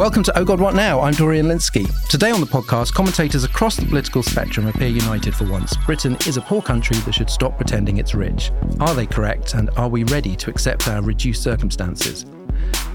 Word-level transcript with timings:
Welcome 0.00 0.22
to 0.22 0.38
Oh 0.38 0.46
God 0.46 0.62
What 0.62 0.74
Now? 0.74 1.02
I'm 1.02 1.12
Dorian 1.12 1.44
Lynskey. 1.44 1.86
Today 2.08 2.30
on 2.30 2.40
the 2.40 2.46
podcast, 2.46 2.94
commentators 2.94 3.44
across 3.44 3.76
the 3.76 3.84
political 3.84 4.22
spectrum 4.22 4.66
appear 4.66 4.88
united 4.88 5.34
for 5.34 5.44
once. 5.44 5.76
Britain 5.84 6.16
is 6.26 6.38
a 6.38 6.40
poor 6.40 6.62
country 6.62 6.96
that 7.00 7.12
should 7.12 7.28
stop 7.28 7.58
pretending 7.58 7.98
it's 7.98 8.14
rich. 8.14 8.50
Are 8.80 8.94
they 8.94 9.04
correct, 9.04 9.52
and 9.52 9.68
are 9.76 9.90
we 9.90 10.04
ready 10.04 10.36
to 10.36 10.48
accept 10.48 10.88
our 10.88 11.02
reduced 11.02 11.42
circumstances? 11.42 12.24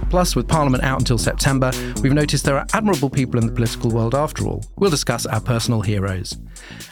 Plus, 0.10 0.36
with 0.36 0.48
Parliament 0.48 0.84
out 0.84 0.98
until 0.98 1.20
September, 1.20 1.72
we've 2.02 2.12
noticed 2.12 2.44
there 2.44 2.58
are 2.58 2.66
admirable 2.74 3.12
people 3.12 3.40
in 3.40 3.46
the 3.46 3.54
political 3.54 3.92
world 3.92 4.16
after 4.16 4.48
all. 4.48 4.64
We'll 4.78 4.90
discuss 4.90 5.28
our 5.28 5.42
personal 5.42 5.82
heroes. 5.82 6.40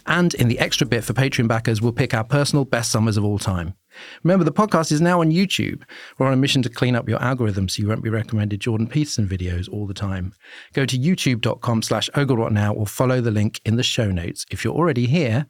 And 0.05 0.36
in 0.36 0.48
the 0.48 0.59
extra 0.59 0.86
bit 0.86 1.03
for 1.03 1.14
Patreon 1.14 1.48
backers, 1.48 1.81
we'll 1.81 1.91
pick 1.91 2.14
our 2.14 2.23
personal 2.23 2.66
best 2.66 2.91
summers 2.91 3.17
of 3.17 3.25
all 3.25 3.39
time. 3.39 3.73
Remember, 4.23 4.43
the 4.43 4.52
podcast 4.52 4.91
is 4.91 5.02
now 5.02 5.21
on 5.21 5.31
YouTube. 5.31 5.83
We're 6.17 6.27
on 6.27 6.33
a 6.33 6.38
mission 6.38 6.61
to 6.63 6.70
clean 6.70 6.95
up 6.95 7.07
your 7.07 7.21
algorithm 7.21 7.70
so 7.70 7.81
you 7.81 7.88
won't 7.88 8.03
be 8.03 8.09
recommended 8.09 8.59
Jordan 8.59 8.88
Peterson 8.88 9.27
videos 9.27 9.72
all 9.72 9.88
the 9.88 9.94
time. 9.94 10.33
Go 10.73 10.85
to 10.85 10.97
youtube.com 10.97 11.81
slash 11.81 12.09
now 12.16 12.73
or 12.73 12.88
follow 12.88 13.22
the 13.22 13.31
link 13.31 13.61
in 13.66 13.75
the 13.75 13.83
show 13.83 14.11
notes. 14.11 14.45
If 14.52 14.63
you're 14.63 14.73
already 14.75 15.08
here, 15.08 15.47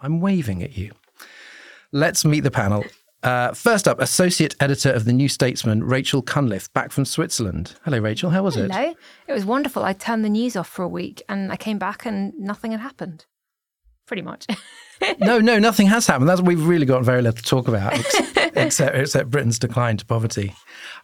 I'm 0.00 0.20
waving 0.20 0.62
at 0.62 0.76
you. 0.76 0.92
Let's 1.92 2.24
meet 2.24 2.40
the 2.40 2.50
panel. 2.50 2.84
Uh, 3.22 3.52
first 3.52 3.88
up, 3.88 4.00
Associate 4.00 4.54
Editor 4.60 4.92
of 4.92 5.04
the 5.04 5.12
New 5.12 5.28
Statesman, 5.28 5.82
Rachel 5.82 6.22
Cunliffe, 6.22 6.72
back 6.72 6.92
from 6.92 7.04
Switzerland. 7.04 7.74
Hello, 7.84 7.98
Rachel. 7.98 8.30
How 8.30 8.44
was 8.44 8.54
Hello. 8.54 8.66
it? 8.66 8.72
Hello. 8.72 8.94
It 9.26 9.32
was 9.32 9.44
wonderful. 9.44 9.82
I 9.82 9.92
turned 9.92 10.24
the 10.24 10.28
news 10.28 10.54
off 10.54 10.68
for 10.68 10.84
a 10.84 10.88
week 10.88 11.22
and 11.28 11.50
I 11.50 11.56
came 11.56 11.78
back 11.78 12.06
and 12.06 12.32
nothing 12.38 12.70
had 12.70 12.80
happened. 12.80 13.26
Pretty 14.06 14.22
much. 14.22 14.46
no, 15.18 15.38
no, 15.38 15.58
nothing 15.58 15.86
has 15.86 16.06
happened. 16.06 16.28
That's 16.28 16.40
we've 16.40 16.66
really 16.66 16.86
got 16.86 17.02
very 17.04 17.22
little 17.22 17.36
to 17.36 17.42
talk 17.42 17.68
about, 17.68 17.94
except, 17.94 18.36
except, 18.56 18.96
except 18.96 19.30
Britain's 19.30 19.58
decline 19.58 19.96
to 19.98 20.06
poverty. 20.06 20.54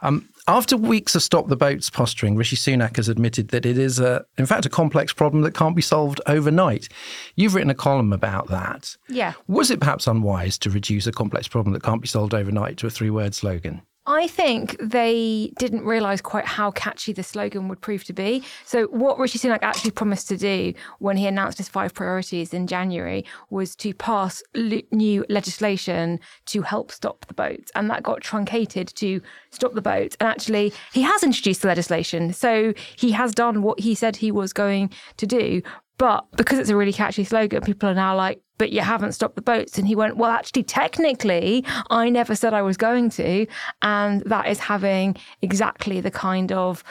Um, 0.02 0.28
after 0.46 0.76
weeks 0.76 1.14
of 1.14 1.22
stop 1.22 1.48
the 1.48 1.56
boats 1.56 1.88
posturing, 1.88 2.36
Rishi 2.36 2.56
Sunak 2.56 2.96
has 2.96 3.08
admitted 3.08 3.48
that 3.48 3.64
it 3.64 3.78
is, 3.78 3.98
a, 3.98 4.24
in 4.36 4.44
fact, 4.44 4.66
a 4.66 4.68
complex 4.68 5.12
problem 5.12 5.42
that 5.42 5.54
can't 5.54 5.74
be 5.74 5.82
solved 5.82 6.20
overnight. 6.26 6.88
You've 7.36 7.54
written 7.54 7.70
a 7.70 7.74
column 7.74 8.12
about 8.12 8.48
that. 8.48 8.96
Yeah. 9.08 9.32
Was 9.48 9.70
it 9.70 9.80
perhaps 9.80 10.06
unwise 10.06 10.58
to 10.58 10.70
reduce 10.70 11.06
a 11.06 11.12
complex 11.12 11.48
problem 11.48 11.72
that 11.72 11.82
can't 11.82 12.02
be 12.02 12.08
solved 12.08 12.34
overnight 12.34 12.76
to 12.78 12.86
a 12.86 12.90
three-word 12.90 13.34
slogan? 13.34 13.80
I 14.06 14.26
think 14.26 14.76
they 14.78 15.52
didn't 15.58 15.84
realise 15.84 16.20
quite 16.20 16.44
how 16.44 16.70
catchy 16.72 17.14
the 17.14 17.22
slogan 17.22 17.68
would 17.68 17.80
prove 17.80 18.04
to 18.04 18.12
be. 18.12 18.44
So, 18.66 18.84
what 18.88 19.18
Rishi 19.18 19.38
Sunak 19.38 19.60
actually 19.62 19.92
promised 19.92 20.28
to 20.28 20.36
do 20.36 20.74
when 20.98 21.16
he 21.16 21.26
announced 21.26 21.56
his 21.56 21.70
five 21.70 21.94
priorities 21.94 22.52
in 22.52 22.66
January 22.66 23.24
was 23.48 23.74
to 23.76 23.94
pass 23.94 24.42
l- 24.54 24.82
new 24.92 25.24
legislation 25.30 26.20
to 26.46 26.60
help 26.60 26.92
stop 26.92 27.24
the 27.26 27.34
boats. 27.34 27.72
And 27.74 27.88
that 27.88 28.02
got 28.02 28.20
truncated 28.20 28.88
to 28.96 29.22
stop 29.50 29.72
the 29.72 29.80
boats. 29.80 30.18
And 30.20 30.28
actually, 30.28 30.74
he 30.92 31.00
has 31.00 31.22
introduced 31.22 31.62
the 31.62 31.68
legislation. 31.68 32.34
So, 32.34 32.74
he 32.96 33.12
has 33.12 33.34
done 33.34 33.62
what 33.62 33.80
he 33.80 33.94
said 33.94 34.16
he 34.16 34.30
was 34.30 34.52
going 34.52 34.90
to 35.16 35.26
do. 35.26 35.62
But 35.96 36.26
because 36.32 36.58
it's 36.58 36.70
a 36.70 36.76
really 36.76 36.92
catchy 36.92 37.24
slogan, 37.24 37.62
people 37.62 37.88
are 37.88 37.94
now 37.94 38.16
like, 38.16 38.42
but 38.58 38.72
you 38.72 38.80
haven't 38.80 39.12
stopped 39.12 39.36
the 39.36 39.42
boats. 39.42 39.78
And 39.78 39.86
he 39.86 39.94
went, 39.94 40.16
well, 40.16 40.30
actually, 40.30 40.62
technically, 40.62 41.64
I 41.90 42.10
never 42.10 42.34
said 42.34 42.54
I 42.54 42.62
was 42.62 42.76
going 42.76 43.10
to. 43.10 43.46
And 43.82 44.22
that 44.22 44.48
is 44.48 44.58
having 44.58 45.16
exactly 45.42 46.00
the 46.00 46.10
kind 46.10 46.52
of 46.52 46.84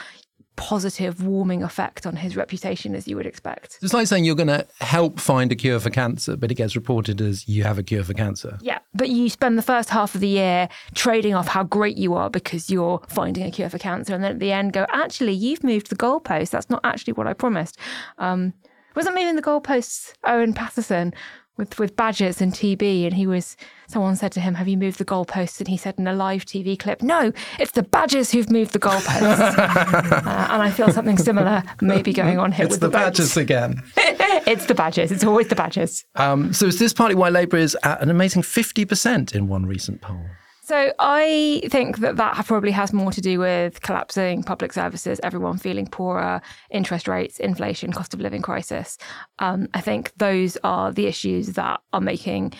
positive 0.55 1.25
warming 1.25 1.63
effect 1.63 2.05
on 2.05 2.15
his 2.15 2.35
reputation 2.35 2.93
as 2.93 3.07
you 3.07 3.15
would 3.15 3.25
expect. 3.25 3.79
It's 3.81 3.93
like 3.93 4.07
saying 4.07 4.23
you're 4.23 4.35
going 4.35 4.47
to 4.47 4.67
help 4.81 5.19
find 5.19 5.51
a 5.51 5.55
cure 5.55 5.79
for 5.79 5.89
cancer, 5.89 6.37
but 6.37 6.51
it 6.51 6.55
gets 6.55 6.75
reported 6.75 7.21
as 7.21 7.47
you 7.47 7.63
have 7.63 7.79
a 7.79 7.83
cure 7.83 8.03
for 8.03 8.13
cancer. 8.13 8.59
Yeah, 8.61 8.79
but 8.93 9.09
you 9.09 9.29
spend 9.29 9.57
the 9.57 9.63
first 9.63 9.89
half 9.89 10.13
of 10.13 10.21
the 10.21 10.27
year 10.27 10.69
trading 10.93 11.33
off 11.33 11.47
how 11.47 11.63
great 11.63 11.97
you 11.97 12.13
are 12.13 12.29
because 12.29 12.69
you're 12.69 13.01
finding 13.07 13.45
a 13.45 13.51
cure 13.51 13.69
for 13.69 13.79
cancer. 13.79 14.13
And 14.13 14.23
then 14.23 14.33
at 14.33 14.39
the 14.39 14.51
end, 14.51 14.73
go, 14.73 14.85
actually, 14.89 15.33
you've 15.33 15.63
moved 15.63 15.89
the 15.89 15.95
goalpost. 15.95 16.51
That's 16.51 16.69
not 16.69 16.81
actually 16.83 17.13
what 17.13 17.27
I 17.27 17.33
promised. 17.33 17.79
Um, 18.19 18.53
wasn't 18.95 19.15
moving 19.15 19.35
the 19.35 19.41
goalposts 19.41 20.13
Owen 20.23 20.53
Paterson 20.53 21.13
with 21.57 21.77
with 21.79 21.95
badgers 21.95 22.41
and 22.41 22.53
TB, 22.53 23.05
and 23.05 23.13
he 23.13 23.27
was. 23.27 23.55
Someone 23.87 24.15
said 24.15 24.31
to 24.31 24.39
him, 24.39 24.55
"Have 24.55 24.67
you 24.67 24.77
moved 24.77 24.97
the 24.97 25.05
goalposts?" 25.05 25.59
And 25.59 25.67
he 25.67 25.77
said 25.77 25.95
in 25.97 26.07
a 26.07 26.13
live 26.13 26.45
TV 26.45 26.77
clip, 26.77 27.01
"No, 27.01 27.31
it's 27.59 27.71
the 27.71 27.83
badgers 27.83 28.31
who've 28.31 28.49
moved 28.49 28.73
the 28.73 28.79
goalposts." 28.79 29.57
uh, 29.57 30.47
and 30.51 30.61
I 30.61 30.71
feel 30.71 30.91
something 30.91 31.17
similar 31.17 31.63
may 31.81 32.01
be 32.01 32.13
going 32.13 32.39
on 32.39 32.51
here 32.51 32.65
it's 32.65 32.73
with 32.73 32.81
the, 32.81 32.87
the, 32.87 32.91
badgers 32.91 33.37
again. 33.37 33.83
it's 33.97 34.65
the 34.65 34.75
badgers. 34.75 35.11
It's 35.11 35.23
always 35.23 35.47
the 35.47 35.55
badgers. 35.55 36.05
Um, 36.15 36.53
so 36.53 36.65
is 36.65 36.79
this 36.79 36.93
partly 36.93 37.15
why 37.15 37.29
Labour 37.29 37.57
is 37.57 37.77
at 37.83 38.01
an 38.01 38.09
amazing 38.09 38.41
fifty 38.41 38.85
percent 38.85 39.35
in 39.35 39.47
one 39.47 39.65
recent 39.65 40.01
poll? 40.01 40.25
So 40.65 40.93
I 40.97 41.61
think 41.67 41.97
that 41.97 42.15
that 42.15 42.45
probably 42.45 42.71
has 42.71 42.93
more 42.93 43.11
to 43.11 43.19
do 43.19 43.37
with 43.37 43.81
collapsing 43.81 44.43
public 44.43 44.71
services, 44.71 45.19
everyone 45.21 45.57
feeling 45.57 45.87
poorer, 45.87 46.41
interest 46.71 47.09
rates, 47.09 47.37
inflation, 47.37 47.91
cost 47.91 48.13
of 48.13 48.21
living 48.21 48.41
crisis. 48.41 48.97
Um, 49.39 49.67
I 49.73 49.81
think 49.81 50.13
those 50.15 50.57
are 50.63 50.93
the 50.93 51.05
issues 51.05 51.47
that 51.47 51.81
are 51.91 51.99
making 51.99 52.53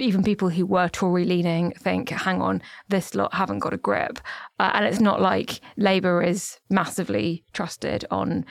even 0.00 0.22
people 0.22 0.48
who 0.48 0.66
were 0.66 0.88
Tory 0.88 1.24
leaning 1.24 1.70
think, 1.72 2.08
hang 2.10 2.42
on, 2.42 2.60
this 2.88 3.14
lot 3.14 3.32
haven't 3.32 3.60
got 3.60 3.72
a 3.72 3.78
grip. 3.78 4.18
Uh, 4.58 4.72
and 4.74 4.84
it's 4.84 5.00
not 5.00 5.20
like 5.20 5.60
Labour 5.76 6.20
is 6.22 6.58
massively 6.68 7.44
trusted 7.52 8.04
on 8.10 8.44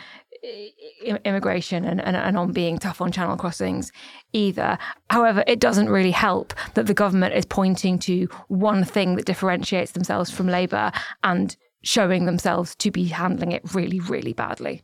immigration 1.25 1.86
and, 1.86 2.02
and, 2.02 2.16
and, 2.16 2.38
on 2.38 2.52
being 2.52 2.78
tough 2.78 3.02
on 3.02 3.12
channel 3.12 3.38
crossings 3.38 3.92
either. 4.34 4.78
However, 5.09 5.44
it 5.48 5.59
doesn't 5.59 5.90
really 5.90 6.12
help 6.12 6.53
that 6.75 6.88
the 6.88 6.94
government 6.94 7.34
is 7.34 7.46
pointing 7.46 8.00
to 8.00 8.28
one 8.48 8.84
thing 8.84 9.16
that 9.16 9.25
differentiates 9.25 9.92
themselves 9.92 10.31
from 10.31 10.48
Labour 10.48 10.92
and 11.24 11.56
showing 11.84 12.25
themselves 12.25 12.75
to 12.75 12.92
be 12.92 13.06
handling 13.06 13.52
it 13.52 13.62
really, 13.74 14.00
really 14.00 14.34
badly. 14.34 14.84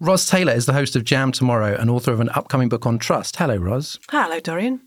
Ros 0.00 0.28
Taylor 0.28 0.52
is 0.52 0.66
the 0.66 0.72
host 0.72 0.96
of 0.96 1.04
Jam 1.04 1.30
Tomorrow 1.30 1.76
and 1.78 1.88
author 1.88 2.12
of 2.12 2.20
an 2.20 2.28
upcoming 2.30 2.68
book 2.68 2.86
on 2.86 2.98
trust. 2.98 3.36
Hello, 3.36 3.56
Ros. 3.56 3.98
Hello, 4.10 4.40
Dorian. 4.40 4.80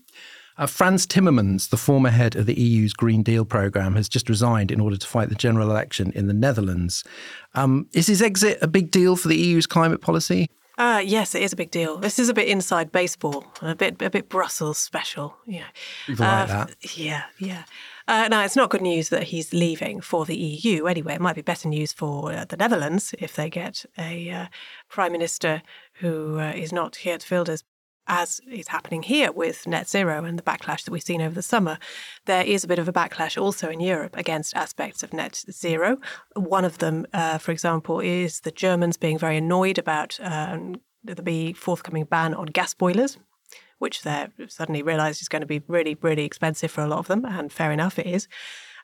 Uh, 0.58 0.66
Frans 0.66 1.06
Timmermans, 1.06 1.68
the 1.68 1.76
former 1.76 2.08
head 2.08 2.34
of 2.34 2.46
the 2.46 2.58
EU's 2.58 2.94
Green 2.94 3.22
Deal 3.22 3.44
programme, 3.44 3.94
has 3.94 4.08
just 4.08 4.28
resigned 4.28 4.70
in 4.70 4.80
order 4.80 4.96
to 4.96 5.06
fight 5.06 5.28
the 5.28 5.34
general 5.34 5.70
election 5.70 6.12
in 6.14 6.28
the 6.28 6.32
Netherlands. 6.32 7.04
Um, 7.54 7.88
is 7.92 8.06
his 8.06 8.22
exit 8.22 8.58
a 8.62 8.66
big 8.66 8.90
deal 8.90 9.16
for 9.16 9.28
the 9.28 9.36
EU's 9.36 9.66
climate 9.66 10.00
policy? 10.00 10.48
Uh, 10.78 11.02
yes, 11.04 11.34
it 11.34 11.42
is 11.42 11.52
a 11.52 11.56
big 11.56 11.70
deal. 11.70 11.96
This 11.96 12.18
is 12.18 12.28
a 12.28 12.34
bit 12.34 12.48
inside 12.48 12.92
baseball, 12.92 13.46
a 13.62 13.74
bit 13.74 14.00
a 14.02 14.10
bit 14.10 14.28
Brussels 14.28 14.76
special. 14.76 15.34
You 15.46 15.60
know. 15.60 15.66
People 16.06 16.24
uh, 16.26 16.38
like 16.40 16.48
that. 16.48 16.98
Yeah, 16.98 17.24
yeah. 17.38 17.62
Uh, 18.08 18.28
now, 18.28 18.44
it's 18.44 18.56
not 18.56 18.70
good 18.70 18.82
news 18.82 19.08
that 19.08 19.24
he's 19.24 19.54
leaving 19.54 20.00
for 20.00 20.26
the 20.26 20.36
EU 20.36 20.86
anyway. 20.86 21.14
It 21.14 21.20
might 21.20 21.34
be 21.34 21.42
better 21.42 21.68
news 21.68 21.92
for 21.92 22.30
uh, 22.30 22.44
the 22.44 22.58
Netherlands 22.58 23.14
if 23.18 23.34
they 23.34 23.48
get 23.48 23.86
a 23.98 24.30
uh, 24.30 24.46
prime 24.88 25.12
minister 25.12 25.62
who 25.94 26.38
uh, 26.38 26.52
is 26.54 26.72
not 26.72 26.98
Geert 27.02 27.26
Wilders 27.30 27.64
as 28.08 28.40
is 28.50 28.68
happening 28.68 29.02
here 29.02 29.32
with 29.32 29.66
net 29.66 29.88
zero 29.88 30.24
and 30.24 30.38
the 30.38 30.42
backlash 30.42 30.84
that 30.84 30.90
we've 30.90 31.02
seen 31.02 31.20
over 31.20 31.34
the 31.34 31.42
summer, 31.42 31.78
there 32.26 32.44
is 32.44 32.64
a 32.64 32.68
bit 32.68 32.78
of 32.78 32.88
a 32.88 32.92
backlash 32.92 33.40
also 33.40 33.68
in 33.68 33.80
Europe 33.80 34.16
against 34.16 34.54
aspects 34.54 35.02
of 35.02 35.12
net 35.12 35.44
zero. 35.50 35.98
One 36.34 36.64
of 36.64 36.78
them, 36.78 37.06
uh, 37.12 37.38
for 37.38 37.52
example, 37.52 38.00
is 38.00 38.40
the 38.40 38.50
Germans 38.50 38.96
being 38.96 39.18
very 39.18 39.36
annoyed 39.36 39.78
about 39.78 40.18
um, 40.20 40.80
the 41.04 41.52
forthcoming 41.52 42.04
ban 42.04 42.34
on 42.34 42.46
gas 42.46 42.74
boilers. 42.74 43.18
Which 43.78 44.04
they 44.04 44.28
suddenly 44.48 44.82
realised 44.82 45.20
is 45.20 45.28
going 45.28 45.42
to 45.42 45.46
be 45.46 45.62
really, 45.68 45.98
really 46.00 46.24
expensive 46.24 46.70
for 46.70 46.80
a 46.80 46.86
lot 46.86 46.98
of 46.98 47.08
them, 47.08 47.26
and 47.26 47.52
fair 47.52 47.70
enough, 47.72 47.98
it 47.98 48.06
is 48.06 48.26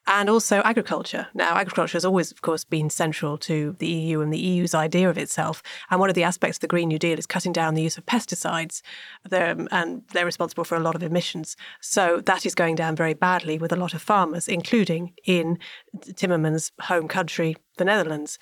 and 0.07 0.29
also 0.29 0.61
agriculture. 0.65 1.29
Now, 1.33 1.57
agriculture 1.57 1.97
has 1.97 2.05
always, 2.05 2.33
of 2.33 2.43
course, 2.43 2.65
been 2.65 2.91
central 2.91 3.39
to 3.39 3.77
the 3.79 3.87
EU 3.87 4.21
and 4.21 4.33
the 4.33 4.39
EU's 4.39 4.75
idea 4.75 5.09
of 5.09 5.17
itself. 5.17 5.63
And 5.91 6.01
one 6.01 6.09
of 6.09 6.15
the 6.15 6.25
aspects 6.25 6.57
of 6.57 6.63
the 6.63 6.67
Green 6.67 6.89
New 6.89 6.99
Deal 6.99 7.19
is 7.19 7.27
cutting 7.27 7.53
down 7.53 7.75
the 7.75 7.83
use 7.83 7.97
of 7.97 8.07
pesticides, 8.07 8.83
they're, 9.29 9.57
and 9.71 10.03
they're 10.13 10.27
responsible 10.27 10.65
for 10.65 10.77
a 10.77 10.81
lot 10.81 10.97
of 10.97 11.03
emissions. 11.03 11.57
So 11.81 12.21
that 12.27 12.45
is 12.45 12.55
going 12.55 12.75
down 12.75 12.97
very 12.97 13.15
badly 13.15 13.59
with 13.59 13.73
a 13.73 13.77
lot 13.77 13.95
of 13.95 14.03
farmers, 14.03 14.49
including 14.49 15.13
in 15.25 15.59
Timmermans' 15.99 16.73
home 16.81 17.07
country, 17.07 17.57
the 17.77 17.85
Netherlands. 17.85 18.39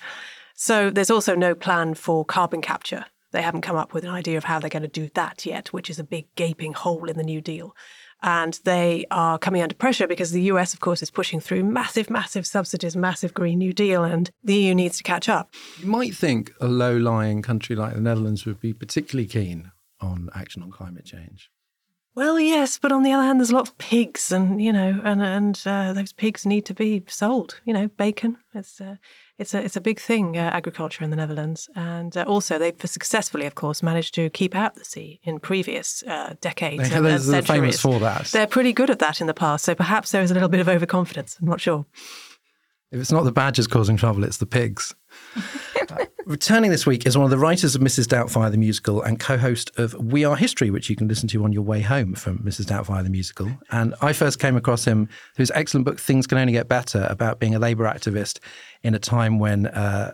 So 0.55 0.89
there's 0.89 1.11
also 1.11 1.35
no 1.35 1.53
plan 1.53 1.93
for 1.93 2.25
carbon 2.25 2.61
capture. 2.61 3.05
They 3.31 3.41
haven't 3.41 3.61
come 3.61 3.77
up 3.77 3.93
with 3.93 4.03
an 4.03 4.09
idea 4.09 4.37
of 4.37 4.43
how 4.43 4.59
they're 4.59 4.69
going 4.69 4.81
to 4.83 4.89
do 4.89 5.09
that 5.13 5.45
yet, 5.45 5.71
which 5.71 5.89
is 5.89 5.99
a 5.99 6.03
big 6.03 6.33
gaping 6.35 6.73
hole 6.73 7.09
in 7.09 7.17
the 7.17 7.23
New 7.23 7.39
Deal. 7.39 7.75
And 8.23 8.59
they 8.65 9.05
are 9.11 9.39
coming 9.39 9.61
under 9.61 9.75
pressure 9.75 10.07
because 10.07 10.31
the 10.31 10.43
US, 10.43 10.73
of 10.73 10.79
course, 10.79 11.01
is 11.01 11.09
pushing 11.09 11.39
through 11.39 11.63
massive, 11.63 12.09
massive 12.09 12.45
subsidies, 12.45 12.95
massive 12.95 13.33
Green 13.33 13.59
New 13.59 13.73
Deal, 13.73 14.03
and 14.03 14.29
the 14.43 14.55
EU 14.55 14.75
needs 14.75 14.97
to 14.97 15.03
catch 15.03 15.27
up. 15.27 15.53
You 15.79 15.87
might 15.87 16.15
think 16.15 16.53
a 16.61 16.67
low 16.67 16.95
lying 16.95 17.41
country 17.41 17.75
like 17.75 17.93
the 17.93 18.01
Netherlands 18.01 18.45
would 18.45 18.59
be 18.59 18.73
particularly 18.73 19.27
keen 19.27 19.71
on 19.99 20.29
action 20.33 20.61
on 20.63 20.71
climate 20.71 21.05
change. 21.05 21.49
Well, 22.13 22.39
yes, 22.39 22.77
but 22.77 22.91
on 22.91 23.03
the 23.03 23.13
other 23.13 23.23
hand, 23.23 23.39
there's 23.39 23.51
a 23.51 23.55
lot 23.55 23.69
of 23.69 23.77
pigs, 23.77 24.33
and 24.33 24.61
you 24.61 24.73
know, 24.73 24.99
and 25.03 25.21
and 25.21 25.61
uh, 25.65 25.93
those 25.93 26.11
pigs 26.11 26.45
need 26.45 26.65
to 26.65 26.73
be 26.73 27.03
sold. 27.07 27.61
You 27.63 27.73
know, 27.73 27.87
bacon. 27.87 28.37
It's 28.53 28.81
uh, 28.81 28.97
it's 29.37 29.53
a 29.53 29.63
it's 29.63 29.77
a 29.77 29.81
big 29.81 29.97
thing, 29.97 30.37
uh, 30.37 30.49
agriculture 30.53 31.05
in 31.05 31.09
the 31.09 31.15
Netherlands, 31.15 31.69
and 31.73 32.15
uh, 32.17 32.25
also 32.27 32.59
they've 32.59 32.75
successfully, 32.83 33.45
of 33.45 33.55
course, 33.55 33.81
managed 33.81 34.13
to 34.15 34.29
keep 34.29 34.55
out 34.55 34.75
the 34.75 34.83
sea 34.83 35.21
in 35.23 35.39
previous 35.39 36.03
uh, 36.03 36.35
decades. 36.41 36.89
They, 36.89 36.95
and, 36.97 37.05
and 37.07 37.47
famous 37.47 37.79
for 37.79 37.97
that. 38.01 38.25
They're 38.25 38.45
pretty 38.45 38.73
good 38.73 38.89
at 38.89 38.99
that 38.99 39.21
in 39.21 39.27
the 39.27 39.33
past, 39.33 39.63
so 39.63 39.73
perhaps 39.73 40.11
there 40.11 40.21
is 40.21 40.31
a 40.31 40.33
little 40.33 40.49
bit 40.49 40.59
of 40.59 40.67
overconfidence. 40.67 41.37
I'm 41.41 41.47
not 41.47 41.61
sure. 41.61 41.85
If 42.91 42.99
it's 42.99 43.11
not 43.11 43.23
the 43.23 43.31
badgers 43.31 43.67
causing 43.67 43.95
trouble, 43.95 44.25
it's 44.25 44.37
the 44.37 44.45
pigs. 44.45 44.93
Uh, 45.89 46.05
returning 46.25 46.71
this 46.71 46.85
week 46.85 47.05
is 47.05 47.17
one 47.17 47.23
of 47.23 47.31
the 47.31 47.37
writers 47.37 47.73
of 47.73 47.81
Mrs. 47.81 48.05
Doubtfire 48.05 48.51
the 48.51 48.57
musical 48.57 49.01
and 49.01 49.17
co-host 49.17 49.71
of 49.79 49.93
We 49.93 50.25
Are 50.25 50.35
History, 50.35 50.69
which 50.69 50.89
you 50.89 50.97
can 50.97 51.07
listen 51.07 51.29
to 51.29 51.45
on 51.45 51.53
your 51.53 51.61
way 51.61 51.79
home 51.79 52.15
from 52.15 52.39
Mrs. 52.39 52.65
Doubtfire 52.65 53.01
the 53.01 53.09
musical. 53.09 53.49
And 53.71 53.95
I 54.01 54.11
first 54.11 54.39
came 54.39 54.57
across 54.57 54.83
him 54.83 55.07
through 55.35 55.43
his 55.43 55.51
excellent 55.55 55.85
book 55.85 56.01
Things 56.01 56.27
Can 56.27 56.37
Only 56.37 56.51
Get 56.51 56.67
Better 56.67 57.07
about 57.09 57.39
being 57.39 57.55
a 57.55 57.59
Labour 57.59 57.85
activist 57.85 58.39
in 58.83 58.93
a 58.93 58.99
time 58.99 59.39
when 59.39 59.67
uh, 59.67 60.11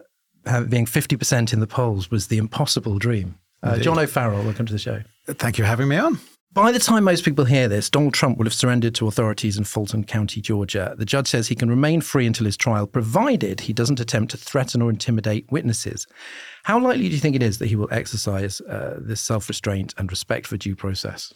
being 0.69 0.85
50% 0.85 1.53
in 1.53 1.59
the 1.59 1.67
polls 1.67 2.11
was 2.11 2.27
the 2.27 2.37
impossible 2.37 2.99
dream. 2.99 3.39
Uh, 3.63 3.79
John 3.79 3.97
O'Farrell, 3.97 4.43
welcome 4.43 4.67
to 4.67 4.73
the 4.73 4.77
show. 4.77 5.01
Thank 5.25 5.57
you 5.57 5.63
for 5.63 5.67
having 5.67 5.87
me 5.87 5.95
on. 5.95 6.19
By 6.53 6.71
the 6.71 6.79
time 6.79 7.03
most 7.03 7.23
people 7.23 7.45
hear 7.45 7.67
this, 7.67 7.89
Donald 7.89 8.13
Trump 8.13 8.37
will 8.37 8.45
have 8.45 8.53
surrendered 8.53 8.95
to 8.95 9.07
authorities 9.07 9.57
in 9.57 9.63
Fulton 9.63 10.03
County, 10.03 10.41
Georgia. 10.41 10.95
The 10.97 11.05
judge 11.05 11.27
says 11.27 11.47
he 11.47 11.55
can 11.55 11.69
remain 11.69 12.01
free 12.01 12.25
until 12.25 12.45
his 12.45 12.57
trial, 12.57 12.87
provided 12.87 13.61
he 13.61 13.73
doesn't 13.73 13.99
attempt 13.99 14.31
to 14.31 14.37
threaten 14.37 14.81
or 14.81 14.89
intimidate 14.89 15.45
witnesses. 15.51 16.07
How 16.63 16.79
likely 16.79 17.09
do 17.09 17.13
you 17.13 17.19
think 17.19 17.35
it 17.35 17.43
is 17.43 17.59
that 17.59 17.67
he 17.67 17.75
will 17.75 17.89
exercise 17.91 18.59
uh, 18.61 18.97
this 18.99 19.21
self 19.21 19.47
restraint 19.49 19.93
and 19.97 20.09
respect 20.09 20.47
for 20.47 20.57
due 20.57 20.75
process? 20.75 21.33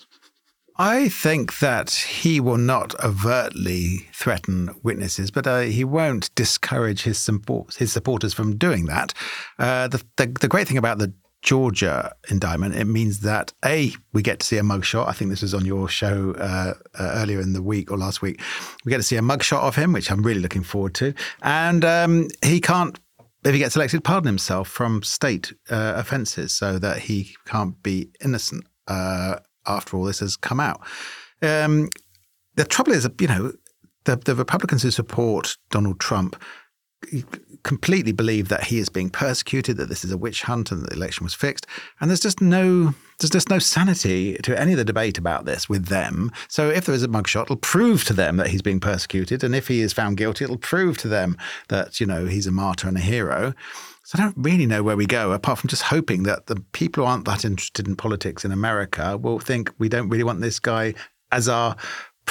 I 0.78 1.10
think 1.10 1.60
that 1.60 1.92
he 1.92 2.40
will 2.40 2.58
not 2.58 2.96
overtly 3.04 4.08
threaten 4.14 4.74
witnesses, 4.82 5.30
but 5.30 5.46
uh, 5.46 5.60
he 5.60 5.84
won't 5.84 6.34
discourage 6.34 7.04
his, 7.04 7.20
support, 7.20 7.76
his 7.76 7.92
supporters 7.92 8.34
from 8.34 8.58
doing 8.58 8.86
that. 8.86 9.14
Uh, 9.60 9.88
the, 9.90 10.04
the, 10.18 10.28
the 10.40 10.48
great 10.48 10.68
thing 10.68 10.78
about 10.78 10.98
the 10.98 11.14
Georgia 11.42 12.14
indictment, 12.30 12.76
it 12.76 12.86
means 12.86 13.22
that 13.22 13.54
A, 13.66 13.94
we 14.14 14.22
get 14.22 14.40
to 14.40 14.46
see 14.46 14.58
a 14.58 14.62
mugshot. 14.62 15.08
I 15.08 15.14
think 15.14 15.32
this 15.32 15.42
was 15.42 15.54
on 15.54 15.66
your 15.66 15.90
show 15.90 16.36
uh, 16.38 16.74
uh, 17.00 17.12
earlier 17.16 17.42
in 17.42 17.54
the 17.54 17.64
week 17.64 17.92
or 17.92 17.98
last 17.98 18.22
week. 18.22 18.42
We 18.86 18.92
get 18.92 18.98
to 18.98 19.04
see 19.04 19.18
a 19.18 19.22
mugshot 19.22 19.62
of 19.62 19.76
him, 19.76 19.94
which 19.94 20.12
I'm 20.12 20.22
really 20.22 20.42
looking 20.42 20.64
forward 20.64 20.94
to. 20.96 21.14
And 21.42 21.84
um, 21.84 22.28
he 22.44 22.62
can't, 22.62 23.00
if 23.44 23.54
he 23.54 23.60
gets 23.60 23.76
elected, 23.76 24.04
pardon 24.04 24.28
himself 24.28 24.68
from 24.68 25.02
state 25.02 25.52
uh, 25.70 25.94
offences 25.96 26.54
so 26.54 26.78
that 26.78 27.00
he 27.00 27.36
can't 27.46 27.82
be 27.82 28.12
innocent 28.24 28.66
uh, 28.88 29.38
after 29.66 29.98
all 29.98 30.04
this 30.04 30.20
has 30.20 30.36
come 30.36 30.60
out. 30.60 30.82
Um, 31.42 31.90
the 32.56 32.66
trouble 32.66 32.94
is, 32.94 33.10
you 33.20 33.28
know, 33.28 33.54
the, 34.04 34.16
the 34.16 34.36
Republicans 34.36 34.84
who 34.84 34.92
support 34.92 35.58
Donald 35.72 36.00
Trump 36.00 36.36
completely 37.64 38.12
believe 38.12 38.50
that 38.50 38.66
he 38.66 38.80
is 38.80 38.90
being 38.90 39.10
persecuted, 39.10 39.78
that 39.78 39.90
this 39.90 40.04
is 40.04 40.12
a 40.12 40.18
witch 40.18 40.44
hunt, 40.44 40.72
and 40.72 40.82
that 40.82 40.90
the 40.90 40.96
election 40.96 41.24
was 41.24 41.34
fixed. 41.34 41.68
And 42.00 42.10
there's 42.10 42.20
just 42.20 42.42
no 42.42 42.94
there's 43.20 43.30
just 43.30 43.50
no 43.50 43.60
sanity 43.60 44.36
to 44.42 44.60
any 44.60 44.72
of 44.72 44.80
the 44.80 44.86
debate 44.86 45.20
about 45.20 45.46
this 45.46 45.70
with 45.70 45.86
them. 45.86 46.32
So 46.48 46.70
if 46.70 46.86
there 46.86 46.96
is 46.96 47.04
a 47.04 47.08
mugshot, 47.08 47.44
it'll 47.44 47.58
prove 47.58 48.04
to 48.06 48.14
them 48.14 48.38
that 48.38 48.48
he's 48.48 48.64
being 48.64 48.80
persecuted, 48.80 49.44
and 49.44 49.56
if 49.56 49.68
he 49.68 49.82
is 49.82 49.94
found 49.94 50.18
guilty, 50.18 50.44
it'll 50.44 50.58
prove 50.58 50.98
to 51.00 51.08
them 51.08 51.38
that 51.70 52.00
you 52.00 52.06
know 52.06 52.26
he's 52.26 52.48
a 52.48 52.52
martyr 52.52 52.88
and 52.88 52.98
a 52.98 53.02
hero. 53.02 53.54
So 54.04 54.18
I 54.18 54.24
don't 54.24 54.36
really 54.38 54.66
know 54.66 54.84
where 54.84 54.98
we 54.98 55.06
go, 55.06 55.32
apart 55.32 55.60
from 55.60 55.70
just 55.70 55.84
hoping 55.84 56.24
that 56.24 56.48
the 56.48 56.60
people 56.74 57.04
who 57.04 57.10
aren't 57.10 57.26
that 57.26 57.46
interested 57.46 57.88
in 57.88 57.96
politics 57.96 58.44
in 58.44 58.52
America 58.52 59.18
will 59.18 59.40
think 59.40 59.72
we 59.78 59.90
don't 59.90 60.10
really 60.10 60.24
want 60.24 60.42
this 60.42 60.60
guy 60.60 60.96
as 61.32 61.48
our 61.48 61.76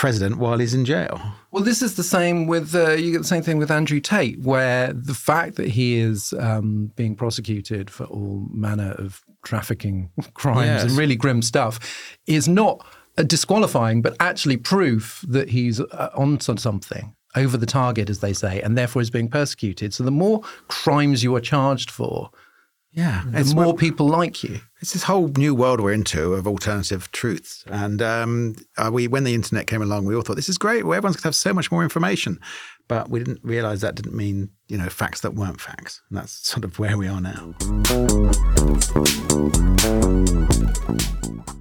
president 0.00 0.38
while 0.38 0.58
he's 0.58 0.72
in 0.74 0.84
jail. 0.84 1.20
Well, 1.50 1.62
this 1.62 1.82
is 1.82 1.94
the 1.96 2.02
same 2.02 2.46
with 2.46 2.74
uh, 2.74 2.92
you 2.92 3.12
get 3.12 3.18
the 3.18 3.24
same 3.34 3.42
thing 3.42 3.58
with 3.58 3.70
Andrew 3.70 4.00
Tate, 4.00 4.40
where 4.40 4.92
the 4.94 5.14
fact 5.14 5.56
that 5.56 5.68
he 5.68 5.98
is 5.98 6.32
um, 6.38 6.90
being 6.96 7.14
prosecuted 7.14 7.90
for 7.90 8.04
all 8.04 8.46
manner 8.50 8.92
of 8.92 9.22
trafficking 9.44 10.10
crimes 10.34 10.66
Yes. 10.66 10.82
and 10.84 10.92
really 10.92 11.16
grim 11.16 11.42
stuff 11.42 11.78
is 12.26 12.48
not 12.48 12.84
disqualifying, 13.26 14.00
but 14.00 14.16
actually 14.20 14.56
proof 14.56 15.24
that 15.28 15.50
he's 15.50 15.80
uh, 15.80 16.10
onto 16.14 16.56
something. 16.56 17.14
Over 17.36 17.56
the 17.56 17.66
target, 17.66 18.10
as 18.10 18.18
they 18.18 18.32
say, 18.32 18.60
and 18.60 18.76
therefore 18.76 19.02
is 19.02 19.10
being 19.10 19.28
persecuted. 19.28 19.94
So, 19.94 20.02
the 20.02 20.10
more 20.10 20.40
crimes 20.66 21.22
you 21.22 21.32
are 21.36 21.40
charged 21.40 21.88
for, 21.88 22.28
Yeah, 22.92 23.22
the 23.26 23.38
it's 23.38 23.54
more 23.54 23.74
people 23.74 24.08
like 24.08 24.42
you. 24.42 24.60
It's 24.80 24.92
this 24.94 25.04
whole 25.04 25.28
new 25.28 25.54
world 25.54 25.80
we're 25.80 25.92
into 25.92 26.34
of 26.34 26.46
alternative 26.48 27.10
truths, 27.12 27.64
and 27.68 28.02
um, 28.02 28.56
uh, 28.76 28.90
we 28.92 29.06
when 29.06 29.22
the 29.22 29.34
internet 29.34 29.68
came 29.68 29.80
along, 29.80 30.06
we 30.06 30.14
all 30.16 30.22
thought 30.22 30.34
this 30.34 30.48
is 30.48 30.58
great. 30.58 30.84
Well, 30.84 30.96
everyone's 30.96 31.16
going 31.16 31.22
to 31.22 31.28
have 31.28 31.36
so 31.36 31.54
much 31.54 31.70
more 31.70 31.84
information, 31.84 32.40
but 32.88 33.08
we 33.08 33.20
didn't 33.20 33.40
realize 33.44 33.80
that 33.82 33.94
didn't 33.94 34.16
mean 34.16 34.50
you 34.66 34.76
know 34.76 34.88
facts 34.88 35.20
that 35.20 35.34
weren't 35.34 35.60
facts, 35.60 36.02
and 36.10 36.18
that's 36.18 36.32
sort 36.32 36.64
of 36.64 36.80
where 36.80 36.98
we 36.98 37.06
are 37.06 37.20
now. 37.20 37.54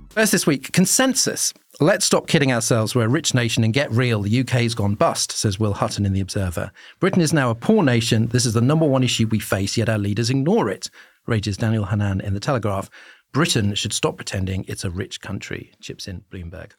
First 0.10 0.31
this 0.31 0.48
week, 0.48 0.72
consensus. 0.72 1.54
Let's 1.80 2.06
stop 2.06 2.28
kidding 2.28 2.52
ourselves. 2.52 2.94
We're 2.94 3.06
a 3.06 3.10
rich 3.10 3.34
nation 3.34 3.64
and 3.64 3.72
get 3.72 3.92
real. 3.92 4.24
The 4.24 4.42
UK's 4.42 4.74
gone 4.76 4.96
bust, 4.96 5.31
says 5.31 5.60
Will 5.60 5.74
Hutton 5.74 6.06
in 6.06 6.12
The 6.12 6.20
Observer. 6.20 6.72
Britain 7.00 7.22
is 7.22 7.31
now 7.31 7.52
a 7.52 7.56
poor 7.56 7.84
nation. 7.84 8.28
This 8.28 8.46
is 8.46 8.54
the 8.54 8.60
number 8.60 8.86
one 8.86 9.04
issue 9.04 9.28
we 9.28 9.40
face, 9.40 9.78
yet 9.78 9.88
our 9.88 9.98
leaders 9.98 10.30
ignore 10.30 10.70
it, 10.70 10.90
rages 11.30 11.58
Daniel 11.58 11.86
Hannan 11.86 12.20
in 12.20 12.34
The 12.34 12.40
Telegraph. 12.40 12.90
Britain 13.31 13.76
should 13.76 13.94
stop 13.94 14.18
pretending 14.18 14.66
it's 14.68 14.84
a 14.84 14.90
rich 14.90 15.22
country, 15.22 15.72
chips 15.80 16.08
in 16.08 16.24
Bloomberg. 16.31 16.72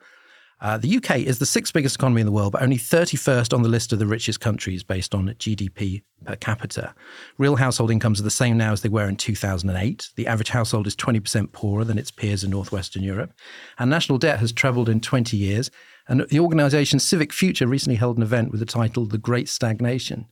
Uh, 0.60 0.76
the 0.76 0.96
UK 0.96 1.20
is 1.20 1.38
the 1.38 1.46
sixth 1.46 1.72
biggest 1.72 1.96
economy 1.96 2.20
in 2.20 2.26
the 2.26 2.32
world, 2.32 2.52
but 2.52 2.62
only 2.62 2.76
31st 2.76 3.54
on 3.54 3.62
the 3.62 3.68
list 3.68 3.94
of 3.94 3.98
the 3.98 4.06
richest 4.06 4.40
countries 4.40 4.82
based 4.82 5.14
on 5.14 5.28
GDP 5.38 6.02
per 6.24 6.36
capita. 6.36 6.94
Real 7.38 7.56
household 7.56 7.90
incomes 7.90 8.20
are 8.20 8.24
the 8.24 8.30
same 8.30 8.58
now 8.58 8.72
as 8.72 8.82
they 8.82 8.90
were 8.90 9.08
in 9.08 9.16
2008. 9.16 10.10
The 10.16 10.26
average 10.26 10.50
household 10.50 10.86
is 10.86 10.94
20% 10.96 11.52
poorer 11.52 11.84
than 11.84 11.96
its 11.96 12.10
peers 12.10 12.44
in 12.44 12.50
Northwestern 12.50 13.02
Europe. 13.02 13.32
And 13.78 13.88
national 13.88 14.18
debt 14.18 14.40
has 14.40 14.52
trebled 14.52 14.90
in 14.90 15.00
20 15.00 15.34
years. 15.36 15.70
And 16.08 16.26
the 16.28 16.40
organisation 16.40 16.98
Civic 16.98 17.32
Future 17.32 17.66
recently 17.66 17.96
held 17.96 18.18
an 18.18 18.22
event 18.22 18.50
with 18.50 18.60
the 18.60 18.66
title 18.66 19.06
The 19.06 19.16
Great 19.16 19.48
Stagnation, 19.48 20.26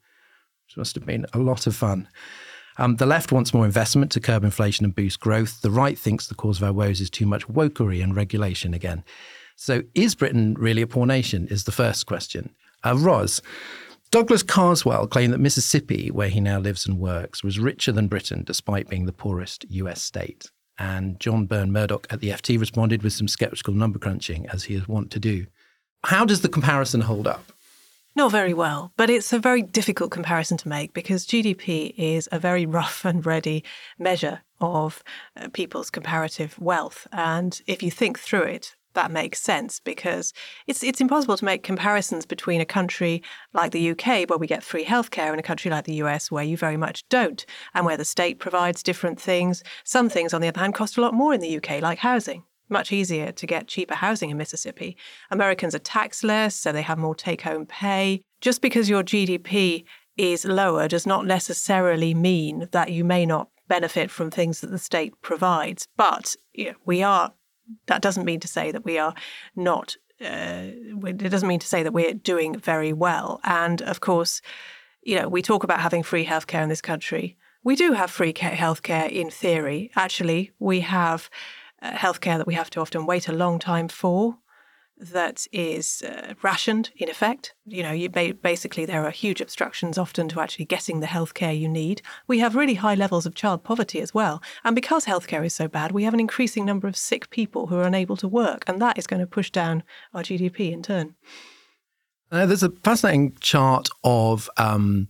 which 0.67 0.77
must 0.77 0.95
have 0.95 1.07
been 1.07 1.25
a 1.33 1.39
lot 1.39 1.67
of 1.67 1.75
fun. 1.75 2.07
Um, 2.79 2.97
the 2.97 3.07
left 3.07 3.33
wants 3.33 3.53
more 3.53 3.65
investment 3.65 4.13
to 4.13 4.21
curb 4.21 4.45
inflation 4.45 4.85
and 4.85 4.95
boost 4.95 5.21
growth. 5.21 5.61
The 5.61 5.71
right 5.71 5.99
thinks 5.99 6.29
the 6.29 6.35
cause 6.35 6.59
of 6.59 6.65
our 6.65 6.73
woes 6.73 7.01
is 7.01 7.11
too 7.11 7.27
much 7.27 7.47
wokery 7.49 8.03
and 8.03 8.15
regulation 8.15 8.73
again. 8.73 9.05
So, 9.57 9.83
is 9.95 10.15
Britain 10.15 10.55
really 10.55 10.83
a 10.83 10.87
poor 10.87 11.05
nation? 11.05 11.49
Is 11.49 11.65
the 11.65 11.73
first 11.73 12.07
question. 12.07 12.55
Uh, 12.85 12.97
Ros, 12.97 13.43
Douglas 14.11 14.45
Carswell 14.45 15.09
claimed 15.09 15.33
that 15.33 15.39
Mississippi, 15.39 16.11
where 16.11 16.29
he 16.29 16.41
now 16.41 16.61
lives 16.61 16.87
and 16.87 16.99
works, 16.99 17.43
was 17.43 17.59
richer 17.59 17.93
than 17.93 18.09
Britain 18.09 18.45
despite 18.47 18.89
being 18.89 19.07
the 19.07 19.13
poorest 19.13 19.67
US 19.69 20.01
state. 20.01 20.51
And 20.79 21.19
John 21.19 21.47
Burn-Murdoch 21.47 22.07
at 22.09 22.21
the 22.21 22.31
FT 22.31 22.59
responded 22.59 23.03
with 23.03 23.13
some 23.13 23.27
skeptical 23.27 23.75
number 23.75 23.99
crunching, 23.99 24.47
as 24.49 24.65
he 24.65 24.75
is 24.77 24.87
wont 24.87 25.11
to 25.11 25.19
do. 25.19 25.47
How 26.05 26.25
does 26.25 26.43
the 26.43 26.49
comparison 26.49 27.01
hold 27.01 27.27
up? 27.27 27.53
Not 28.19 28.33
very 28.33 28.53
well, 28.53 28.93
but 28.97 29.11
it's 29.11 29.33
a 29.33 29.39
very 29.39 29.63
difficult 29.63 30.11
comparison 30.11 30.57
to 30.57 30.69
make 30.69 30.93
because 30.93 31.25
GDP 31.25 31.95
is 31.97 32.29
a 32.33 32.41
very 32.41 32.67
rough 32.67 33.05
and 33.05 33.25
ready 33.25 33.63
measure 33.97 34.41
of 34.61 35.05
uh, 35.37 35.47
people's 35.53 35.89
comparative 35.89 36.59
wealth. 36.59 37.07
And 37.13 37.63
if 37.69 37.81
you 37.81 37.93
think 37.93 38.19
through 38.19 38.43
it, 38.43 38.75
that 38.95 39.13
makes 39.13 39.41
sense 39.41 39.79
because 39.79 40.33
it's 40.67 40.83
it's 40.83 41.01
impossible 41.01 41.37
to 41.37 41.45
make 41.45 41.63
comparisons 41.63 42.27
between 42.27 42.61
a 42.61 42.67
country 42.67 43.23
like 43.53 43.71
the 43.71 43.91
UK 43.93 44.29
where 44.29 44.37
we 44.37 44.49
get 44.49 44.65
free 44.65 44.85
healthcare 44.85 45.31
and 45.31 45.39
a 45.39 45.51
country 45.51 45.71
like 45.71 45.85
the 45.85 46.03
US 46.03 46.29
where 46.29 46.43
you 46.43 46.57
very 46.57 46.77
much 46.77 47.09
don't 47.11 47.47
and 47.73 47.87
where 47.87 47.97
the 47.97 48.05
state 48.05 48.41
provides 48.41 48.83
different 48.83 49.21
things. 49.21 49.63
Some 49.85 50.09
things 50.09 50.35
on 50.35 50.41
the 50.41 50.49
other 50.49 50.59
hand 50.59 50.75
cost 50.75 50.97
a 50.97 51.01
lot 51.01 51.15
more 51.15 51.35
in 51.35 51.41
the 51.41 51.57
UK 51.57 51.81
like 51.81 52.01
housing. 52.01 52.43
Much 52.69 52.93
easier 52.93 53.33
to 53.33 53.47
get 53.47 53.69
cheaper 53.69 53.95
housing 53.95 54.31
in 54.31 54.37
Mississippi. 54.37 54.97
Americans 55.31 55.75
are 55.75 55.81
taxed 55.81 56.25
less, 56.25 56.55
so 56.55 56.73
they 56.73 56.83
have 56.83 56.99
more 56.99 57.15
take 57.15 57.43
home 57.43 57.67
pay. 57.67 58.23
Just 58.41 58.61
because 58.61 58.89
your 58.89 59.03
GDP 59.03 59.85
is 60.17 60.45
lower 60.45 60.89
does 60.89 61.07
not 61.07 61.27
necessarily 61.27 62.13
mean 62.13 62.69
that 62.73 62.93
you 62.93 63.05
may 63.05 63.25
not 63.25 63.49
benefit 63.69 64.11
from 64.11 64.31
things 64.31 64.61
that 64.61 64.71
the 64.71 64.79
state 64.79 65.13
provides. 65.23 65.87
But 65.97 66.37
you 66.53 66.67
know, 66.67 66.75
we 66.85 67.03
are, 67.03 67.33
that 67.87 68.03
doesn't 68.03 68.25
mean 68.25 68.41
to 68.41 68.49
say 68.49 68.73
that 68.73 68.85
we 68.85 68.99
are 68.99 69.15
not, 69.55 69.97
uh, 70.21 70.73
it 70.73 71.31
doesn't 71.31 71.49
mean 71.49 71.61
to 71.61 71.67
say 71.67 71.83
that 71.83 71.93
we're 71.93 72.15
doing 72.15 72.59
very 72.59 72.93
well. 72.93 73.41
And 73.45 73.81
of 73.83 74.01
course, 74.01 74.43
you 75.03 75.19
know, 75.19 75.29
we 75.29 75.43
talk 75.43 75.65
about 75.65 75.81
having 75.81 76.03
free 76.03 76.27
healthcare 76.27 76.63
in 76.63 76.69
this 76.69 76.81
country. 76.81 77.37
We 77.63 77.77
do 77.77 77.93
have 77.93 78.11
free 78.11 78.33
healthcare 78.33 79.11
in 79.11 79.31
theory. 79.31 79.91
Actually, 79.97 80.53
we 80.59 80.81
have 80.81 81.29
uh, 81.83 81.93
healthcare 81.93 82.39
that 82.39 82.47
we 82.47 82.55
have 82.55 82.71
to 82.71 82.81
often 82.81 83.07
wait 83.07 83.29
a 83.29 83.33
long 83.33 83.59
time 83.59 83.89
for. 83.89 84.39
that 85.01 85.47
is 85.53 86.03
uh, 86.03 86.35
rationed 86.43 86.91
in 86.97 87.09
effect. 87.09 87.55
You 87.65 87.83
know, 87.83 87.93
you 87.93 88.09
ba- 88.09 88.35
basically 88.35 88.85
there 88.85 89.05
are 89.05 89.11
huge 89.11 89.41
obstructions 89.41 89.97
often 89.97 90.29
to 90.31 90.41
actually 90.41 90.65
getting 90.65 91.01
the 91.01 91.07
healthcare 91.07 91.59
you 91.59 91.69
need. 91.69 92.03
We 92.27 92.41
have 92.41 92.57
really 92.57 92.75
high 92.75 92.95
levels 92.95 93.27
of 93.27 93.35
child 93.35 93.63
poverty 93.63 94.01
as 94.01 94.13
well, 94.13 94.43
and 94.65 94.75
because 94.75 95.05
healthcare 95.05 95.45
is 95.45 95.55
so 95.55 95.69
bad, 95.69 95.93
we 95.93 96.05
have 96.05 96.15
an 96.15 96.21
increasing 96.21 96.65
number 96.65 96.89
of 96.89 96.97
sick 96.97 97.31
people 97.31 97.69
who 97.69 97.77
are 97.77 97.87
unable 97.87 98.17
to 98.17 98.29
work, 98.29 98.65
and 98.67 98.81
that 98.83 98.99
is 98.99 99.07
going 99.07 99.21
to 99.21 99.27
push 99.27 99.51
down 99.51 99.83
our 100.15 100.23
GDP 100.23 100.73
in 100.73 100.83
turn. 100.83 101.15
Uh, 102.31 102.45
there's 102.45 102.63
a 102.63 102.71
fascinating 102.83 103.35
chart 103.41 103.89
of 104.05 104.51
um, 104.59 105.09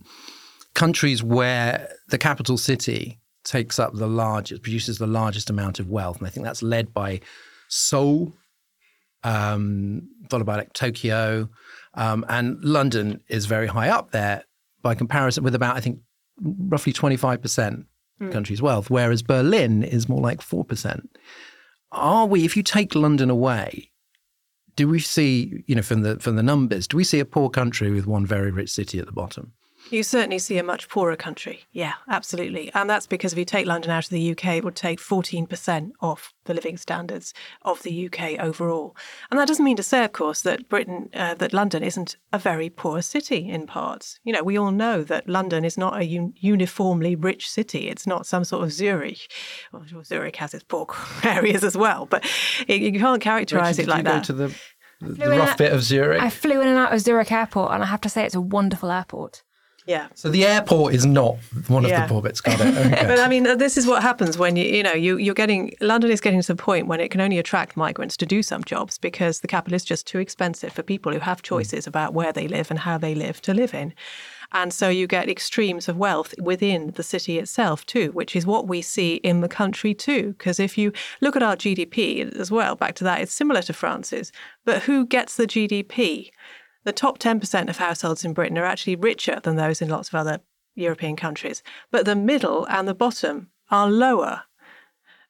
countries 0.73 1.21
where 1.21 1.89
the 2.07 2.17
capital 2.17 2.57
city 2.57 3.19
takes 3.49 3.79
up 3.79 3.93
the 3.93 4.07
largest, 4.07 4.61
produces 4.61 4.97
the 4.97 5.07
largest 5.07 5.49
amount 5.49 5.79
of 5.79 5.89
wealth, 5.89 6.19
and 6.19 6.27
I 6.27 6.29
think 6.29 6.45
that's 6.45 6.63
led 6.63 6.93
by 6.93 7.19
Seoul 7.67 8.33
um, 9.23 10.07
followed 10.29 10.45
by 10.45 10.55
like 10.55 10.73
Tokyo, 10.73 11.49
um, 11.95 12.25
and 12.29 12.63
London 12.63 13.21
is 13.27 13.45
very 13.45 13.67
high 13.67 13.89
up 13.89 14.11
there 14.11 14.43
by 14.81 14.95
comparison 14.95 15.43
with 15.43 15.55
about 15.55 15.75
I 15.75 15.81
think 15.81 15.99
roughly 16.41 16.93
twenty 16.93 17.17
five 17.17 17.41
percent 17.41 17.85
mm. 18.21 18.31
country's 18.31 18.61
wealth, 18.61 18.89
whereas 18.89 19.21
Berlin 19.21 19.83
is 19.83 20.07
more 20.07 20.21
like 20.21 20.41
four 20.41 20.63
percent. 20.63 21.09
Are 21.91 22.27
we, 22.27 22.45
if 22.45 22.55
you 22.55 22.61
take 22.61 22.93
London 22.93 23.31
away, 23.31 23.91
do 24.75 24.87
we 24.87 24.99
see, 24.99 25.63
you 25.65 25.75
know, 25.75 25.81
from 25.81 26.01
the 26.01 26.19
from 26.19 26.35
the 26.35 26.43
numbers, 26.43 26.87
do 26.87 26.97
we 26.97 27.03
see 27.03 27.19
a 27.19 27.25
poor 27.25 27.49
country 27.49 27.91
with 27.91 28.07
one 28.07 28.25
very 28.25 28.51
rich 28.51 28.71
city 28.71 28.99
at 28.99 29.05
the 29.05 29.11
bottom? 29.11 29.53
You 29.91 30.03
certainly 30.03 30.39
see 30.39 30.57
a 30.57 30.63
much 30.63 30.87
poorer 30.87 31.15
country. 31.15 31.63
Yeah, 31.71 31.93
absolutely. 32.07 32.71
And 32.73 32.89
that's 32.89 33.07
because 33.07 33.33
if 33.33 33.39
you 33.39 33.45
take 33.45 33.65
London 33.65 33.91
out 33.91 34.05
of 34.05 34.09
the 34.09 34.31
UK, 34.31 34.57
it 34.57 34.63
would 34.63 34.75
take 34.75 34.99
14% 34.99 35.91
off 36.01 36.33
the 36.45 36.53
living 36.53 36.77
standards 36.77 37.33
of 37.63 37.81
the 37.83 38.05
UK 38.07 38.39
overall. 38.39 38.95
And 39.29 39.39
that 39.39 39.47
doesn't 39.47 39.65
mean 39.65 39.77
to 39.77 39.83
say, 39.83 40.03
of 40.03 40.13
course, 40.13 40.41
that 40.41 40.69
Britain, 40.69 41.09
uh, 41.13 41.35
that 41.35 41.53
London 41.53 41.83
isn't 41.83 42.17
a 42.31 42.39
very 42.39 42.69
poor 42.69 43.01
city 43.01 43.49
in 43.49 43.67
parts. 43.67 44.19
You 44.23 44.33
know, 44.33 44.43
we 44.43 44.57
all 44.57 44.71
know 44.71 45.03
that 45.03 45.27
London 45.27 45.65
is 45.65 45.77
not 45.77 45.99
a 45.99 46.05
un- 46.05 46.33
uniformly 46.37 47.15
rich 47.15 47.49
city. 47.49 47.89
It's 47.89 48.07
not 48.07 48.25
some 48.25 48.43
sort 48.43 48.63
of 48.63 48.71
Zurich. 48.71 49.31
Well, 49.71 49.85
Zurich 50.03 50.35
has 50.37 50.53
its 50.53 50.63
poor 50.63 50.87
areas 51.23 51.63
as 51.63 51.75
well, 51.77 52.05
but 52.05 52.25
it, 52.67 52.81
you 52.81 52.99
can't 52.99 53.21
characterise 53.21 53.79
it 53.79 53.87
like 53.87 54.03
that. 54.05 54.27
You 54.27 54.33
go 54.35 54.47
to 54.47 54.55
the, 55.07 55.15
the 55.25 55.29
rough 55.29 55.57
bit 55.57 55.73
of 55.73 55.83
Zurich? 55.83 56.21
I 56.21 56.29
flew 56.29 56.61
in 56.61 56.67
and 56.67 56.77
out 56.77 56.93
of 56.93 57.01
Zurich 57.01 57.31
airport, 57.31 57.71
and 57.71 57.83
I 57.83 57.87
have 57.87 58.01
to 58.01 58.09
say 58.09 58.25
it's 58.25 58.35
a 58.35 58.41
wonderful 58.41 58.91
airport. 58.91 59.43
Yeah. 59.89 60.07
So 60.13 60.29
the 60.29 60.45
airport 60.45 60.93
is 60.93 61.03
not 61.03 61.37
one 61.67 61.83
of 61.83 61.89
yeah. 61.89 62.03
the 62.05 62.13
poor 62.13 62.21
bits. 62.21 62.41
Got 62.41 62.61
it. 62.61 62.69
Okay. 62.89 63.07
but 63.07 63.19
I 63.19 63.27
mean, 63.27 63.43
this 63.57 63.75
is 63.75 63.87
what 63.87 64.03
happens 64.03 64.37
when 64.37 64.55
you, 64.55 64.63
you 64.63 64.83
know, 64.83 64.93
you, 64.93 65.17
you're 65.17 65.33
getting, 65.33 65.73
London 65.81 66.11
is 66.11 66.21
getting 66.21 66.41
to 66.41 66.47
the 66.47 66.55
point 66.55 66.85
when 66.85 66.99
it 66.99 67.09
can 67.09 67.21
only 67.21 67.39
attract 67.39 67.75
migrants 67.75 68.15
to 68.17 68.25
do 68.25 68.43
some 68.43 68.63
jobs 68.63 68.99
because 68.99 69.39
the 69.39 69.47
capital 69.47 69.75
is 69.75 69.83
just 69.83 70.05
too 70.05 70.19
expensive 70.19 70.71
for 70.71 70.83
people 70.83 71.11
who 71.11 71.19
have 71.19 71.41
choices 71.41 71.85
mm. 71.85 71.87
about 71.87 72.13
where 72.13 72.31
they 72.31 72.47
live 72.47 72.69
and 72.69 72.79
how 72.79 72.99
they 72.99 73.15
live 73.15 73.41
to 73.41 73.53
live 73.53 73.73
in. 73.73 73.93
And 74.51 74.73
so 74.73 74.89
you 74.89 75.07
get 75.07 75.29
extremes 75.29 75.87
of 75.87 75.97
wealth 75.97 76.33
within 76.39 76.91
the 76.95 77.03
city 77.03 77.37
itself, 77.37 77.85
too, 77.85 78.11
which 78.11 78.35
is 78.35 78.45
what 78.45 78.67
we 78.67 78.81
see 78.81 79.15
in 79.15 79.41
the 79.41 79.47
country, 79.47 79.93
too. 79.93 80.33
Because 80.37 80.59
if 80.59 80.77
you 80.77 80.91
look 81.21 81.35
at 81.35 81.43
our 81.43 81.55
GDP 81.55 82.35
as 82.35 82.49
well, 82.49 82.75
back 82.75 82.95
to 82.95 83.03
that, 83.03 83.21
it's 83.21 83.33
similar 83.33 83.61
to 83.63 83.73
France's. 83.73 84.31
But 84.65 84.83
who 84.83 85.05
gets 85.05 85.35
the 85.35 85.45
GDP? 85.45 86.31
The 86.83 86.93
top 86.93 87.19
10% 87.19 87.69
of 87.69 87.77
households 87.77 88.23
in 88.23 88.33
Britain 88.33 88.57
are 88.57 88.65
actually 88.65 88.95
richer 88.95 89.39
than 89.43 89.55
those 89.55 89.81
in 89.81 89.89
lots 89.89 90.09
of 90.09 90.15
other 90.15 90.39
European 90.75 91.15
countries, 91.15 91.61
but 91.91 92.05
the 92.05 92.15
middle 92.15 92.65
and 92.65 92.87
the 92.87 92.93
bottom 92.93 93.49
are 93.69 93.89
lower. 93.89 94.43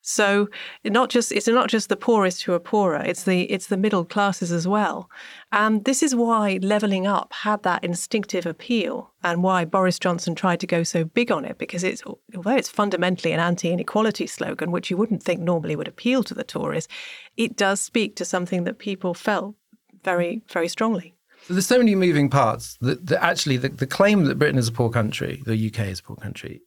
So 0.02 0.48
not 0.86 1.10
just 1.10 1.32
it's 1.32 1.48
not 1.48 1.70
just 1.70 1.90
the 1.90 1.98
poorest 1.98 2.44
who 2.44 2.54
are 2.54 2.60
poorer, 2.60 3.04
it's 3.04 3.24
the 3.24 3.44
it's 3.52 3.68
the 3.68 3.76
middle 3.76 4.06
classes 4.06 4.52
as 4.52 4.66
well. 4.66 5.10
And 5.52 5.84
this 5.84 6.02
is 6.02 6.16
why 6.16 6.58
levelling 6.62 7.06
up 7.06 7.34
had 7.34 7.64
that 7.64 7.84
instinctive 7.84 8.46
appeal 8.46 9.12
and 9.24 9.44
why 9.44 9.66
Boris 9.66 10.00
Johnson 10.00 10.36
tried 10.36 10.62
to 10.62 10.68
go 10.68 10.84
so 10.84 11.04
big 11.04 11.32
on 11.32 11.44
it, 11.44 11.58
because 11.58 11.84
it's 11.84 12.02
although 12.36 12.56
it's 12.56 12.70
fundamentally 12.70 13.34
an 13.34 13.42
anti-inequality 13.42 14.26
slogan, 14.28 14.72
which 14.72 14.90
you 14.90 14.96
wouldn't 14.96 15.22
think 15.22 15.42
normally 15.42 15.76
would 15.76 15.88
appeal 15.88 16.24
to 16.24 16.34
the 16.34 16.46
Tories, 16.46 16.88
it 17.36 17.58
does 17.58 17.82
speak 17.82 18.16
to 18.16 18.24
something 18.26 18.64
that 18.64 18.80
people 18.80 19.14
felt 19.14 19.56
very, 20.04 20.42
very 20.50 20.70
strongly. 20.70 21.14
So 21.50 21.56
there's 21.56 21.66
so 21.66 21.80
many 21.80 21.96
moving 21.96 22.30
parts 22.30 22.78
that, 22.80 23.08
that 23.08 23.24
actually 23.24 23.58
the, 23.58 23.70
the, 23.70 23.88
claim 23.88 24.26
that 24.26 24.38
Britain 24.38 24.60
is 24.60 24.68
a 24.68 24.72
poor 24.72 24.92
country, 24.92 25.42
the 25.48 25.56
UK 25.56 25.88
is 25.88 26.00
a 26.00 26.04
poor 26.04 26.16
country, 26.16 26.62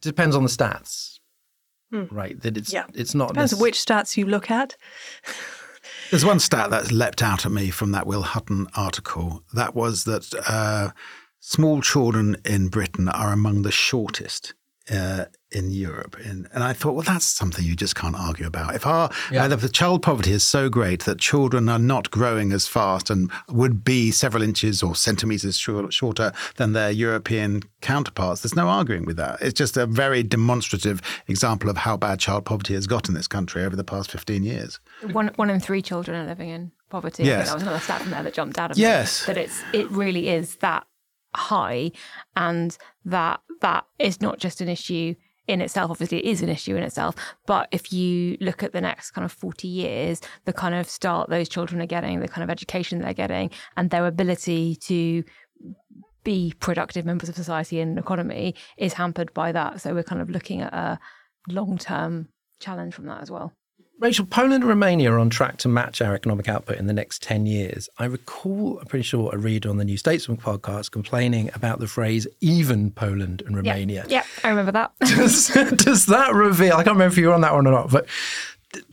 depends 0.00 0.34
on 0.34 0.42
the 0.42 0.48
stats, 0.48 1.18
hmm. 1.92 2.04
right? 2.10 2.40
That 2.40 2.56
it's 2.56 2.72
yeah. 2.72 2.86
it's 2.94 3.14
not 3.14 3.28
depends 3.28 3.54
which 3.54 3.74
stats 3.74 4.16
you 4.16 4.24
look 4.24 4.50
at. 4.50 4.78
There's 6.10 6.24
one 6.24 6.40
stat 6.40 6.70
that's 6.70 6.92
leapt 6.92 7.22
out 7.22 7.44
at 7.44 7.52
me 7.52 7.68
from 7.68 7.92
that 7.92 8.06
Will 8.06 8.22
Hutton 8.22 8.68
article. 8.74 9.44
That 9.52 9.74
was 9.74 10.04
that 10.04 10.32
uh, 10.48 10.92
small 11.40 11.82
children 11.82 12.38
in 12.42 12.68
Britain 12.68 13.10
are 13.10 13.34
among 13.34 13.64
the 13.64 13.70
shortest 13.70 14.54
uh, 14.90 15.26
in 15.54 15.70
Europe. 15.70 16.16
In, 16.24 16.48
and 16.52 16.64
I 16.64 16.72
thought, 16.72 16.94
well, 16.94 17.02
that's 17.02 17.24
something 17.24 17.64
you 17.64 17.76
just 17.76 17.94
can't 17.94 18.16
argue 18.16 18.46
about. 18.46 18.74
If 18.74 18.86
our 18.86 19.10
yeah. 19.30 19.44
uh, 19.44 19.56
the 19.56 19.68
child 19.68 20.02
poverty 20.02 20.32
is 20.32 20.44
so 20.44 20.68
great 20.68 21.04
that 21.04 21.18
children 21.18 21.68
are 21.68 21.78
not 21.78 22.10
growing 22.10 22.52
as 22.52 22.66
fast 22.66 23.10
and 23.10 23.30
would 23.48 23.84
be 23.84 24.10
several 24.10 24.42
inches 24.42 24.82
or 24.82 24.94
centimeters 24.94 25.56
short, 25.56 25.92
shorter 25.92 26.32
than 26.56 26.72
their 26.72 26.90
European 26.90 27.62
counterparts, 27.80 28.42
there's 28.42 28.56
no 28.56 28.68
arguing 28.68 29.04
with 29.04 29.16
that. 29.16 29.40
It's 29.40 29.54
just 29.54 29.76
a 29.76 29.86
very 29.86 30.22
demonstrative 30.22 31.00
example 31.28 31.70
of 31.70 31.78
how 31.78 31.96
bad 31.96 32.18
child 32.18 32.44
poverty 32.44 32.74
has 32.74 32.86
got 32.86 33.08
in 33.08 33.14
this 33.14 33.28
country 33.28 33.64
over 33.64 33.76
the 33.76 33.84
past 33.84 34.10
15 34.10 34.42
years. 34.42 34.80
One, 35.12 35.30
one 35.36 35.50
in 35.50 35.60
three 35.60 35.82
children 35.82 36.20
are 36.20 36.26
living 36.26 36.48
in 36.48 36.72
poverty. 36.90 37.24
Yes. 37.24 37.48
that 37.48 37.54
was 37.54 37.62
another 37.62 37.80
stat 37.80 38.02
from 38.02 38.10
there 38.10 38.22
that 38.22 38.34
jumped 38.34 38.58
out 38.58 38.70
of 38.70 38.78
yes. 38.78 38.88
me. 38.88 38.94
Yes. 38.94 39.26
That 39.26 39.38
it's 39.38 39.62
it 39.72 39.90
really 39.90 40.28
is 40.28 40.56
that 40.56 40.86
high 41.34 41.90
and 42.36 42.76
that 43.04 43.40
that 43.60 43.86
is 43.98 44.20
not 44.20 44.38
just 44.38 44.60
an 44.60 44.68
issue 44.68 45.14
in 45.46 45.60
itself 45.60 45.90
obviously 45.90 46.18
it 46.18 46.24
is 46.24 46.42
an 46.42 46.48
issue 46.48 46.74
in 46.76 46.82
itself 46.82 47.14
but 47.46 47.68
if 47.70 47.92
you 47.92 48.36
look 48.40 48.62
at 48.62 48.72
the 48.72 48.80
next 48.80 49.10
kind 49.10 49.24
of 49.24 49.32
40 49.32 49.68
years 49.68 50.20
the 50.44 50.52
kind 50.52 50.74
of 50.74 50.88
start 50.88 51.28
those 51.28 51.48
children 51.48 51.82
are 51.82 51.86
getting 51.86 52.20
the 52.20 52.28
kind 52.28 52.42
of 52.42 52.50
education 52.50 53.00
they're 53.00 53.12
getting 53.12 53.50
and 53.76 53.90
their 53.90 54.06
ability 54.06 54.76
to 54.76 55.22
be 56.24 56.54
productive 56.58 57.04
members 57.04 57.28
of 57.28 57.36
society 57.36 57.80
and 57.80 57.98
economy 57.98 58.54
is 58.78 58.94
hampered 58.94 59.32
by 59.34 59.52
that. 59.52 59.80
So 59.80 59.94
we're 59.94 60.02
kind 60.02 60.22
of 60.22 60.30
looking 60.30 60.62
at 60.62 60.72
a 60.72 60.98
long-term 61.48 62.28
challenge 62.58 62.94
from 62.94 63.06
that 63.06 63.20
as 63.20 63.30
well 63.30 63.52
Rachel, 64.00 64.26
Poland 64.26 64.54
and 64.54 64.64
Romania 64.64 65.12
are 65.12 65.18
on 65.18 65.30
track 65.30 65.56
to 65.58 65.68
match 65.68 66.02
our 66.02 66.14
economic 66.14 66.48
output 66.48 66.78
in 66.78 66.86
the 66.86 66.92
next 66.92 67.22
10 67.22 67.46
years. 67.46 67.88
I 67.98 68.06
recall, 68.06 68.78
I'm 68.80 68.86
pretty 68.86 69.04
sure, 69.04 69.30
a 69.32 69.38
reader 69.38 69.70
on 69.70 69.76
the 69.76 69.84
New 69.84 69.96
Statesman 69.96 70.36
podcast 70.36 70.90
complaining 70.90 71.48
about 71.54 71.78
the 71.78 71.86
phrase 71.86 72.26
even 72.40 72.90
Poland 72.90 73.42
and 73.46 73.56
Romania. 73.56 74.04
Yeah, 74.08 74.24
I 74.42 74.48
remember 74.48 74.72
that. 74.72 74.92
does, 75.00 75.48
does 75.76 76.06
that 76.06 76.34
reveal, 76.34 76.72
I 76.74 76.82
can't 76.82 76.96
remember 76.96 77.12
if 77.12 77.18
you 77.18 77.28
were 77.28 77.34
on 77.34 77.42
that 77.42 77.54
one 77.54 77.66
or 77.66 77.70
not, 77.70 77.90
but 77.90 78.06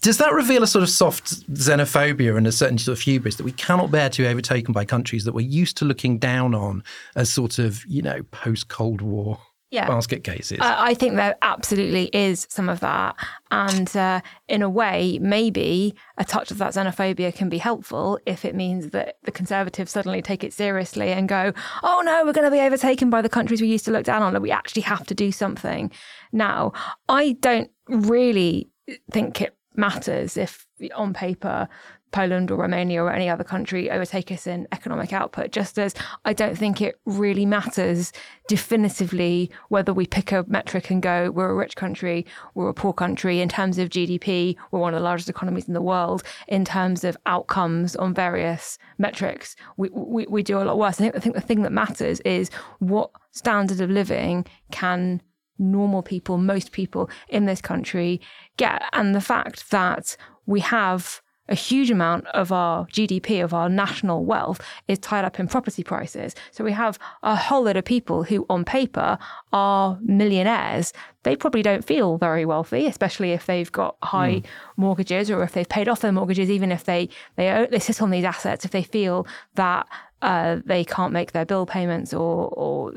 does 0.02 0.20
that 0.20 0.34
reveal 0.34 0.62
a 0.62 0.68
sort 0.68 0.84
of 0.84 0.90
soft 0.90 1.50
xenophobia 1.54 2.38
and 2.38 2.46
a 2.46 2.52
certain 2.52 2.78
sort 2.78 2.98
of 2.98 3.02
hubris 3.02 3.36
that 3.38 3.44
we 3.44 3.52
cannot 3.54 3.90
bear 3.90 4.10
to 4.10 4.22
be 4.22 4.28
overtaken 4.28 4.72
by 4.72 4.86
countries 4.86 5.26
that 5.26 5.34
we're 5.34 5.42
used 5.42 5.78
to 5.78 5.86
looking 5.86 6.20
down 6.20 6.54
on 6.54 6.84
as 7.16 7.32
sort 7.32 7.58
of, 7.58 7.84
you 7.88 8.04
know, 8.04 8.22
post 8.32 8.68
Cold 8.68 9.02
War 9.02 9.40
yeah. 9.72 9.88
basket 9.88 10.24
cases. 10.24 10.60
I 10.62 10.94
think 10.94 11.16
there 11.16 11.36
absolutely 11.42 12.10
is 12.14 12.46
some 12.50 12.68
of 12.68 12.82
that. 12.82 13.16
And 13.50 13.96
uh, 13.96 14.22
in 14.48 14.62
a 14.62 14.70
way, 14.70 15.18
maybe 15.22 15.96
a 16.18 16.26
touch 16.26 16.52
of 16.52 16.58
that 16.58 16.74
xenophobia 16.74 17.34
can 17.34 17.48
be 17.48 17.58
helpful 17.58 18.20
if 18.26 18.44
it 18.44 18.54
means 18.54 18.90
that 18.90 19.16
the 19.24 19.32
Conservatives 19.32 19.92
suddenly 19.92 20.22
take 20.22 20.44
it 20.44 20.52
seriously 20.54 21.10
and 21.10 21.28
go, 21.30 21.54
oh 21.84 22.02
no, 22.06 22.26
we're 22.26 22.34
going 22.34 22.46
to 22.46 22.52
be 22.52 22.60
overtaken 22.60 23.10
by 23.10 23.22
the 23.22 23.30
countries 23.30 23.62
we 23.62 23.68
used 23.68 23.86
to 23.86 23.92
look 23.92 24.04
down 24.04 24.22
on, 24.22 24.36
and 24.36 24.44
we 24.44 24.52
actually 24.52 24.84
have 24.84 25.08
to 25.08 25.16
do 25.16 25.32
something 25.32 25.90
now. 26.34 26.74
I 27.08 27.38
don't 27.40 27.72
really 27.88 28.70
think 29.10 29.42
it 29.42 29.56
matters 29.76 30.36
if 30.36 30.68
on 30.96 31.14
paper 31.14 31.70
Poland 32.12 32.52
or 32.52 32.58
Romania 32.58 33.04
or 33.04 33.12
any 33.12 33.30
other 33.30 33.44
country 33.44 33.90
overtake 33.90 34.32
us 34.32 34.48
in 34.48 34.68
economic 34.72 35.14
output, 35.14 35.52
just 35.52 35.80
as 35.80 35.94
I 36.26 36.34
don't 36.34 36.58
think 36.58 36.82
it 36.82 37.00
really 37.06 37.46
matters 37.46 38.12
definitively 38.48 39.50
whether 39.70 39.94
we 39.94 40.06
pick 40.06 40.32
a 40.32 40.46
metric 40.48 40.90
and 40.90 41.02
go, 41.02 41.32
we're 41.32 41.50
a 41.50 41.56
rich 41.56 41.76
country, 41.76 42.26
we're 42.54 42.70
a 42.70 42.74
poor 42.74 42.94
country. 42.94 43.40
In 43.40 43.50
terms 43.50 43.78
of 43.78 43.90
GDP, 43.90 44.56
we're 44.72 44.80
one 44.80 44.94
of 44.94 45.00
the 45.00 45.04
largest 45.04 45.30
economies 45.30 45.68
in 45.68 45.74
the 45.74 45.82
world. 45.82 46.24
In 46.48 46.66
terms 46.66 47.04
of 47.04 47.16
outcomes 47.26 47.96
on 47.96 48.14
various 48.14 48.78
metrics, 48.98 49.56
we, 49.78 49.90
we, 49.90 50.26
we 50.28 50.44
do 50.44 50.58
a 50.58 50.64
lot 50.64 50.78
worse. 50.78 51.00
I 51.00 51.04
think, 51.04 51.16
I 51.16 51.20
think 51.20 51.36
the 51.36 51.42
thing 51.42 51.62
that 51.64 51.72
matters 51.72 52.20
is 52.22 52.50
what 52.80 53.12
standard 53.32 53.80
of 53.80 53.90
living 53.90 54.46
can 54.72 55.22
normal 55.58 56.02
people, 56.02 56.38
most 56.38 56.72
people 56.72 57.10
in 57.30 57.46
this 57.46 57.62
country 57.62 58.20
get. 58.58 58.82
And 58.94 59.16
the 59.16 59.22
fact 59.22 59.70
that 59.70 60.18
we 60.46 60.60
have 60.62 61.22
a 61.52 61.56
huge 61.56 61.92
amount 61.92 62.26
of 62.28 62.52
our 62.52 62.86
GDP, 62.88 63.44
of 63.44 63.54
our 63.54 63.70
national 63.70 64.24
wealth, 64.24 64.62
is 64.88 64.98
tied 64.98 65.26
up 65.26 65.40
in 65.40 65.48
property 65.48 65.84
prices. 65.84 66.34
So 66.52 66.64
we 66.64 66.72
have 66.72 66.98
a 67.22 67.36
whole 67.36 67.66
lot 67.66 67.76
of 67.76 67.84
people 67.84 68.24
who, 68.24 68.46
on 68.50 68.64
paper, 68.64 69.18
are 69.52 70.00
millionaires. 70.02 70.94
They 71.24 71.36
probably 71.36 71.62
don't 71.62 71.86
feel 71.86 72.18
very 72.18 72.46
wealthy, 72.46 72.88
especially 72.88 73.34
if 73.34 73.46
they've 73.46 73.72
got 73.72 73.98
high 74.02 74.36
mm. 74.36 74.46
mortgages 74.78 75.30
or 75.30 75.44
if 75.44 75.52
they've 75.52 75.68
paid 75.68 75.90
off 75.90 76.00
their 76.00 76.14
mortgages, 76.14 76.50
even 76.50 76.72
if 76.72 76.86
they, 76.86 77.10
they, 77.36 77.68
they 77.70 77.80
sit 77.80 78.02
on 78.02 78.10
these 78.10 78.26
assets, 78.26 78.64
if 78.64 78.72
they 78.72 78.84
feel 78.84 79.28
that 79.56 79.88
uh, 80.22 80.60
they 80.66 80.86
can't 80.86 81.14
make 81.14 81.34
their 81.34 81.46
bill 81.46 81.66
payments 81.66 82.14
or, 82.14 82.48
or 82.50 82.94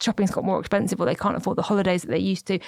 shopping's 0.00 0.30
got 0.30 0.44
more 0.44 0.60
expensive 0.60 1.00
or 1.00 1.06
they 1.06 1.14
can't 1.14 1.36
afford 1.36 1.56
the 1.56 1.62
holidays 1.62 2.02
that 2.02 2.10
they 2.10 2.18
used 2.18 2.46
to. 2.46 2.58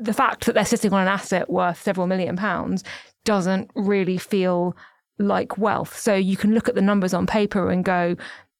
The 0.00 0.12
fact 0.12 0.46
that 0.46 0.54
they're 0.54 0.64
sitting 0.64 0.92
on 0.92 1.02
an 1.02 1.08
asset 1.08 1.50
worth 1.50 1.82
several 1.82 2.06
million 2.06 2.36
pounds 2.36 2.84
doesn't 3.24 3.70
really 3.74 4.18
feel 4.18 4.76
like 5.18 5.58
wealth. 5.58 5.98
So 5.98 6.14
you 6.14 6.36
can 6.36 6.54
look 6.54 6.68
at 6.68 6.74
the 6.74 6.82
numbers 6.82 7.12
on 7.12 7.26
paper 7.26 7.70
and 7.70 7.84
go, 7.84 8.16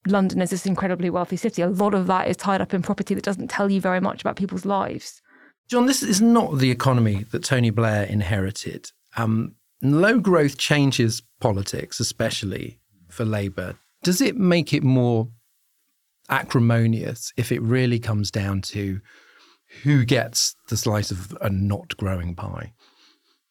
London 0.07 0.41
is 0.41 0.51
this 0.51 0.67
incredibly 0.67 1.11
wealthy 1.11 1.37
city. 1.37 1.63
A 1.63 1.69
lot 1.69 1.95
of 1.95 2.07
that 2.07 2.29
is 2.29 2.37
tied 2.37 2.61
up 2.61 2.75
in 2.75 2.83
property 2.83 3.15
that 3.15 3.25
doesn't 3.25 3.49
tell 3.49 3.71
you 3.71 3.81
very 3.81 4.01
much 4.01 4.21
about 4.21 4.37
people's 4.37 4.65
lives. 4.65 5.23
John, 5.69 5.87
this 5.87 6.03
is 6.03 6.21
not 6.21 6.59
the 6.59 6.71
economy 6.71 7.27
that 7.31 7.45
Tony 7.45 7.71
Blair 7.71 8.05
inherited. 8.05 8.91
Um, 9.17 9.55
low 9.83 10.19
growth 10.19 10.57
changes 10.59 11.23
politics, 11.41 12.01
especially 12.01 12.81
for 13.09 13.25
Labour. 13.25 13.77
Does 14.03 14.21
it 14.21 14.37
make 14.37 14.73
it 14.73 14.83
more 14.83 15.29
acrimonious 16.31 17.33
if 17.37 17.53
it 17.53 17.61
really 17.63 17.99
comes 17.99 18.31
down 18.31 18.63
to 18.63 19.01
who 19.83 20.05
gets 20.05 20.57
the 20.69 20.77
slice 20.77 21.11
of 21.11 21.37
a 21.41 21.51
not 21.51 21.97
growing 21.97 22.35
pie? 22.35 22.73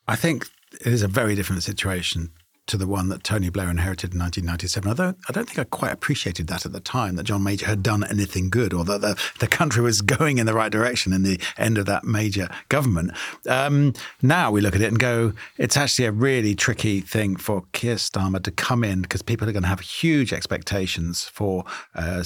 I 0.07 0.15
think 0.15 0.47
it 0.81 0.87
is 0.87 1.03
a 1.03 1.07
very 1.07 1.35
different 1.35 1.63
situation 1.63 2.31
to 2.67 2.77
the 2.77 2.87
one 2.87 3.09
that 3.09 3.23
Tony 3.23 3.49
Blair 3.49 3.69
inherited 3.69 4.13
in 4.13 4.19
1997. 4.19 4.89
Although 4.89 5.15
I 5.27 5.31
don't 5.31 5.45
think 5.45 5.59
I 5.59 5.63
quite 5.63 5.91
appreciated 5.91 6.47
that 6.47 6.65
at 6.65 6.73
the 6.73 6.79
time, 6.79 7.15
that 7.15 7.23
John 7.23 7.43
Major 7.43 7.65
had 7.65 7.81
done 7.81 8.03
anything 8.03 8.49
good 8.49 8.73
or 8.73 8.83
that 8.85 9.01
the, 9.01 9.17
the 9.39 9.47
country 9.47 9.81
was 9.81 10.01
going 10.17 10.37
in 10.37 10.45
the 10.45 10.53
right 10.53 10.71
direction 10.71 11.13
in 11.13 11.23
the 11.23 11.39
end 11.57 11.77
of 11.77 11.85
that 11.87 12.03
major 12.03 12.49
government. 12.69 13.11
Um, 13.47 13.93
now 14.21 14.51
we 14.51 14.61
look 14.61 14.75
at 14.75 14.81
it 14.81 14.87
and 14.87 14.99
go, 14.99 15.33
it's 15.57 15.77
actually 15.77 16.05
a 16.05 16.11
really 16.11 16.55
tricky 16.55 17.01
thing 17.01 17.37
for 17.37 17.63
Keir 17.71 17.95
Starmer 17.95 18.43
to 18.43 18.51
come 18.51 18.83
in 18.83 19.01
because 19.01 19.21
people 19.21 19.47
are 19.47 19.53
going 19.53 19.63
to 19.63 19.69
have 19.69 19.79
huge 19.79 20.33
expectations 20.33 21.23
for 21.23 21.63
uh, 21.95 22.23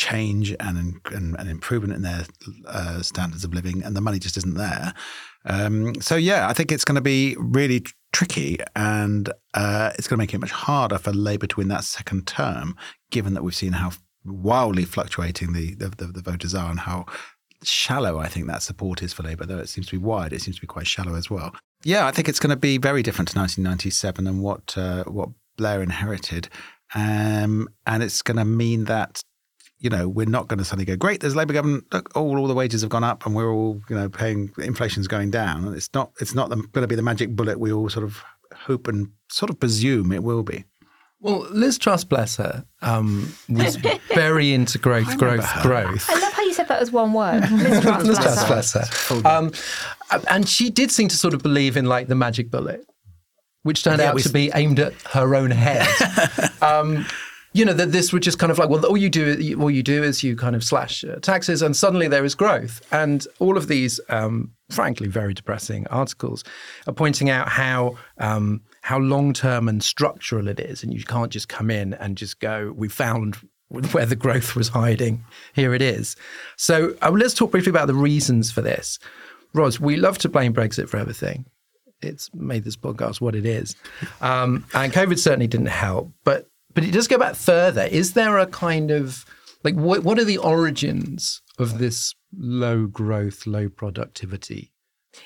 change 0.00 0.56
and, 0.58 0.98
and, 1.12 1.36
and 1.38 1.50
improvement 1.50 1.92
in 1.92 2.00
their 2.00 2.24
uh, 2.66 3.02
standards 3.02 3.44
of 3.44 3.52
living, 3.52 3.84
and 3.84 3.94
the 3.94 4.00
money 4.00 4.18
just 4.18 4.38
isn't 4.38 4.54
there. 4.54 4.94
Um, 5.44 5.94
so 6.00 6.16
yeah, 6.16 6.48
I 6.48 6.54
think 6.54 6.72
it's 6.72 6.86
going 6.86 6.94
to 6.94 7.02
be 7.02 7.36
really 7.38 7.84
tricky, 8.12 8.58
and 8.74 9.30
uh, 9.52 9.92
it's 9.98 10.08
going 10.08 10.16
to 10.16 10.22
make 10.22 10.32
it 10.32 10.40
much 10.40 10.52
harder 10.52 10.96
for 10.96 11.12
Labour 11.12 11.46
to 11.46 11.56
win 11.56 11.68
that 11.68 11.84
second 11.84 12.26
term, 12.26 12.76
given 13.10 13.34
that 13.34 13.44
we've 13.44 13.54
seen 13.54 13.72
how 13.72 13.92
wildly 14.24 14.86
fluctuating 14.86 15.52
the, 15.52 15.74
the, 15.74 15.90
the, 15.90 16.06
the 16.06 16.22
voters 16.22 16.54
are 16.54 16.70
and 16.70 16.80
how 16.80 17.04
shallow 17.62 18.18
I 18.18 18.28
think 18.28 18.46
that 18.46 18.62
support 18.62 19.02
is 19.02 19.12
for 19.12 19.22
Labour. 19.22 19.44
Though 19.44 19.58
it 19.58 19.68
seems 19.68 19.86
to 19.88 19.98
be 19.98 20.04
wide, 20.04 20.32
it 20.32 20.40
seems 20.40 20.56
to 20.56 20.62
be 20.62 20.66
quite 20.66 20.86
shallow 20.86 21.14
as 21.14 21.28
well. 21.28 21.54
Yeah, 21.84 22.06
I 22.06 22.10
think 22.10 22.26
it's 22.26 22.40
going 22.40 22.50
to 22.50 22.56
be 22.56 22.78
very 22.78 23.02
different 23.02 23.28
to 23.30 23.38
1997 23.38 24.26
and 24.26 24.42
what 24.42 24.78
uh, 24.78 25.04
what 25.04 25.28
Blair 25.58 25.82
inherited. 25.82 26.48
Um, 26.94 27.68
and 27.86 28.02
it's 28.02 28.22
going 28.22 28.38
to 28.38 28.44
mean 28.44 28.84
that 28.84 29.22
you 29.80 29.88
know, 29.88 30.08
we're 30.08 30.26
not 30.26 30.46
going 30.46 30.58
to 30.58 30.64
suddenly 30.64 30.84
go, 30.84 30.94
great, 30.94 31.20
there's 31.20 31.32
a 31.32 31.36
Labour 31.36 31.54
government, 31.54 31.84
look, 31.92 32.14
all, 32.14 32.38
all 32.38 32.46
the 32.46 32.54
wages 32.54 32.82
have 32.82 32.90
gone 32.90 33.04
up 33.04 33.24
and 33.24 33.34
we're 33.34 33.50
all, 33.50 33.80
you 33.88 33.96
know, 33.96 34.08
paying, 34.08 34.52
inflation's 34.58 35.08
going 35.08 35.30
down. 35.30 35.64
And 35.64 35.74
it's 35.74 35.88
not, 35.94 36.12
it's 36.20 36.34
not 36.34 36.50
going 36.50 36.82
to 36.82 36.86
be 36.86 36.94
the 36.94 37.02
magic 37.02 37.34
bullet 37.34 37.58
we 37.58 37.72
all 37.72 37.88
sort 37.88 38.04
of 38.04 38.22
hope 38.54 38.86
and 38.88 39.10
sort 39.30 39.50
of 39.50 39.58
presume 39.58 40.12
it 40.12 40.22
will 40.22 40.42
be. 40.42 40.64
Well, 41.22 41.46
Liz 41.50 41.76
Truss, 41.76 42.04
bless 42.04 42.36
her, 42.36 42.64
um, 42.82 43.32
was 43.48 43.76
very 44.14 44.52
into 44.52 44.78
growth, 44.78 45.18
growth, 45.18 45.44
her. 45.44 45.62
growth. 45.62 46.08
I 46.08 46.18
love 46.18 46.32
how 46.32 46.42
you 46.42 46.54
said 46.54 46.68
that 46.68 46.80
as 46.80 46.90
one 46.90 47.12
word. 47.12 47.50
Liz 47.50 47.80
Truss, 47.82 48.04
Liz 48.04 48.18
Truss 48.18 48.46
bless 48.46 48.72
her. 48.74 49.28
Um, 49.28 49.52
and 50.30 50.48
she 50.48 50.70
did 50.70 50.90
seem 50.90 51.08
to 51.08 51.16
sort 51.16 51.34
of 51.34 51.42
believe 51.42 51.76
in 51.76 51.86
like 51.86 52.08
the 52.08 52.14
magic 52.14 52.50
bullet, 52.50 52.86
which 53.62 53.82
turned 53.82 54.00
yeah, 54.00 54.10
out 54.10 54.18
to 54.20 54.30
be 54.30 54.50
aimed 54.54 54.80
at 54.80 54.94
her 55.10 55.34
own 55.34 55.50
head. 55.50 55.86
um, 56.62 57.06
you 57.52 57.64
know 57.64 57.72
that 57.72 57.92
this 57.92 58.12
would 58.12 58.22
just 58.22 58.38
kind 58.38 58.52
of 58.52 58.58
like 58.58 58.68
well 58.68 58.84
all 58.86 58.96
you 58.96 59.10
do 59.10 59.56
all 59.60 59.70
you 59.70 59.82
do 59.82 60.02
is 60.02 60.22
you 60.22 60.36
kind 60.36 60.54
of 60.54 60.62
slash 60.62 61.04
uh, 61.04 61.16
taxes 61.16 61.62
and 61.62 61.76
suddenly 61.76 62.08
there 62.08 62.24
is 62.24 62.34
growth. 62.34 62.80
And 62.92 63.26
all 63.38 63.56
of 63.56 63.68
these 63.68 64.00
um, 64.08 64.52
frankly 64.70 65.08
very 65.08 65.34
depressing 65.34 65.86
articles 65.88 66.44
are 66.86 66.92
pointing 66.92 67.30
out 67.30 67.48
how 67.48 67.96
um, 68.18 68.62
how 68.82 68.98
long 68.98 69.32
term 69.32 69.68
and 69.68 69.82
structural 69.82 70.48
it 70.48 70.60
is. 70.60 70.82
And 70.82 70.94
you 70.94 71.04
can't 71.04 71.32
just 71.32 71.48
come 71.48 71.70
in 71.70 71.94
and 71.94 72.16
just 72.16 72.40
go 72.40 72.72
we 72.76 72.88
found 72.88 73.36
where 73.68 74.06
the 74.06 74.16
growth 74.16 74.56
was 74.56 74.68
hiding. 74.68 75.24
Here 75.54 75.74
it 75.74 75.82
is. 75.82 76.16
So 76.56 76.96
uh, 77.02 77.10
let's 77.10 77.34
talk 77.34 77.52
briefly 77.52 77.70
about 77.70 77.86
the 77.86 77.94
reasons 77.94 78.50
for 78.50 78.62
this. 78.62 78.98
Ros, 79.54 79.80
we 79.80 79.96
love 79.96 80.18
to 80.18 80.28
blame 80.28 80.52
Brexit 80.52 80.88
for 80.88 80.96
everything. 80.96 81.46
It's 82.02 82.32
made 82.34 82.64
this 82.64 82.76
podcast 82.76 83.20
what 83.20 83.34
it 83.34 83.44
is. 83.44 83.76
Um, 84.20 84.64
and 84.74 84.92
COVID 84.92 85.18
certainly 85.18 85.46
didn't 85.46 85.66
help. 85.66 86.12
But 86.24 86.49
but 86.74 86.84
it 86.84 86.92
does 86.92 87.08
go 87.08 87.18
back 87.18 87.34
further. 87.34 87.82
Is 87.82 88.12
there 88.12 88.38
a 88.38 88.46
kind 88.46 88.90
of 88.90 89.24
like 89.64 89.74
what 89.74 90.04
what 90.04 90.18
are 90.18 90.24
the 90.24 90.38
origins 90.38 91.42
of 91.58 91.78
this 91.78 92.14
low 92.36 92.86
growth, 92.86 93.46
low 93.46 93.68
productivity? 93.68 94.72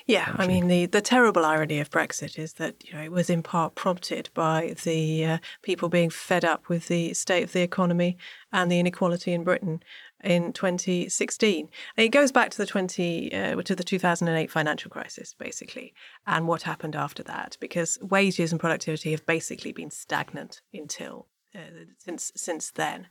Yeah, 0.07 0.35
I 0.37 0.47
mean 0.47 0.67
the 0.67 0.87
the 0.87 1.01
terrible 1.01 1.45
irony 1.45 1.79
of 1.79 1.91
Brexit 1.91 2.39
is 2.39 2.53
that 2.53 2.83
you 2.83 2.93
know 2.93 3.03
it 3.03 3.11
was 3.11 3.29
in 3.29 3.43
part 3.43 3.75
prompted 3.75 4.29
by 4.33 4.75
the 4.83 5.25
uh, 5.25 5.37
people 5.61 5.89
being 5.89 6.09
fed 6.09 6.43
up 6.43 6.69
with 6.69 6.87
the 6.87 7.13
state 7.13 7.43
of 7.43 7.53
the 7.53 7.61
economy 7.61 8.17
and 8.51 8.71
the 8.71 8.79
inequality 8.79 9.31
in 9.31 9.43
Britain 9.43 9.83
in 10.23 10.53
2016. 10.53 11.69
And 11.97 12.05
it 12.05 12.09
goes 12.09 12.31
back 12.31 12.49
to 12.49 12.57
the 12.57 12.65
20 12.65 13.33
uh, 13.33 13.61
to 13.61 13.75
the 13.75 13.83
2008 13.83 14.49
financial 14.49 14.89
crisis 14.89 15.35
basically 15.37 15.93
and 16.25 16.47
what 16.47 16.63
happened 16.63 16.95
after 16.95 17.21
that 17.23 17.57
because 17.59 17.99
wages 18.01 18.51
and 18.51 18.59
productivity 18.59 19.11
have 19.11 19.25
basically 19.27 19.71
been 19.71 19.91
stagnant 19.91 20.61
until 20.73 21.27
uh, 21.55 21.85
since 21.97 22.31
since 22.35 22.71
then. 22.71 23.07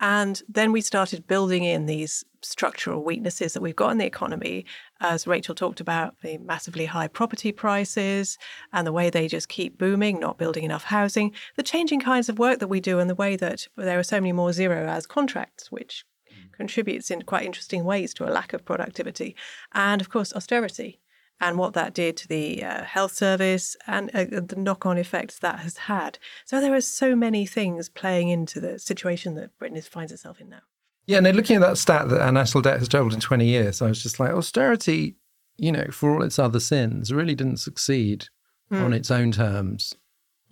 And 0.00 0.42
then 0.48 0.72
we 0.72 0.80
started 0.80 1.28
building 1.28 1.62
in 1.62 1.86
these 1.86 2.24
structural 2.42 3.04
weaknesses 3.04 3.52
that 3.52 3.62
we've 3.62 3.76
got 3.76 3.92
in 3.92 3.98
the 3.98 4.04
economy, 4.04 4.64
as 5.00 5.28
Rachel 5.28 5.54
talked 5.54 5.80
about 5.80 6.18
the 6.22 6.38
massively 6.38 6.86
high 6.86 7.06
property 7.06 7.52
prices 7.52 8.36
and 8.72 8.84
the 8.84 8.92
way 8.92 9.10
they 9.10 9.28
just 9.28 9.48
keep 9.48 9.78
booming, 9.78 10.18
not 10.18 10.38
building 10.38 10.64
enough 10.64 10.84
housing, 10.84 11.32
the 11.56 11.62
changing 11.62 12.00
kinds 12.00 12.28
of 12.28 12.40
work 12.40 12.58
that 12.58 12.66
we 12.66 12.80
do, 12.80 12.98
and 12.98 13.08
the 13.08 13.14
way 13.14 13.36
that 13.36 13.68
there 13.76 13.98
are 13.98 14.02
so 14.02 14.20
many 14.20 14.32
more 14.32 14.52
zero 14.52 14.88
hours 14.88 15.06
contracts, 15.06 15.70
which 15.70 16.04
mm. 16.28 16.52
contributes 16.52 17.10
in 17.10 17.22
quite 17.22 17.46
interesting 17.46 17.84
ways 17.84 18.12
to 18.14 18.28
a 18.28 18.32
lack 18.32 18.52
of 18.52 18.64
productivity, 18.64 19.36
and 19.72 20.00
of 20.00 20.08
course, 20.08 20.32
austerity 20.32 20.98
and 21.42 21.58
what 21.58 21.74
that 21.74 21.92
did 21.92 22.16
to 22.16 22.28
the 22.28 22.62
uh, 22.62 22.84
health 22.84 23.12
service 23.12 23.76
and 23.88 24.10
uh, 24.14 24.24
the 24.30 24.54
knock 24.56 24.86
on 24.86 24.96
effects 24.96 25.40
that 25.40 25.58
has 25.58 25.76
had. 25.76 26.18
So 26.44 26.60
there 26.60 26.72
are 26.72 26.80
so 26.80 27.16
many 27.16 27.44
things 27.46 27.88
playing 27.88 28.28
into 28.28 28.60
the 28.60 28.78
situation 28.78 29.34
that 29.34 29.58
Britain 29.58 29.76
is, 29.76 29.88
finds 29.88 30.12
itself 30.12 30.40
in 30.40 30.48
now. 30.48 30.60
Yeah, 31.06 31.18
and 31.18 31.36
looking 31.36 31.56
at 31.56 31.62
that 31.62 31.78
stat 31.78 32.08
that 32.10 32.20
our 32.20 32.30
national 32.30 32.62
debt 32.62 32.78
has 32.78 32.88
doubled 32.88 33.12
in 33.12 33.18
20 33.18 33.44
years, 33.44 33.82
I 33.82 33.88
was 33.88 34.00
just 34.00 34.20
like, 34.20 34.30
austerity, 34.30 35.16
you 35.56 35.72
know, 35.72 35.86
for 35.90 36.14
all 36.14 36.22
its 36.22 36.38
other 36.38 36.60
sins, 36.60 37.12
really 37.12 37.34
didn't 37.34 37.56
succeed 37.56 38.28
mm. 38.70 38.80
on 38.82 38.92
its 38.92 39.10
own 39.10 39.32
terms. 39.32 39.96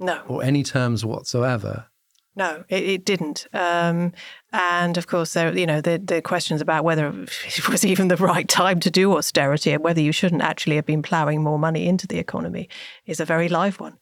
No. 0.01 0.23
Or 0.27 0.43
any 0.43 0.65
terms 0.65 1.05
whatsoever. 1.05 1.87
No, 2.37 2.65
it, 2.69 2.83
it 2.85 3.05
didn't. 3.05 3.47
Um, 3.53 4.13
and 4.53 4.97
of 4.97 5.07
course, 5.07 5.33
there, 5.33 5.57
you 5.57 5.67
know, 5.67 5.81
the, 5.81 5.99
the 5.99 6.23
questions 6.23 6.61
about 6.61 6.85
whether 6.85 7.09
it 7.09 7.69
was 7.69 7.85
even 7.85 8.09
the 8.09 8.17
right 8.17 8.49
time 8.49 8.81
to 8.81 8.91
do 8.91 9.17
austerity 9.17 9.73
and 9.73 9.83
whether 9.83 10.01
you 10.01 10.13
shouldn't 10.13 10.43
actually 10.43 10.77
have 10.77 10.87
been 10.87 11.03
ploughing 11.03 11.43
more 11.43 11.59
money 11.59 11.87
into 11.87 12.07
the 12.07 12.19
economy 12.19 12.69
is 13.07 13.21
a 13.21 13.25
very 13.25 13.49
live 13.49 13.81
one. 13.81 13.99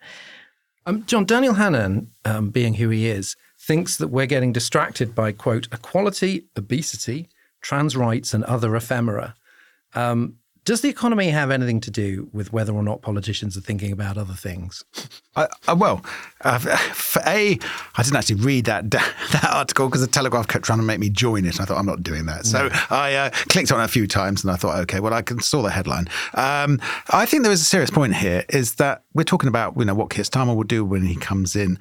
Um, 0.86 1.04
John, 1.06 1.24
Daniel 1.24 1.54
Hannan, 1.54 2.10
um, 2.24 2.50
being 2.50 2.74
who 2.74 2.88
he 2.88 3.08
is, 3.08 3.36
thinks 3.60 3.96
that 3.96 4.08
we're 4.08 4.26
getting 4.26 4.52
distracted 4.52 5.14
by, 5.14 5.32
quote, 5.32 5.68
equality, 5.72 6.46
obesity, 6.56 7.28
trans 7.60 7.96
rights, 7.96 8.32
and 8.32 8.44
other 8.44 8.74
ephemera. 8.74 9.34
Um, 9.94 10.36
does 10.68 10.83
the 10.83 10.88
economy 10.90 11.31
have 11.31 11.50
anything 11.50 11.81
to 11.81 11.90
do 11.90 12.28
with 12.31 12.52
whether 12.52 12.74
or 12.74 12.83
not 12.83 13.00
politicians 13.00 13.57
are 13.57 13.62
thinking 13.62 13.90
about 13.90 14.18
other 14.18 14.35
things? 14.35 14.85
I, 15.35 15.48
I, 15.66 15.72
well, 15.72 16.04
uh, 16.42 16.59
for 16.59 17.22
A, 17.24 17.59
I 17.96 18.02
didn't 18.02 18.16
actually 18.16 18.42
read 18.42 18.66
that 18.66 18.90
that 18.90 19.48
article 19.50 19.87
because 19.87 20.02
the 20.02 20.07
Telegraph 20.07 20.46
kept 20.46 20.66
trying 20.66 20.78
to 20.78 20.85
make 20.85 21.00
me 21.00 21.09
join 21.09 21.46
it. 21.46 21.59
I 21.59 21.64
thought 21.64 21.78
I'm 21.78 21.87
not 21.87 22.02
doing 22.02 22.26
that, 22.26 22.44
so 22.44 22.68
no. 22.68 22.74
I 22.90 23.14
uh, 23.14 23.31
clicked 23.48 23.72
on 23.72 23.81
it 23.81 23.85
a 23.85 23.88
few 23.88 24.07
times 24.07 24.44
and 24.44 24.50
I 24.50 24.57
thought, 24.57 24.78
okay, 24.81 25.00
well, 25.00 25.14
I 25.14 25.22
can 25.22 25.40
saw 25.40 25.62
the 25.62 25.70
headline. 25.70 26.07
Um, 26.35 26.83
I 27.09 27.24
think 27.24 27.44
there 27.44 27.52
is 27.52 27.62
a 27.62 27.64
serious 27.64 27.88
point 27.88 28.14
here: 28.16 28.44
is 28.50 28.74
that 28.74 29.04
we're 29.14 29.24
talking 29.24 29.48
about 29.48 29.72
you 29.78 29.87
know 29.87 29.94
what 29.94 30.11
Keir 30.11 30.24
Starmer 30.24 30.54
will 30.54 30.64
do 30.64 30.85
when 30.85 31.02
he 31.02 31.16
comes 31.16 31.57
in. 31.57 31.78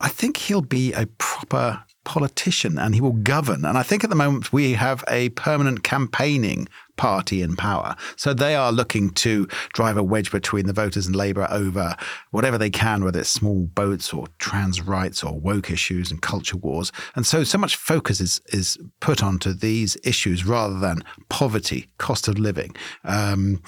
I 0.00 0.08
think 0.08 0.38
he'll 0.38 0.62
be 0.62 0.94
a 0.94 1.04
proper 1.18 1.84
politician 2.10 2.76
and 2.76 2.92
he 2.92 3.00
will 3.00 3.12
govern. 3.12 3.64
And 3.64 3.78
I 3.78 3.84
think 3.84 4.02
at 4.02 4.10
the 4.10 4.16
moment 4.16 4.52
we 4.52 4.72
have 4.72 5.04
a 5.06 5.28
permanent 5.28 5.84
campaigning 5.84 6.66
party 6.96 7.40
in 7.40 7.54
power. 7.54 7.94
So 8.16 8.34
they 8.34 8.56
are 8.56 8.72
looking 8.72 9.10
to 9.24 9.46
drive 9.72 9.96
a 9.96 10.02
wedge 10.02 10.32
between 10.32 10.66
the 10.66 10.72
voters 10.72 11.06
and 11.06 11.14
Labour 11.14 11.46
over 11.48 11.96
whatever 12.32 12.58
they 12.58 12.68
can, 12.68 13.04
whether 13.04 13.20
it's 13.20 13.30
small 13.30 13.60
boats 13.60 14.12
or 14.12 14.26
trans 14.38 14.82
rights 14.82 15.22
or 15.22 15.38
woke 15.38 15.70
issues 15.70 16.10
and 16.10 16.20
culture 16.20 16.56
wars. 16.56 16.90
And 17.14 17.24
so 17.24 17.44
so 17.44 17.58
much 17.58 17.76
focus 17.76 18.20
is 18.20 18.40
is 18.48 18.76
put 18.98 19.22
onto 19.22 19.52
these 19.54 19.96
issues 20.02 20.44
rather 20.44 20.78
than 20.80 21.04
poverty, 21.28 21.86
cost 21.98 22.26
of 22.26 22.40
living, 22.40 22.74
um, 23.04 23.62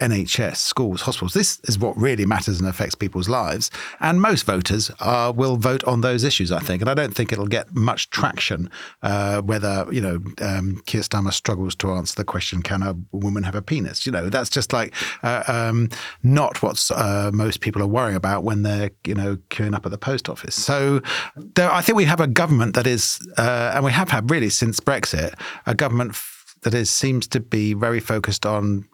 NHS, 0.00 0.56
schools, 0.56 1.02
hospitals. 1.02 1.34
This 1.34 1.60
is 1.64 1.78
what 1.78 1.96
really 1.96 2.26
matters 2.26 2.58
and 2.58 2.68
affects 2.68 2.94
people's 2.94 3.28
lives. 3.28 3.70
And 4.00 4.20
most 4.20 4.44
voters 4.44 4.90
uh, 5.00 5.32
will 5.34 5.56
vote 5.56 5.84
on 5.84 6.00
those 6.00 6.24
issues, 6.24 6.50
I 6.50 6.60
think. 6.60 6.82
And 6.82 6.90
I 6.90 6.94
don't 6.94 7.14
think 7.14 7.32
it'll 7.32 7.46
get 7.46 7.74
much 7.74 8.10
traction 8.10 8.70
uh, 9.02 9.40
whether, 9.42 9.86
you 9.90 10.00
know, 10.00 10.20
um, 10.40 10.82
Keir 10.86 11.02
Starmer 11.02 11.32
struggles 11.32 11.74
to 11.76 11.92
answer 11.92 12.14
the 12.14 12.24
question, 12.24 12.62
can 12.62 12.82
a 12.82 12.96
woman 13.12 13.42
have 13.42 13.54
a 13.54 13.62
penis? 13.62 14.06
You 14.06 14.12
know, 14.12 14.28
that's 14.28 14.50
just 14.50 14.72
like 14.72 14.94
uh, 15.22 15.44
um, 15.46 15.88
not 16.22 16.62
what 16.62 16.90
uh, 16.94 17.30
most 17.32 17.60
people 17.60 17.82
are 17.82 17.86
worrying 17.86 18.16
about 18.16 18.44
when 18.44 18.62
they're, 18.62 18.90
you 19.06 19.14
know, 19.14 19.36
queuing 19.50 19.74
up 19.74 19.86
at 19.86 19.92
the 19.92 19.98
post 19.98 20.28
office. 20.28 20.54
So 20.54 21.00
there, 21.36 21.70
I 21.70 21.80
think 21.80 21.96
we 21.96 22.04
have 22.04 22.20
a 22.20 22.26
government 22.26 22.74
that 22.74 22.86
is, 22.86 23.18
uh, 23.38 23.72
and 23.74 23.84
we 23.84 23.92
have 23.92 24.10
had 24.10 24.30
really 24.30 24.50
since 24.50 24.80
Brexit, 24.80 25.34
a 25.66 25.74
government 25.74 26.14
that 26.64 26.74
is 26.74 26.90
seems 26.90 27.26
to 27.28 27.40
be 27.40 27.74
very 27.74 28.00
focused 28.00 28.44
on 28.46 28.88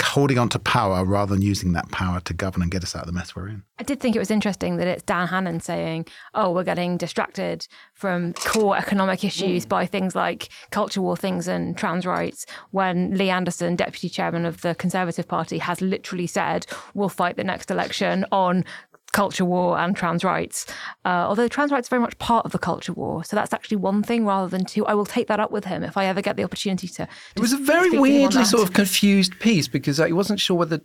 holding 0.00 0.38
on 0.38 0.48
to 0.48 0.60
power 0.60 1.04
rather 1.04 1.34
than 1.34 1.42
using 1.42 1.72
that 1.72 1.90
power 1.90 2.20
to 2.20 2.32
govern 2.32 2.62
and 2.62 2.70
get 2.70 2.84
us 2.84 2.94
out 2.94 3.02
of 3.02 3.06
the 3.06 3.12
mess 3.12 3.34
we're 3.34 3.48
in. 3.48 3.62
I 3.80 3.82
did 3.82 4.00
think 4.00 4.14
it 4.14 4.20
was 4.20 4.30
interesting 4.30 4.76
that 4.76 4.86
it's 4.86 5.02
Dan 5.02 5.26
Hannan 5.26 5.58
saying, 5.60 6.06
"Oh, 6.34 6.52
we're 6.52 6.64
getting 6.64 6.96
distracted 6.96 7.66
from 7.92 8.32
core 8.34 8.76
economic 8.76 9.24
issues 9.24 9.66
mm. 9.66 9.68
by 9.68 9.86
things 9.86 10.14
like 10.14 10.48
culture 10.70 11.02
war 11.02 11.16
things 11.16 11.48
and 11.48 11.76
trans 11.76 12.06
rights." 12.06 12.46
When 12.70 13.16
Lee 13.18 13.30
Anderson, 13.30 13.74
deputy 13.74 14.08
chairman 14.08 14.46
of 14.46 14.60
the 14.60 14.76
Conservative 14.76 15.26
Party, 15.26 15.58
has 15.58 15.80
literally 15.80 16.28
said, 16.28 16.64
"We'll 16.94 17.08
fight 17.08 17.36
the 17.36 17.44
next 17.44 17.70
election 17.72 18.24
on 18.30 18.64
culture 19.14 19.44
war 19.44 19.78
and 19.78 19.96
trans 19.96 20.22
rights. 20.22 20.66
Uh, 21.06 21.24
although 21.26 21.48
trans 21.48 21.72
rights 21.72 21.88
are 21.88 21.94
very 21.96 22.02
much 22.02 22.18
part 22.18 22.44
of 22.44 22.52
the 22.52 22.58
culture 22.58 22.92
war, 22.92 23.24
so 23.24 23.34
that's 23.34 23.54
actually 23.54 23.78
one 23.78 24.02
thing 24.02 24.26
rather 24.26 24.48
than 24.48 24.66
two. 24.66 24.84
I 24.84 24.92
will 24.92 25.06
take 25.06 25.28
that 25.28 25.40
up 25.40 25.50
with 25.50 25.64
him 25.64 25.82
if 25.82 25.96
I 25.96 26.04
ever 26.04 26.20
get 26.20 26.36
the 26.36 26.44
opportunity 26.44 26.88
to. 26.88 26.94
to 26.94 27.08
it 27.36 27.40
was 27.40 27.54
a 27.54 27.58
very 27.58 27.98
weirdly 27.98 28.44
sort 28.44 28.62
of 28.62 28.74
confused 28.74 29.38
piece 29.40 29.68
because 29.68 29.98
I 30.00 30.10
wasn't 30.10 30.40
sure 30.40 30.56
whether 30.58 30.82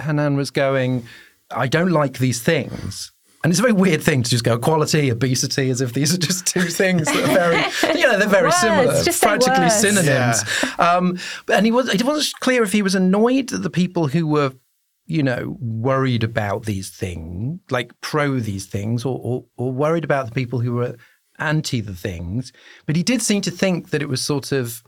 Hannan 0.00 0.36
was 0.36 0.50
going. 0.50 1.04
I 1.52 1.68
don't 1.68 1.90
like 1.90 2.18
these 2.18 2.42
things. 2.42 3.12
And 3.42 3.50
it's 3.50 3.58
a 3.58 3.62
very 3.62 3.72
weird 3.72 4.02
thing 4.02 4.22
to 4.22 4.28
just 4.28 4.44
go 4.44 4.54
equality, 4.54 5.10
obesity, 5.10 5.70
as 5.70 5.80
if 5.80 5.94
these 5.94 6.12
are 6.12 6.18
just 6.18 6.46
two 6.46 6.60
things 6.82 7.06
that 7.06 7.16
are 7.16 7.34
very, 7.34 7.98
you 7.98 8.06
know, 8.06 8.18
they're 8.18 8.28
very 8.28 8.44
words, 8.44 8.56
similar, 8.56 9.02
just 9.02 9.22
practically 9.22 9.70
synonyms. 9.70 10.44
Yeah. 10.62 10.74
Um, 10.78 11.18
and 11.50 11.64
he 11.64 11.72
was, 11.72 11.88
it 11.88 12.04
wasn't 12.04 12.38
clear 12.40 12.62
if 12.62 12.72
he 12.72 12.82
was 12.82 12.94
annoyed 12.94 13.48
that 13.48 13.62
the 13.62 13.70
people 13.70 14.08
who 14.08 14.26
were 14.26 14.52
you 15.10 15.24
know, 15.24 15.56
worried 15.60 16.22
about 16.22 16.66
these 16.66 16.88
things, 16.88 17.58
like 17.68 17.92
pro 18.00 18.38
these 18.38 18.66
things, 18.66 19.04
or, 19.04 19.18
or, 19.20 19.44
or 19.56 19.72
worried 19.72 20.04
about 20.04 20.26
the 20.26 20.32
people 20.32 20.60
who 20.60 20.74
were 20.74 20.94
anti 21.40 21.80
the 21.80 21.94
things. 21.94 22.52
But 22.86 22.94
he 22.94 23.02
did 23.02 23.20
seem 23.20 23.42
to 23.42 23.50
think 23.50 23.90
that 23.90 24.02
it 24.02 24.08
was 24.08 24.22
sort 24.22 24.52
of, 24.52 24.84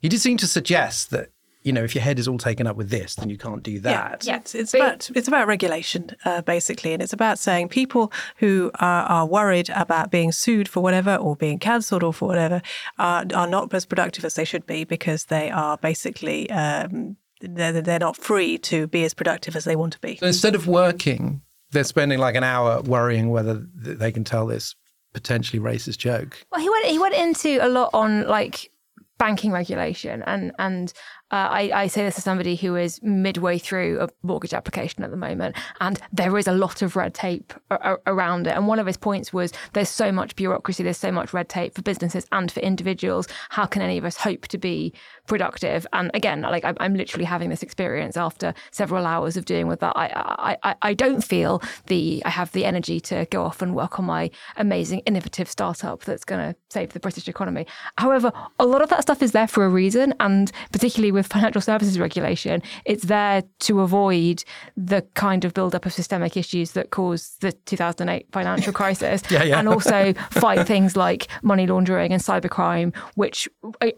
he 0.00 0.08
did 0.08 0.20
seem 0.20 0.36
to 0.36 0.46
suggest 0.46 1.10
that 1.10 1.30
you 1.64 1.72
know, 1.72 1.82
if 1.82 1.94
your 1.94 2.04
head 2.04 2.18
is 2.18 2.28
all 2.28 2.36
taken 2.36 2.66
up 2.66 2.76
with 2.76 2.90
this, 2.90 3.14
then 3.14 3.30
you 3.30 3.38
can't 3.38 3.62
do 3.62 3.80
that. 3.80 4.22
Yeah, 4.26 4.32
yeah. 4.32 4.36
It's, 4.36 4.54
it's 4.54 4.74
about 4.74 5.10
it's 5.14 5.28
about 5.28 5.46
regulation, 5.46 6.10
uh, 6.26 6.42
basically, 6.42 6.92
and 6.92 7.02
it's 7.02 7.14
about 7.14 7.38
saying 7.38 7.70
people 7.70 8.12
who 8.36 8.70
are, 8.80 9.04
are, 9.04 9.26
worried 9.26 9.70
about 9.70 10.10
being 10.10 10.30
sued 10.30 10.68
for 10.68 10.82
whatever 10.82 11.16
or 11.16 11.36
being 11.36 11.58
cancelled 11.58 12.02
or 12.02 12.12
for 12.12 12.28
whatever 12.28 12.60
are, 12.98 13.24
are 13.34 13.46
not 13.46 13.72
as 13.72 13.86
productive 13.86 14.26
as 14.26 14.34
they 14.34 14.44
should 14.44 14.66
be 14.66 14.84
because 14.84 15.24
they 15.24 15.50
are 15.50 15.78
basically 15.78 16.50
um, 16.50 17.16
they're, 17.48 17.80
they're 17.80 17.98
not 17.98 18.16
free 18.16 18.58
to 18.58 18.86
be 18.86 19.04
as 19.04 19.14
productive 19.14 19.56
as 19.56 19.64
they 19.64 19.76
want 19.76 19.92
to 19.94 19.98
be. 20.00 20.16
So 20.16 20.26
instead 20.26 20.54
of 20.54 20.66
working, 20.66 21.42
they're 21.70 21.84
spending 21.84 22.18
like 22.18 22.34
an 22.34 22.44
hour 22.44 22.80
worrying 22.82 23.30
whether 23.30 23.64
they 23.74 24.12
can 24.12 24.24
tell 24.24 24.46
this 24.46 24.74
potentially 25.12 25.60
racist 25.60 25.98
joke. 25.98 26.44
Well, 26.50 26.60
he 26.60 26.68
went 26.68 26.86
he 26.86 26.98
went 26.98 27.14
into 27.14 27.58
a 27.60 27.68
lot 27.68 27.90
on 27.94 28.26
like 28.26 28.70
banking 29.18 29.52
regulation 29.52 30.22
and 30.22 30.52
and 30.58 30.92
uh, 31.30 31.48
I, 31.50 31.70
I, 31.74 31.86
say 31.86 32.04
this 32.04 32.18
as 32.18 32.24
somebody 32.24 32.54
who 32.54 32.76
is 32.76 33.02
midway 33.02 33.58
through 33.58 33.98
a 34.00 34.08
mortgage 34.22 34.52
application 34.52 35.02
at 35.02 35.10
the 35.10 35.16
moment, 35.16 35.56
and 35.80 35.98
there 36.12 36.36
is 36.36 36.46
a 36.46 36.52
lot 36.52 36.82
of 36.82 36.96
red 36.96 37.14
tape 37.14 37.54
a- 37.70 37.96
around 38.06 38.46
it. 38.46 38.50
And 38.50 38.68
one 38.68 38.78
of 38.78 38.86
his 38.86 38.98
points 38.98 39.32
was 39.32 39.50
there's 39.72 39.88
so 39.88 40.12
much 40.12 40.36
bureaucracy, 40.36 40.82
there's 40.82 40.98
so 40.98 41.10
much 41.10 41.32
red 41.32 41.48
tape 41.48 41.74
for 41.74 41.82
businesses 41.82 42.26
and 42.30 42.52
for 42.52 42.60
individuals. 42.60 43.26
How 43.48 43.64
can 43.64 43.80
any 43.80 43.96
of 43.96 44.04
us 44.04 44.16
hope 44.16 44.48
to 44.48 44.58
be 44.58 44.92
productive? 45.26 45.86
And 45.94 46.10
again, 46.12 46.42
like 46.42 46.62
I'm, 46.62 46.76
I'm 46.78 46.94
literally 46.94 47.24
having 47.24 47.48
this 47.48 47.62
experience 47.62 48.18
after 48.18 48.52
several 48.70 49.06
hours 49.06 49.38
of 49.38 49.46
doing 49.46 49.66
with 49.66 49.80
that. 49.80 49.96
I, 49.96 50.56
I, 50.62 50.74
I 50.82 50.94
don't 50.94 51.24
feel 51.24 51.62
the 51.86 52.22
I 52.26 52.30
have 52.30 52.52
the 52.52 52.66
energy 52.66 53.00
to 53.00 53.26
go 53.30 53.44
off 53.44 53.62
and 53.62 53.74
work 53.74 53.98
on 53.98 54.04
my 54.04 54.30
amazing 54.58 55.00
innovative 55.00 55.50
startup 55.50 56.04
that's 56.04 56.24
going 56.24 56.52
to 56.52 56.56
save 56.68 56.92
the 56.92 57.00
British 57.00 57.28
economy. 57.28 57.66
However, 57.96 58.30
a 58.58 58.66
lot 58.66 58.82
of 58.82 58.90
that 58.90 59.02
stuff 59.02 59.22
is 59.22 59.32
there 59.32 59.48
for 59.48 59.64
a 59.64 59.70
reason, 59.70 60.14
and 60.20 60.52
particularly 60.70 61.13
with 61.14 61.26
financial 61.26 61.60
services 61.60 61.98
regulation, 61.98 62.62
it's 62.84 63.04
there 63.04 63.42
to 63.60 63.80
avoid 63.80 64.44
the 64.76 65.02
kind 65.14 65.44
of 65.44 65.54
build-up 65.54 65.86
of 65.86 65.92
systemic 65.92 66.36
issues 66.36 66.72
that 66.72 66.90
caused 66.90 67.40
the 67.40 67.52
2008 67.52 68.26
financial 68.32 68.72
crisis, 68.80 69.22
yeah, 69.30 69.42
yeah. 69.42 69.58
and 69.58 69.68
also 69.68 70.12
fight 70.30 70.66
things 70.66 70.96
like 70.96 71.28
money 71.42 71.66
laundering 71.66 72.12
and 72.12 72.22
cybercrime, 72.22 72.94
which 73.14 73.48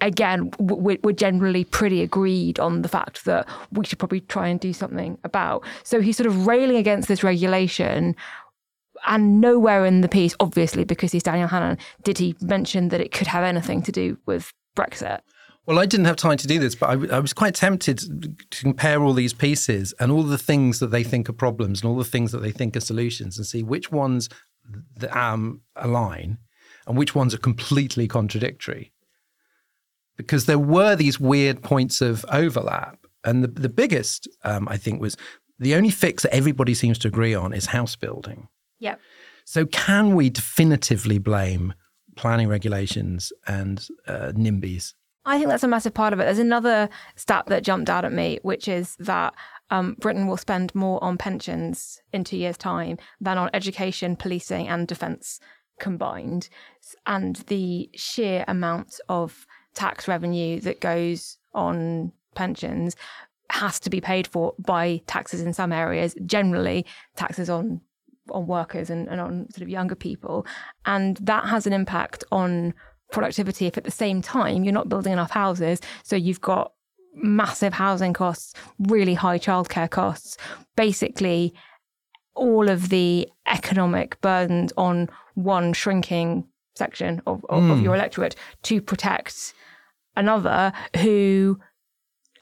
again 0.01 0.51
we're 0.59 1.13
generally 1.13 1.65
pretty 1.65 2.03
agreed 2.03 2.59
on 2.61 2.83
the 2.83 2.89
fact 2.89 3.25
that 3.25 3.49
we 3.73 3.85
should 3.85 3.99
probably 3.99 4.21
try 4.21 4.49
and 4.49 4.61
do 4.61 4.73
something 4.73 5.19
about. 5.25 5.65
So 5.83 6.01
he's 6.01 6.17
sort 6.17 6.27
of 6.27 6.47
railing 6.47 6.77
against 6.77 7.09
this 7.09 7.23
regulation 7.23 8.15
and 9.07 9.41
nowhere 9.41 9.85
in 9.85 10.01
the 10.01 10.09
piece, 10.09 10.35
obviously, 10.41 10.85
because 10.85 11.13
he's 11.13 11.23
Daniel 11.23 11.49
Hannan, 11.49 11.79
did 12.03 12.19
he 12.19 12.35
mention 12.41 12.89
that 12.89 13.01
it 13.01 13.13
could 13.13 13.27
have 13.27 13.45
anything 13.45 13.83
to 13.83 13.93
do 13.93 14.19
with 14.27 14.53
Brexit. 14.77 15.21
Well, 15.67 15.81
I 15.81 15.87
didn't 15.87 16.07
have 16.07 16.17
time 16.17 16.37
to 16.39 16.47
do 16.47 16.61
this, 16.61 16.77
but 16.77 16.91
I, 16.91 17.17
I, 17.17 17.19
was 17.19 17.33
quite 17.33 17.55
tempted 17.55 17.99
to 18.51 18.63
compare 18.63 19.03
all 19.03 19.13
these 19.13 19.33
pieces 19.33 19.93
and 19.99 20.13
all 20.13 20.23
the 20.23 20.39
things 20.39 20.79
that 20.79 20.93
they 20.93 21.03
think 21.03 21.29
are 21.29 21.33
problems 21.33 21.83
and 21.83 21.91
all 21.91 21.99
the 21.99 22.05
things 22.05 22.31
that 22.31 22.39
they 22.39 22.53
think 22.53 22.77
are 22.77 22.81
solutions 22.81 23.37
and 23.37 23.45
see 23.45 23.65
which 23.65 23.91
ones 23.91 24.29
um, 25.11 25.61
align 25.75 26.39
and 26.87 26.97
which 26.97 27.17
ones 27.17 27.35
are 27.35 27.39
completely 27.39 28.07
contradictory. 28.07 28.93
Because 30.17 30.47
there 30.47 30.59
were 30.59 30.95
these 30.95 31.19
weird 31.19 31.63
points 31.63 32.01
of 32.01 32.25
overlap. 32.31 32.99
And 33.25 33.43
the, 33.43 33.49
the 33.49 33.69
biggest, 33.69 34.29
um, 34.45 34.69
I 34.69 34.77
think, 34.77 35.01
was 35.01 35.17
the 35.59 35.75
only 35.75 35.91
fix 35.91 36.23
that 36.23 36.35
everybody 36.35 36.75
seems 36.75 36.97
to 37.01 37.09
agree 37.09 37.35
on 37.35 37.53
is 37.53 37.67
house 37.67 37.97
building. 37.97 38.47
Yep. 38.79 39.01
So, 39.45 39.67
can 39.67 40.15
we 40.15 40.31
definitively 40.31 41.19
blame 41.19 41.75
planning 42.15 42.49
regulations 42.49 43.33
and 43.47 43.87
uh, 44.07 44.33
NIMBYs 44.35 44.95
I 45.27 45.39
think 45.39 45.51
that's 45.51 45.65
a 45.65 45.69
massive 45.69 45.93
part 45.93 46.13
of 46.13 46.21
it. 46.21 46.25
There's 46.25 46.39
another 46.39 46.89
stat 47.17 47.47
that 47.49 47.65
jumped 47.65 47.91
out 47.91 48.05
at 48.05 48.13
me, 48.13 48.39
which 48.43 48.69
is 48.69 48.95
that 49.01 49.35
um, 49.71 49.97
Britain 49.99 50.29
will 50.29 50.37
spend 50.37 50.73
more 50.75 51.03
on 51.03 51.19
pensions 51.19 52.01
in 52.13 52.23
two 52.23 52.37
years' 52.37 52.57
time 52.57 52.97
than 53.21 53.37
on 53.37 53.51
education, 53.53 54.15
policing, 54.15 54.69
and 54.69 54.87
defence 54.87 55.41
combined. 55.81 56.49
And 57.07 57.37
the 57.49 57.91
sheer 57.95 58.45
amount 58.47 59.01
of 59.09 59.47
tax 59.75 60.07
revenue 60.07 60.61
that 60.61 60.81
goes 60.81 61.39
on 61.53 62.13
pensions 62.37 62.95
has 63.51 63.81
to 63.81 63.91
be 63.91 64.01
paid 64.01 64.29
for 64.29 64.55
by 64.59 65.03
taxes 65.09 65.43
in 65.43 65.53
some 65.53 65.73
areas, 65.73 66.15
generally 66.25 66.87
taxes 67.17 67.51
on 67.51 67.81
on 68.33 68.47
workers 68.47 68.91
and, 68.91 69.07
and 69.09 69.21
on 69.21 69.49
sort 69.53 69.63
of 69.63 69.69
younger 69.69 69.95
people. 69.95 70.45
And 70.85 71.17
that 71.19 71.45
has 71.47 71.65
an 71.65 71.73
impact 71.73 72.25
on 72.33 72.75
productivity 73.13 73.67
if 73.67 73.79
at 73.79 73.85
the 73.85 73.91
same 73.91 74.23
time 74.23 74.65
you're 74.65 74.73
not 74.73 74.89
building 74.89 75.13
enough 75.13 75.31
houses. 75.31 75.81
So 76.03 76.17
you've 76.17 76.41
got 76.41 76.73
massive 77.15 77.73
housing 77.73 78.13
costs, 78.13 78.55
really 78.79 79.15
high 79.15 79.39
childcare 79.39 79.91
costs, 79.91 80.37
basically 80.77 81.55
all 82.35 82.69
of 82.69 82.91
the 82.91 83.29
economic 83.47 84.21
burdens 84.21 84.73
on 84.77 85.09
one 85.35 85.73
shrinking 85.73 86.45
section 86.75 87.23
of, 87.27 87.45
of, 87.49 87.63
mm. 87.63 87.73
of 87.73 87.81
your 87.81 87.95
electorate 87.95 88.37
to 88.63 88.81
protect 88.83 89.55
another 90.17 90.73
who 90.99 91.59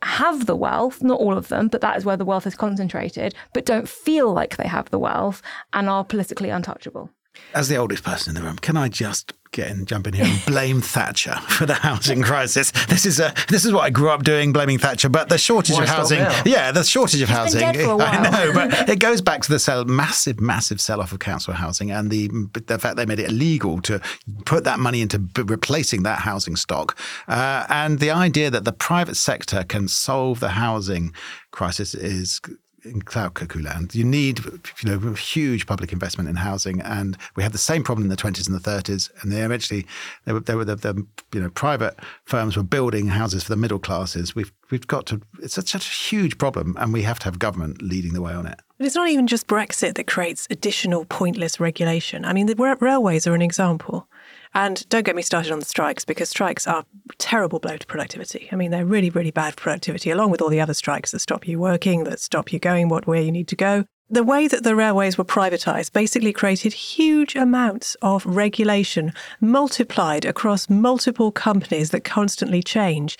have 0.02 0.46
the 0.46 0.56
wealth, 0.56 1.02
not 1.02 1.18
all 1.18 1.36
of 1.36 1.48
them, 1.48 1.68
but 1.68 1.80
that 1.80 1.96
is 1.96 2.04
where 2.04 2.16
the 2.16 2.24
wealth 2.24 2.46
is 2.46 2.54
concentrated, 2.54 3.34
but 3.54 3.64
don't 3.64 3.88
feel 3.88 4.32
like 4.32 4.56
they 4.56 4.68
have 4.68 4.90
the 4.90 4.98
wealth 4.98 5.40
and 5.72 5.88
are 5.88 6.04
politically 6.04 6.50
untouchable. 6.50 7.10
As 7.54 7.68
the 7.68 7.76
oldest 7.76 8.04
person 8.04 8.36
in 8.36 8.42
the 8.42 8.46
room, 8.46 8.58
can 8.58 8.76
I 8.76 8.88
just 8.88 9.32
get 9.54 9.70
in, 9.70 9.86
jump 9.86 10.06
in 10.06 10.14
here 10.14 10.26
and 10.26 10.44
blame 10.46 10.80
Thatcher 10.94 11.36
for 11.48 11.64
the 11.64 11.74
housing 11.74 12.22
crisis. 12.22 12.72
This 12.86 13.06
is 13.06 13.20
a 13.20 13.32
this 13.48 13.64
is 13.64 13.72
what 13.72 13.82
I 13.84 13.90
grew 13.90 14.10
up 14.10 14.22
doing, 14.22 14.52
blaming 14.52 14.78
Thatcher. 14.78 15.08
But 15.08 15.28
the 15.28 15.38
shortage 15.38 15.76
Why 15.76 15.84
of 15.84 15.88
housing, 15.88 16.18
yeah, 16.44 16.72
the 16.72 16.82
shortage 16.84 17.22
of 17.22 17.28
housing. 17.28 17.60
dead 17.60 17.76
for 17.76 17.92
a 17.92 18.04
I 18.04 18.30
know, 18.30 18.52
but 18.52 18.88
it 18.88 18.98
goes 18.98 19.20
back 19.20 19.42
to 19.42 19.48
the 19.50 19.58
sell, 19.58 19.84
massive, 19.84 20.40
massive 20.40 20.80
sell-off 20.80 21.12
of 21.12 21.20
council 21.20 21.54
housing 21.54 21.90
and 21.90 22.10
the 22.10 22.28
the 22.66 22.78
fact 22.78 22.96
they 22.96 23.06
made 23.06 23.20
it 23.20 23.30
illegal 23.30 23.80
to 23.82 24.00
put 24.44 24.64
that 24.64 24.78
money 24.78 25.00
into 25.00 25.18
b- 25.18 25.42
replacing 25.42 26.02
that 26.02 26.18
housing 26.20 26.56
stock, 26.56 26.98
uh, 27.28 27.64
and 27.68 28.00
the 28.00 28.10
idea 28.10 28.50
that 28.50 28.64
the 28.64 28.72
private 28.72 29.16
sector 29.16 29.64
can 29.64 29.88
solve 29.88 30.40
the 30.40 30.50
housing 30.50 31.14
crisis 31.52 31.94
is 31.94 32.40
in 32.84 33.02
cloud 33.02 33.34
cuckoo 33.34 33.62
land. 33.62 33.94
You 33.94 34.04
need, 34.04 34.40
you 34.82 34.98
know, 34.98 35.12
huge 35.14 35.66
public 35.66 35.92
investment 35.92 36.28
in 36.28 36.36
housing, 36.36 36.80
and 36.80 37.16
we 37.36 37.42
had 37.42 37.52
the 37.52 37.58
same 37.58 37.82
problem 37.82 38.04
in 38.04 38.10
the 38.10 38.16
twenties 38.16 38.46
and 38.46 38.54
the 38.54 38.60
thirties. 38.60 39.10
And 39.20 39.32
they 39.32 39.40
eventually, 39.40 39.86
they 40.24 40.32
were, 40.32 40.40
they 40.40 40.54
were 40.54 40.64
the, 40.64 40.76
the, 40.76 41.06
you 41.32 41.40
know, 41.40 41.50
private 41.50 41.98
firms 42.24 42.56
were 42.56 42.62
building 42.62 43.08
houses 43.08 43.44
for 43.44 43.50
the 43.50 43.56
middle 43.56 43.78
classes. 43.78 44.34
We've 44.34 44.52
we've 44.70 44.86
got 44.86 45.06
to. 45.06 45.20
It's 45.42 45.54
such 45.54 45.74
a 45.74 45.78
huge 45.78 46.38
problem, 46.38 46.76
and 46.78 46.92
we 46.92 47.02
have 47.02 47.18
to 47.20 47.24
have 47.24 47.38
government 47.38 47.82
leading 47.82 48.12
the 48.12 48.22
way 48.22 48.32
on 48.32 48.46
it. 48.46 48.60
But 48.78 48.86
it's 48.86 48.96
not 48.96 49.08
even 49.08 49.26
just 49.26 49.46
Brexit 49.46 49.94
that 49.94 50.06
creates 50.06 50.46
additional 50.50 51.04
pointless 51.04 51.60
regulation. 51.60 52.24
I 52.24 52.32
mean, 52.32 52.46
the 52.46 52.56
ra- 52.56 52.76
railways 52.80 53.26
are 53.26 53.34
an 53.34 53.42
example. 53.42 54.08
And 54.54 54.88
don't 54.88 55.04
get 55.04 55.16
me 55.16 55.22
started 55.22 55.52
on 55.52 55.58
the 55.58 55.64
strikes 55.64 56.04
because 56.04 56.28
strikes 56.28 56.66
are 56.66 56.80
a 56.80 57.14
terrible 57.18 57.58
blow 57.58 57.76
to 57.76 57.86
productivity. 57.86 58.48
I 58.52 58.56
mean, 58.56 58.70
they're 58.70 58.86
really, 58.86 59.10
really 59.10 59.32
bad 59.32 59.54
for 59.54 59.62
productivity, 59.62 60.10
along 60.10 60.30
with 60.30 60.40
all 60.40 60.48
the 60.48 60.60
other 60.60 60.74
strikes 60.74 61.10
that 61.10 61.18
stop 61.18 61.48
you 61.48 61.58
working, 61.58 62.04
that 62.04 62.20
stop 62.20 62.52
you 62.52 62.60
going 62.60 62.88
what 62.88 63.06
where 63.06 63.20
you 63.20 63.32
need 63.32 63.48
to 63.48 63.56
go. 63.56 63.84
The 64.10 64.22
way 64.22 64.46
that 64.48 64.62
the 64.62 64.76
railways 64.76 65.16
were 65.16 65.24
privatized 65.24 65.92
basically 65.92 66.32
created 66.32 66.74
huge 66.74 67.34
amounts 67.34 67.96
of 68.02 68.24
regulation 68.26 69.14
multiplied 69.40 70.26
across 70.26 70.68
multiple 70.68 71.32
companies 71.32 71.90
that 71.90 72.04
constantly 72.04 72.62
change. 72.62 73.18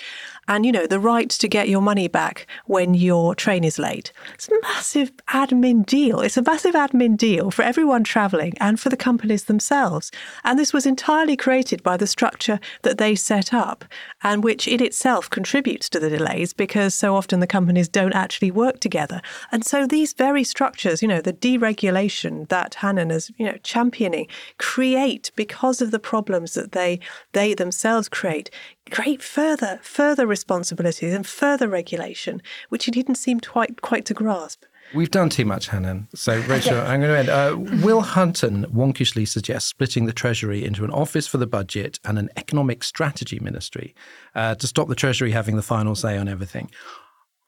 And, 0.49 0.67
you 0.67 0.73
know, 0.73 0.87
the 0.87 1.01
right 1.01 1.31
to 1.31 1.49
get 1.49 1.69
your 1.69 1.81
money 1.81 2.09
back 2.09 2.47
when 2.67 2.95
your 2.95 3.35
train 3.35 3.65
is 3.65 3.79
late. 3.79 4.13
It's 4.35 4.49
a 4.49 4.61
massive 4.63 5.13
admin 5.29 5.87
deal. 5.87 6.21
It's 6.21 6.37
a 6.37 6.43
massive 6.43 6.75
admin 6.75 7.17
deal 7.17 7.51
for 7.51 7.63
everyone 7.63 8.05
traveling 8.05 8.55
and 8.61 8.79
for 8.79 8.89
the 8.89 8.97
companies 8.97 9.45
themselves. 9.45 10.11
And 10.45 10.59
this 10.59 10.73
was 10.73 10.87
entirely 10.87 11.37
created 11.37 11.83
by 11.83 11.97
the 11.97 12.07
structure 12.07 12.61
that 12.83 12.99
they 12.99 13.15
set 13.15 13.53
up 13.53 13.85
and 14.23 14.45
which 14.45 14.69
in 14.69 14.83
itself 14.83 15.31
contributes 15.31 15.89
to 15.91 16.01
the 16.01 16.11
delays 16.11 16.53
because 16.53 16.95
so 16.95 17.17
often 17.17 17.41
the 17.41 17.47
companies 17.47 17.89
don't 17.89 18.15
actually 18.15 18.51
work 18.51 18.81
together. 18.81 19.21
And 19.53 19.65
so 19.65 19.87
these 19.87 20.13
very 20.13 20.45
structures, 20.45 21.03
you 21.03 21.09
know, 21.09 21.21
the 21.21 21.33
deregulation 21.33 22.49
that 22.49 22.75
Hannan 22.75 23.11
is, 23.11 23.31
you 23.37 23.47
know, 23.47 23.57
championing, 23.63 24.27
create 24.59 25.31
because 25.37 25.81
of 25.81 25.91
the 25.91 25.99
problems 25.99 26.55
that 26.55 26.73
they 26.73 27.01
they 27.33 27.55
themselves 27.55 28.09
create, 28.09 28.51
create 28.90 29.23
further 29.23 29.79
further 29.83 30.27
responsibilities 30.27 31.14
and 31.14 31.27
further 31.27 31.68
regulation, 31.68 32.42
which 32.68 32.85
he 32.85 32.90
didn't 32.90 33.16
seem 33.16 33.40
quite 33.40 33.81
quite 33.83 34.05
to 34.07 34.14
grasp. 34.14 34.64
We've 34.92 35.11
done 35.11 35.29
too 35.29 35.44
much, 35.44 35.68
Hannan. 35.68 36.09
So, 36.14 36.38
Rachel, 36.49 36.79
I'm 36.79 37.01
going 37.01 37.12
to 37.12 37.18
end. 37.18 37.29
Uh, 37.29 37.57
Will 37.85 38.03
Hutton 38.03 38.66
wonkishly 38.66 39.27
suggests 39.27 39.68
splitting 39.68 40.07
the 40.07 40.12
Treasury 40.12 40.64
into 40.64 40.85
an 40.85 40.90
office 40.90 41.27
for 41.27 41.38
the 41.38 41.47
budget 41.47 41.99
and 42.05 42.18
an 42.18 42.29
economic 42.37 42.85
strategy 42.85 43.40
ministry 43.40 43.94
uh, 44.35 44.55
to 44.57 44.66
stop 44.66 44.88
the 44.88 44.94
Treasury 44.94 45.33
having 45.33 45.57
the 45.57 45.62
final 45.62 45.94
say 45.94 46.16
on 46.16 46.29
everything. 46.29 46.70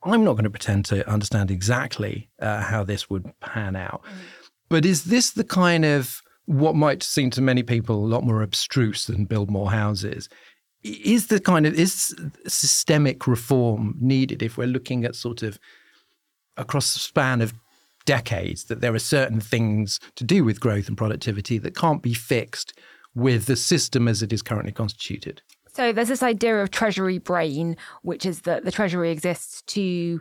I'm 0.03 0.25
not 0.25 0.33
going 0.33 0.45
to 0.45 0.51
pretend 0.51 0.87
to 0.87 1.09
understand 1.09 1.51
exactly 1.51 2.31
uh, 2.41 2.63
how 2.63 2.85
this 2.85 3.11
would 3.11 3.33
pan 3.41 3.77
out. 3.77 4.03
But 4.69 4.85
is 4.85 5.05
this 5.05 5.31
the 5.31 5.45
kind 5.45 5.85
of 5.85 6.23
what 6.47 6.77
might 6.77 7.03
seem 7.03 7.31
to 7.31 7.43
many 7.43 7.63
people 7.63 7.97
a 7.97 8.07
lot 8.07 8.25
more 8.25 8.43
abstruse 8.43 9.07
than 9.07 9.25
build 9.25 9.51
more 9.51 9.71
houses? 9.71 10.29
Is 10.87 11.27
the 11.27 11.41
kind 11.41 11.67
of 11.67 11.75
is 11.75 12.15
systemic 12.47 13.27
reform 13.27 13.97
needed 14.01 14.43
if 14.43 14.57
we're 14.57 14.69
looking 14.69 15.05
at 15.05 15.17
sort 15.17 15.43
of 15.43 15.59
across 16.57 16.95
the 16.95 17.01
span 17.01 17.41
of 17.43 17.55
decades 18.05 18.65
that 18.65 18.81
there 18.81 18.95
are 18.95 19.01
certain 19.01 19.41
things 19.41 19.99
to 20.15 20.23
do 20.23 20.45
with 20.45 20.61
growth 20.61 20.87
and 20.87 20.97
productivity 20.97 21.59
that 21.59 21.75
can't 21.75 22.03
be 22.03 22.15
fixed 22.15 22.79
with 23.15 23.47
the 23.47 23.57
system 23.57 24.07
as 24.07 24.23
it 24.23 24.33
is 24.33 24.43
currently 24.43 24.73
constituted. 24.73 25.43
So 25.73 25.93
there's 25.93 26.09
this 26.09 26.23
idea 26.23 26.63
of 26.63 26.71
treasury 26.71 27.19
brain, 27.19 27.77
which 28.03 28.25
is 28.25 28.43
that 28.43 28.65
the 28.65 28.73
treasury 28.73 29.11
exists 29.11 29.63
to 29.63 30.21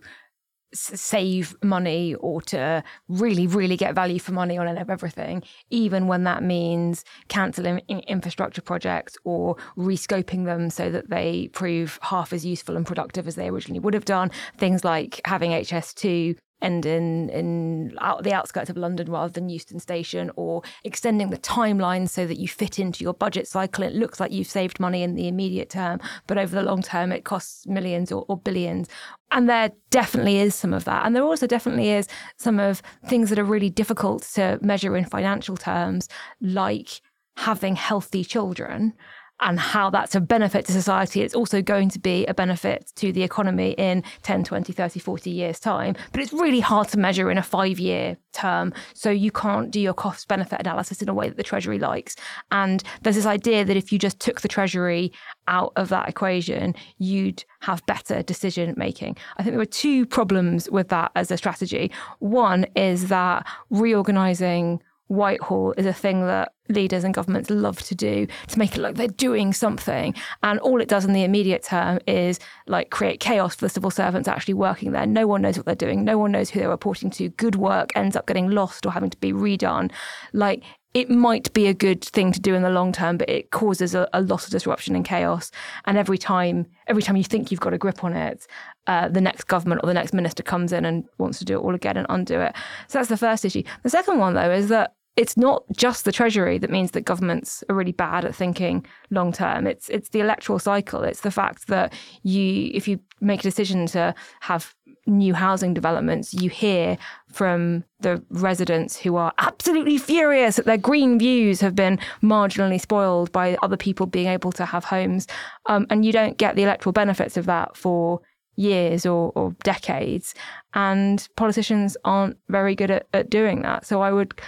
save 0.75 1.55
money 1.63 2.15
or 2.15 2.41
to 2.41 2.83
really, 3.07 3.47
really 3.47 3.77
get 3.77 3.95
value 3.95 4.19
for 4.19 4.31
money 4.31 4.57
on 4.57 4.67
everything, 4.89 5.43
even 5.69 6.07
when 6.07 6.23
that 6.23 6.43
means 6.43 7.03
cancelling 7.27 7.79
infrastructure 8.07 8.61
projects 8.61 9.17
or 9.23 9.55
rescoping 9.77 10.45
them 10.45 10.69
so 10.69 10.89
that 10.89 11.09
they 11.09 11.49
prove 11.53 11.99
half 12.01 12.33
as 12.33 12.45
useful 12.45 12.75
and 12.75 12.85
productive 12.85 13.27
as 13.27 13.35
they 13.35 13.47
originally 13.47 13.79
would 13.79 13.93
have 13.93 14.05
done. 14.05 14.31
Things 14.57 14.83
like 14.83 15.21
having 15.25 15.51
HS2 15.51 16.37
end 16.61 16.85
in 16.85 17.29
in 17.29 17.95
out 17.99 18.23
the 18.23 18.33
outskirts 18.33 18.69
of 18.69 18.77
London 18.77 19.11
rather 19.11 19.31
than 19.31 19.49
Euston 19.49 19.79
Station, 19.79 20.31
or 20.35 20.61
extending 20.83 21.29
the 21.29 21.37
timeline 21.37 22.09
so 22.09 22.25
that 22.25 22.37
you 22.37 22.47
fit 22.47 22.79
into 22.79 23.03
your 23.03 23.13
budget 23.13 23.47
cycle. 23.47 23.83
It 23.83 23.93
looks 23.93 24.19
like 24.19 24.31
you've 24.31 24.47
saved 24.47 24.79
money 24.79 25.03
in 25.03 25.15
the 25.15 25.27
immediate 25.27 25.69
term, 25.69 25.99
but 26.27 26.37
over 26.37 26.55
the 26.55 26.63
long 26.63 26.81
term, 26.81 27.11
it 27.11 27.25
costs 27.25 27.67
millions 27.67 28.11
or, 28.11 28.25
or 28.27 28.37
billions. 28.37 28.87
And 29.31 29.49
there 29.49 29.71
definitely 29.89 30.37
is 30.39 30.55
some 30.55 30.73
of 30.73 30.85
that, 30.85 31.05
and 31.05 31.15
there 31.15 31.23
also 31.23 31.47
definitely 31.47 31.91
is 31.91 32.07
some 32.37 32.59
of 32.59 32.81
things 33.07 33.29
that 33.29 33.39
are 33.39 33.43
really 33.43 33.69
difficult 33.69 34.23
to 34.33 34.59
measure 34.61 34.95
in 34.95 35.05
financial 35.05 35.57
terms, 35.57 36.07
like 36.41 37.01
having 37.37 37.75
healthy 37.75 38.23
children 38.23 38.93
and 39.41 39.59
how 39.59 39.89
that's 39.89 40.15
a 40.15 40.21
benefit 40.21 40.65
to 40.65 40.71
society. 40.71 41.21
It's 41.21 41.35
also 41.35 41.61
going 41.61 41.89
to 41.89 41.99
be 41.99 42.25
a 42.25 42.33
benefit 42.33 42.91
to 42.95 43.11
the 43.11 43.23
economy 43.23 43.71
in 43.71 44.03
10, 44.23 44.43
20, 44.43 44.71
30, 44.71 44.99
40 44.99 45.29
years' 45.29 45.59
time. 45.59 45.95
But 46.11 46.21
it's 46.21 46.31
really 46.31 46.61
hard 46.61 46.87
to 46.89 46.99
measure 46.99 47.29
in 47.29 47.37
a 47.37 47.43
five 47.43 47.79
year 47.79 48.17
term. 48.31 48.73
So 48.93 49.09
you 49.09 49.31
can't 49.31 49.71
do 49.71 49.79
your 49.79 49.93
cost 49.93 50.27
benefit 50.27 50.59
analysis 50.59 51.01
in 51.01 51.09
a 51.09 51.13
way 51.13 51.27
that 51.27 51.37
the 51.37 51.43
Treasury 51.43 51.79
likes. 51.79 52.15
And 52.51 52.83
there's 53.01 53.15
this 53.15 53.25
idea 53.25 53.65
that 53.65 53.77
if 53.77 53.91
you 53.91 53.99
just 53.99 54.19
took 54.19 54.41
the 54.41 54.47
Treasury 54.47 55.11
out 55.47 55.73
of 55.75 55.89
that 55.89 56.07
equation, 56.07 56.75
you'd 56.97 57.43
have 57.61 57.85
better 57.85 58.23
decision 58.23 58.73
making. 58.77 59.17
I 59.37 59.43
think 59.43 59.53
there 59.53 59.59
were 59.59 59.65
two 59.65 60.05
problems 60.05 60.69
with 60.69 60.89
that 60.89 61.11
as 61.15 61.29
a 61.31 61.37
strategy. 61.37 61.91
One 62.19 62.65
is 62.75 63.09
that 63.09 63.45
reorganizing 63.69 64.81
Whitehall 65.07 65.73
is 65.77 65.85
a 65.85 65.93
thing 65.93 66.25
that 66.25 66.53
leaders 66.67 67.03
and 67.03 67.13
governments 67.13 67.49
love 67.49 67.79
to 67.83 67.95
do 67.95 68.27
to 68.47 68.59
make 68.59 68.75
it 68.75 68.77
look 68.79 68.89
like 68.89 68.95
they're 68.95 69.07
doing 69.07 69.53
something. 69.53 70.15
And 70.41 70.59
all 70.59 70.81
it 70.81 70.87
does 70.87 71.05
in 71.05 71.13
the 71.13 71.23
immediate 71.23 71.63
term 71.63 71.99
is 72.07 72.39
like 72.67 72.89
create 72.89 73.19
chaos 73.19 73.55
for 73.55 73.65
the 73.65 73.69
civil 73.69 73.91
servants 73.91 74.27
actually 74.27 74.55
working 74.55 74.91
there. 74.91 75.05
No 75.05 75.27
one 75.27 75.41
knows 75.41 75.57
what 75.57 75.65
they're 75.65 75.75
doing. 75.75 76.03
No 76.03 76.17
one 76.17 76.31
knows 76.31 76.49
who 76.49 76.59
they're 76.59 76.69
reporting 76.69 77.09
to. 77.11 77.29
Good 77.29 77.55
work 77.55 77.91
ends 77.95 78.15
up 78.15 78.25
getting 78.25 78.49
lost 78.49 78.85
or 78.85 78.91
having 78.91 79.11
to 79.11 79.17
be 79.17 79.31
redone. 79.31 79.91
Like 80.33 80.63
it 80.95 81.09
might 81.09 81.51
be 81.51 81.67
a 81.67 81.73
good 81.73 82.01
thing 82.01 82.31
to 82.31 82.39
do 82.39 82.55
in 82.55 82.63
the 82.63 82.69
long 82.69 82.93
term, 82.93 83.17
but 83.17 83.29
it 83.29 83.51
causes 83.51 83.93
a, 83.93 84.07
a 84.13 84.21
lot 84.21 84.45
of 84.45 84.49
disruption 84.49 84.95
and 84.95 85.03
chaos. 85.03 85.51
And 85.83 85.97
every 85.97 86.17
time, 86.17 86.65
every 86.87 87.03
time 87.03 87.17
you 87.17 87.23
think 87.23 87.51
you've 87.51 87.59
got 87.59 87.73
a 87.73 87.77
grip 87.77 88.05
on 88.05 88.13
it, 88.13 88.47
uh, 88.87 89.09
the 89.09 89.19
next 89.19 89.43
government 89.43 89.81
or 89.83 89.87
the 89.87 89.93
next 89.93 90.13
minister 90.13 90.41
comes 90.41 90.71
in 90.71 90.85
and 90.85 91.03
wants 91.17 91.37
to 91.39 91.45
do 91.45 91.55
it 91.55 91.61
all 91.61 91.75
again 91.75 91.97
and 91.97 92.07
undo 92.09 92.39
it. 92.39 92.55
So 92.87 92.97
that's 92.97 93.09
the 93.09 93.17
first 93.17 93.43
issue. 93.43 93.63
The 93.83 93.89
second 93.89 94.19
one, 94.19 94.35
though, 94.35 94.49
is 94.49 94.69
that 94.69 94.95
it's 95.17 95.35
not 95.35 95.63
just 95.75 96.05
the 96.05 96.13
treasury 96.13 96.57
that 96.57 96.69
means 96.69 96.91
that 96.91 97.01
governments 97.01 97.61
are 97.69 97.75
really 97.75 97.91
bad 97.91 98.23
at 98.23 98.33
thinking 98.33 98.85
long 99.09 99.33
term. 99.33 99.67
It's 99.67 99.89
it's 99.89 100.09
the 100.09 100.21
electoral 100.21 100.59
cycle. 100.59 101.03
It's 101.03 101.21
the 101.21 101.31
fact 101.31 101.67
that 101.67 101.93
you, 102.23 102.71
if 102.73 102.87
you 102.87 102.99
make 103.19 103.41
a 103.41 103.43
decision 103.43 103.85
to 103.87 104.15
have 104.41 104.73
new 105.05 105.33
housing 105.33 105.73
developments, 105.73 106.33
you 106.33 106.49
hear 106.49 106.97
from 107.31 107.83
the 107.99 108.23
residents 108.29 108.97
who 108.97 109.15
are 109.15 109.33
absolutely 109.37 109.97
furious 109.97 110.55
that 110.55 110.65
their 110.65 110.77
green 110.77 111.19
views 111.19 111.61
have 111.61 111.75
been 111.75 111.99
marginally 112.21 112.79
spoiled 112.79 113.31
by 113.31 113.57
other 113.61 113.77
people 113.77 114.05
being 114.05 114.27
able 114.27 114.51
to 114.51 114.65
have 114.65 114.85
homes, 114.85 115.27
um, 115.67 115.85
and 115.89 116.05
you 116.05 116.11
don't 116.11 116.37
get 116.37 116.55
the 116.55 116.63
electoral 116.63 116.93
benefits 116.93 117.37
of 117.37 117.45
that 117.45 117.75
for 117.75 118.21
years 118.55 119.05
or, 119.05 119.31
or 119.35 119.55
decades. 119.63 120.33
And 120.73 121.27
politicians 121.35 121.97
aren't 122.05 122.37
very 122.49 122.75
good 122.75 122.91
at, 122.91 123.07
at 123.13 123.29
doing 123.29 123.61
that. 123.61 123.85
So 123.85 124.01
i 124.01 124.11
would 124.11 124.39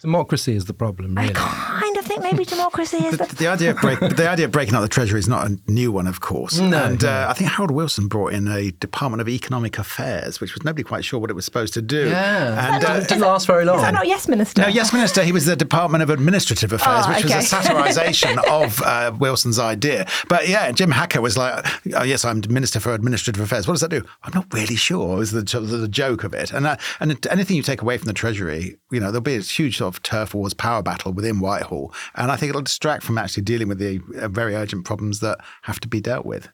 Democracy 0.00 0.54
is 0.54 0.66
the 0.66 0.74
problem, 0.74 1.14
really. 1.14 1.32
kind 1.34 1.96
of 1.96 2.01
think 2.20 2.22
maybe 2.22 2.44
democracy 2.44 2.98
is 2.98 3.16
The, 3.18 3.24
the 3.26 3.34
the 3.36 3.46
idea 3.48 3.70
of 3.70 3.78
break, 3.78 3.98
the 4.00 4.28
idea 4.28 4.46
of 4.46 4.52
breaking 4.52 4.74
up 4.74 4.82
the 4.82 4.88
treasury 4.88 5.18
is 5.18 5.28
not 5.28 5.46
a 5.48 5.58
new 5.66 5.90
one, 5.92 6.06
of 6.06 6.20
course. 6.20 6.58
No, 6.58 6.84
and 6.84 7.02
no. 7.02 7.08
Uh, 7.08 7.26
I 7.28 7.32
think 7.32 7.50
Harold 7.50 7.70
Wilson 7.70 8.08
brought 8.08 8.32
in 8.32 8.48
a 8.48 8.70
Department 8.70 9.20
of 9.20 9.28
Economic 9.28 9.78
Affairs, 9.78 10.40
which 10.40 10.54
was 10.54 10.64
nobody 10.64 10.82
quite 10.82 11.04
sure 11.04 11.18
what 11.20 11.30
it 11.30 11.34
was 11.34 11.44
supposed 11.44 11.74
to 11.74 11.82
do. 11.82 12.08
Yeah. 12.08 12.74
and 12.74 12.82
It 12.82 12.88
uh, 12.88 13.00
didn't 13.00 13.20
last 13.20 13.46
very 13.46 13.64
long. 13.64 13.76
is 13.76 13.82
that 13.82 13.94
not 13.94 14.06
yes 14.06 14.28
minister 14.28 14.62
no, 14.62 14.68
yes, 14.68 14.92
Minister. 14.92 15.22
He 15.24 15.32
was 15.32 15.46
the 15.46 15.56
Department 15.56 16.02
of 16.02 16.10
Administrative 16.10 16.72
Affairs, 16.72 17.04
Oh, 17.06 17.10
which 17.14 17.24
okay. 17.24 17.36
was 17.36 17.52
a 17.52 17.56
satirisation 17.56 18.38
of 18.50 18.80
uh, 18.82 19.12
Wilson's 19.18 19.58
idea. 19.58 20.06
But 20.28 20.48
yeah, 20.48 20.70
Jim 20.72 20.90
Hacker 20.90 21.20
was 21.20 21.36
like, 21.36 21.64
oh, 21.94 22.02
"Yes, 22.04 22.24
I'm 22.24 22.42
Minister 22.48 22.80
for 22.80 22.92
Administrative 22.94 23.42
Affairs." 23.42 23.66
What 23.66 23.74
does 23.74 23.80
that 23.80 23.90
do? 23.90 24.04
I'm 24.22 24.32
not 24.34 24.46
really 24.52 24.76
sure. 24.76 25.16
Was 25.16 25.32
the, 25.32 25.42
the, 25.42 25.60
the 25.60 25.88
joke 25.88 26.24
of 26.24 26.34
it? 26.34 26.52
And 26.52 26.66
uh, 26.66 26.76
and 27.00 27.26
anything 27.28 27.56
you 27.56 27.62
take 27.62 27.82
away 27.82 27.98
from 27.98 28.06
the 28.06 28.12
Treasury, 28.12 28.76
you 28.90 29.00
know, 29.00 29.06
there'll 29.06 29.20
be 29.20 29.36
a 29.36 29.40
huge 29.40 29.78
sort 29.78 29.94
of 29.94 30.02
turf 30.02 30.34
wars 30.34 30.54
power 30.54 30.82
battle 30.82 31.12
within 31.12 31.40
Whitehall. 31.40 31.92
And 32.14 32.30
I 32.30 32.36
think 32.36 32.50
it'll 32.50 32.62
distract 32.62 33.02
from 33.02 33.18
actually 33.18 33.44
dealing 33.44 33.68
with 33.68 33.78
the 33.78 34.00
uh, 34.20 34.28
very 34.28 34.54
urgent 34.54 34.84
problems 34.84 35.20
that 35.20 35.38
have 35.62 35.80
to 35.80 35.88
be 35.88 36.00
dealt 36.00 36.26
with. 36.26 36.48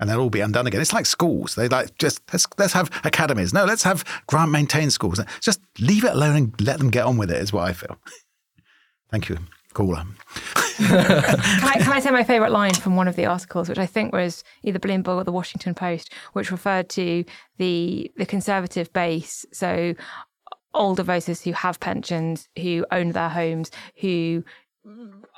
And 0.00 0.10
they'll 0.10 0.20
all 0.20 0.30
be 0.30 0.40
undone 0.40 0.66
again. 0.66 0.80
It's 0.80 0.92
like 0.92 1.06
schools. 1.06 1.54
They 1.54 1.68
like 1.68 1.96
just 1.96 2.20
let's 2.32 2.46
let's 2.58 2.72
have 2.72 2.90
academies. 3.04 3.52
No, 3.52 3.64
let's 3.64 3.84
have 3.84 4.04
grant 4.26 4.50
maintained 4.50 4.92
schools. 4.92 5.20
Just 5.40 5.60
leave 5.78 6.04
it 6.04 6.12
alone 6.12 6.36
and 6.36 6.60
let 6.60 6.78
them 6.78 6.90
get 6.90 7.04
on 7.04 7.18
with 7.18 7.30
it. 7.30 7.40
Is 7.40 7.52
what 7.52 7.68
I 7.68 7.72
feel. 7.72 7.96
Thank 9.10 9.28
you, 9.28 9.38
caller. 9.74 10.04
can, 10.76 10.86
I, 10.88 11.78
can 11.78 11.92
I 11.92 12.00
say 12.00 12.10
my 12.10 12.24
favourite 12.24 12.50
line 12.50 12.74
from 12.74 12.96
one 12.96 13.06
of 13.06 13.14
the 13.14 13.26
articles, 13.26 13.68
which 13.68 13.78
I 13.78 13.86
think 13.86 14.12
was 14.12 14.42
either 14.62 14.78
Bloomberg 14.78 15.16
or 15.16 15.24
the 15.24 15.32
Washington 15.32 15.74
Post, 15.74 16.12
which 16.32 16.50
referred 16.50 16.88
to 16.90 17.24
the 17.58 18.10
the 18.16 18.26
conservative 18.26 18.92
base. 18.92 19.44
So 19.52 19.94
older 20.74 21.02
voters 21.02 21.42
who 21.42 21.52
have 21.52 21.80
pensions, 21.80 22.48
who 22.58 22.84
own 22.90 23.12
their 23.12 23.28
homes, 23.28 23.70
who 23.96 24.44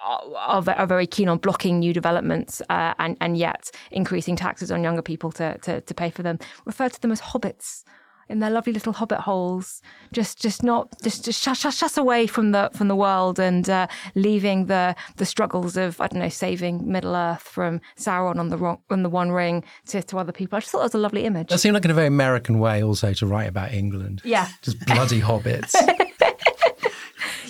are, 0.02 0.62
are 0.68 0.86
very 0.86 1.06
keen 1.06 1.28
on 1.28 1.38
blocking 1.38 1.78
new 1.78 1.92
developments 1.92 2.62
uh, 2.70 2.94
and, 2.98 3.16
and 3.20 3.36
yet 3.36 3.70
increasing 3.90 4.36
taxes 4.36 4.70
on 4.70 4.82
younger 4.82 5.02
people 5.02 5.30
to, 5.32 5.58
to, 5.58 5.80
to 5.82 5.94
pay 5.94 6.10
for 6.10 6.22
them, 6.22 6.38
refer 6.64 6.88
to 6.88 7.00
them 7.00 7.12
as 7.12 7.20
hobbits 7.20 7.84
in 8.28 8.38
their 8.40 8.50
lovely 8.50 8.72
little 8.72 8.92
hobbit 8.92 9.20
holes, 9.20 9.82
just 10.12 10.40
just 10.40 10.62
not 10.62 10.88
just 11.02 11.24
just 11.24 11.42
shush, 11.42 11.60
shush 11.60 11.82
us 11.82 11.96
away 11.96 12.26
from 12.26 12.52
the 12.52 12.70
from 12.74 12.88
the 12.88 12.96
world 12.96 13.38
and 13.38 13.68
uh, 13.68 13.86
leaving 14.14 14.66
the 14.66 14.94
the 15.16 15.26
struggles 15.26 15.76
of 15.76 16.00
I 16.00 16.06
don't 16.08 16.20
know 16.20 16.28
saving 16.28 16.90
Middle 16.90 17.14
Earth 17.14 17.42
from 17.42 17.80
Sauron 17.98 18.38
on 18.38 18.48
the 18.48 18.56
wrong, 18.56 18.78
on 18.90 19.02
the 19.02 19.10
One 19.10 19.30
Ring 19.30 19.64
to, 19.86 20.02
to 20.02 20.18
other 20.18 20.32
people. 20.32 20.56
I 20.56 20.60
just 20.60 20.72
thought 20.72 20.80
it 20.80 20.84
was 20.84 20.94
a 20.94 20.98
lovely 20.98 21.24
image. 21.24 21.48
That 21.48 21.58
seemed 21.58 21.74
like 21.74 21.84
in 21.84 21.90
a 21.90 21.94
very 21.94 22.06
American 22.08 22.58
way 22.58 22.82
also 22.82 23.12
to 23.14 23.26
write 23.26 23.48
about 23.48 23.72
England. 23.72 24.22
Yeah, 24.24 24.48
just 24.62 24.84
bloody 24.86 25.20
hobbits. 25.28 25.74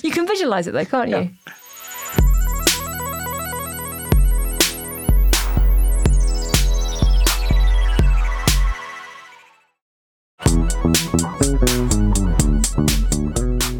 you 0.02 0.10
can 0.10 0.26
visualize 0.26 0.66
it 0.66 0.72
though, 0.72 0.84
can't 0.84 1.10
you? 1.10 1.30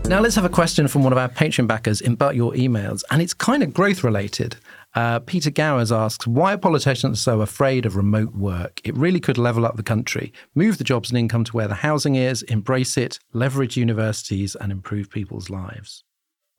Now 0.06 0.20
let's 0.20 0.34
have 0.34 0.44
a 0.44 0.50
question 0.50 0.86
from 0.86 1.02
one 1.02 1.12
of 1.12 1.18
our 1.18 1.30
Patreon 1.30 1.66
backers 1.66 2.02
in 2.02 2.14
But 2.14 2.36
Your 2.36 2.52
Emails, 2.52 3.02
and 3.10 3.22
it's 3.22 3.32
kind 3.32 3.62
of 3.62 3.72
growth 3.72 4.04
related. 4.04 4.54
Uh, 4.94 5.18
Peter 5.20 5.50
Gowers 5.50 5.90
asks, 5.90 6.26
why 6.26 6.52
are 6.52 6.58
politicians 6.58 7.22
so 7.22 7.40
afraid 7.40 7.86
of 7.86 7.96
remote 7.96 8.34
work? 8.34 8.82
It 8.84 8.94
really 8.96 9.18
could 9.18 9.38
level 9.38 9.64
up 9.64 9.76
the 9.76 9.82
country, 9.82 10.30
move 10.54 10.76
the 10.76 10.84
jobs 10.84 11.10
and 11.10 11.18
income 11.18 11.42
to 11.44 11.52
where 11.52 11.68
the 11.68 11.76
housing 11.76 12.16
is, 12.16 12.42
embrace 12.42 12.98
it, 12.98 13.18
leverage 13.32 13.78
universities, 13.78 14.54
and 14.54 14.70
improve 14.70 15.10
people's 15.10 15.48
lives. 15.48 16.04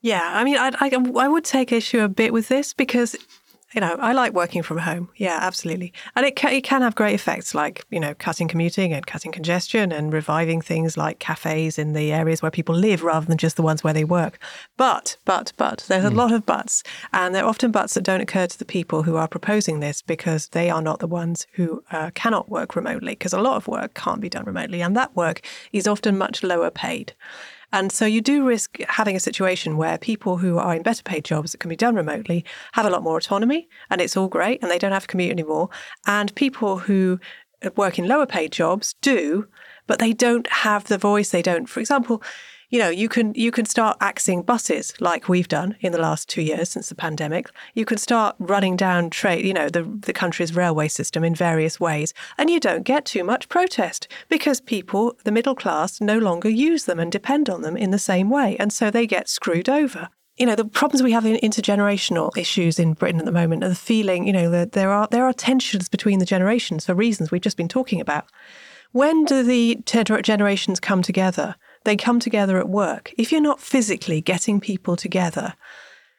Yeah, 0.01 0.23
I 0.23 0.43
mean, 0.43 0.58
I, 0.58 0.71
I, 0.79 0.91
I 1.15 1.27
would 1.27 1.45
take 1.45 1.71
issue 1.71 2.01
a 2.01 2.10
bit 2.10 2.34
with 2.34 2.47
this 2.47 2.73
because 2.73 3.15
you 3.75 3.81
know, 3.81 3.97
I 3.99 4.13
like 4.13 4.31
working 4.31 4.63
from 4.63 4.77
home. 4.77 5.09
Yeah, 5.17 5.38
absolutely. 5.41 5.91
And 6.15 6.25
it 6.25 6.38
can, 6.38 6.53
it 6.53 6.63
can 6.63 6.81
have 6.81 6.95
great 6.95 7.13
effects 7.13 7.53
like, 7.53 7.85
you 7.91 7.99
know, 7.99 8.13
cutting 8.13 8.47
commuting 8.47 8.93
and 8.93 9.05
cutting 9.05 9.33
congestion 9.33 9.91
and 9.91 10.13
reviving 10.13 10.61
things 10.61 10.95
like 10.95 11.19
cafes 11.19 11.77
in 11.77 11.91
the 11.91 12.13
areas 12.13 12.41
where 12.41 12.49
people 12.49 12.73
live 12.73 13.03
rather 13.03 13.25
than 13.25 13.38
just 13.38 13.57
the 13.57 13.61
ones 13.61 13.83
where 13.83 13.93
they 13.93 14.05
work. 14.05 14.39
But, 14.77 15.17
but, 15.25 15.51
but, 15.57 15.83
there's 15.89 16.05
a 16.05 16.09
mm. 16.09 16.15
lot 16.15 16.31
of 16.31 16.45
buts. 16.45 16.83
And 17.11 17.35
there 17.35 17.43
are 17.43 17.49
often 17.49 17.71
buts 17.71 17.95
that 17.95 18.05
don't 18.05 18.21
occur 18.21 18.47
to 18.47 18.57
the 18.57 18.63
people 18.63 19.03
who 19.03 19.17
are 19.17 19.27
proposing 19.27 19.81
this 19.81 20.01
because 20.01 20.47
they 20.47 20.69
are 20.69 20.81
not 20.81 20.99
the 20.99 21.07
ones 21.07 21.45
who 21.51 21.83
uh, 21.91 22.11
cannot 22.15 22.47
work 22.49 22.77
remotely 22.77 23.11
because 23.11 23.33
a 23.33 23.41
lot 23.41 23.57
of 23.57 23.67
work 23.67 23.93
can't 23.93 24.21
be 24.21 24.29
done 24.29 24.45
remotely. 24.45 24.81
And 24.81 24.95
that 24.95 25.13
work 25.17 25.41
is 25.73 25.85
often 25.85 26.17
much 26.17 26.43
lower 26.43 26.71
paid. 26.71 27.13
And 27.71 27.91
so 27.91 28.06
you 28.06 28.21
do 28.21 28.45
risk 28.45 28.80
having 28.88 29.15
a 29.15 29.19
situation 29.19 29.78
where 29.78 29.97
people 29.97 30.38
who 30.38 30.58
are 30.58 30.75
in 30.75 30.84
better 30.84 31.04
paid 31.04 31.25
jobs 31.25 31.51
that 31.51 31.60
can 31.60 31.69
be 31.69 31.75
done 31.75 31.95
remotely 31.95 32.45
have 32.73 32.86
a 32.86 32.89
lot 32.89 33.04
more 33.04 33.17
autonomy 33.17 33.67
and 33.89 34.01
it's 34.01 34.15
all 34.15 34.28
great 34.28 34.62
and 34.62 34.71
they 34.71 34.80
don't 34.80 34.91
have 34.91 35.04
to 35.04 35.08
commute 35.08 35.32
anymore. 35.32 35.69
And 36.06 36.34
people 36.36 36.80
who 36.80 37.19
uh, 37.63 37.69
work 37.75 37.99
in 37.99 38.08
lower 38.08 38.25
paid 38.25 38.51
jobs 38.51 38.95
do, 39.01 39.47
but 39.88 39.99
they 39.99 40.13
don't 40.13 40.47
have 40.47 40.86
the 40.86 40.97
voice. 40.97 41.30
They 41.30 41.41
don't, 41.41 41.67
for 41.67 41.80
example, 41.80 42.23
you 42.75 42.81
know, 42.81 42.89
you 42.89 43.07
can 43.07 43.33
you 43.35 43.51
can 43.51 43.65
start 43.65 43.95
axing 44.01 44.41
buses 44.41 44.93
like 44.99 45.29
we've 45.29 45.47
done 45.47 45.77
in 45.79 45.93
the 45.93 45.97
last 45.97 46.27
two 46.27 46.41
years 46.41 46.71
since 46.71 46.89
the 46.89 46.95
pandemic. 46.95 47.47
You 47.73 47.85
can 47.85 47.97
start 47.97 48.35
running 48.38 48.75
down 48.75 49.11
trade, 49.11 49.45
you 49.45 49.53
know, 49.53 49.69
the 49.69 49.83
the 49.83 50.11
country's 50.11 50.53
railway 50.53 50.89
system 50.89 51.23
in 51.23 51.33
various 51.33 51.79
ways, 51.79 52.13
and 52.38 52.49
you 52.49 52.59
don't 52.59 52.83
get 52.83 53.05
too 53.05 53.23
much 53.23 53.47
protest 53.47 54.09
because 54.27 54.59
people, 54.59 55.17
the 55.23 55.31
middle 55.31 55.55
class, 55.55 56.01
no 56.01 56.17
longer 56.17 56.49
use 56.49 56.83
them 56.83 56.99
and 56.99 57.13
depend 57.13 57.49
on 57.49 57.61
them 57.61 57.77
in 57.77 57.91
the 57.91 57.97
same 58.11 58.29
way, 58.29 58.57
and 58.59 58.73
so 58.73 58.91
they 58.91 59.07
get 59.07 59.29
screwed 59.29 59.69
over 59.69 60.09
you 60.35 60.45
know 60.45 60.55
the 60.55 60.65
problems 60.65 61.01
we 61.01 61.13
have 61.13 61.25
in 61.25 61.38
intergenerational 61.38 62.35
issues 62.35 62.77
in 62.77 62.91
Britain 62.91 63.21
at 63.21 63.25
the 63.25 63.31
moment 63.31 63.63
are 63.63 63.69
the 63.69 63.75
feeling 63.75 64.27
you 64.27 64.33
know 64.33 64.49
that 64.49 64.73
there 64.73 64.91
are 64.91 65.07
there 65.11 65.23
are 65.23 65.31
tensions 65.31 65.88
between 65.88 66.19
the 66.19 66.25
generations 66.25 66.85
for 66.85 66.93
reasons 66.93 67.31
we've 67.31 67.49
just 67.49 67.55
been 67.55 67.69
talking 67.69 68.01
about. 68.01 68.25
When 68.91 69.23
do 69.23 69.43
the 69.43 69.79
generations 69.85 70.81
come 70.81 71.01
together? 71.01 71.55
They 71.85 71.95
come 71.95 72.19
together 72.19 72.57
at 72.59 72.69
work. 72.69 73.13
If 73.17 73.31
you're 73.31 73.41
not 73.41 73.61
physically 73.61 74.21
getting 74.21 74.59
people 74.59 74.95
together, 74.95 75.53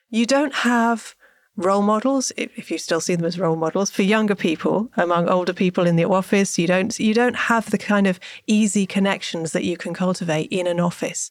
you 0.09 0.24
don't 0.24 0.55
have 0.55 1.14
role 1.57 1.83
models 1.83 2.33
if 2.37 2.70
you 2.70 2.79
still 2.79 3.00
see 3.00 3.14
them 3.14 3.24
as 3.24 3.38
role 3.38 3.57
models 3.57 3.90
for 3.90 4.02
younger 4.02 4.35
people 4.35 4.90
among 4.96 5.29
older 5.29 5.55
people 5.55 5.87
in 5.87 5.96
the 5.96 6.05
office. 6.05 6.59
You 6.59 6.66
don't 6.66 6.98
you 6.98 7.14
don't 7.14 7.37
have 7.37 7.70
the 7.70 7.79
kind 7.79 8.07
of 8.07 8.20
easy 8.46 8.87
connections 8.87 9.52
that 9.52 9.64
you 9.64 9.76
can 9.76 9.94
cultivate 9.94 10.48
in 10.50 10.66
an 10.66 10.81
office. 10.81 11.31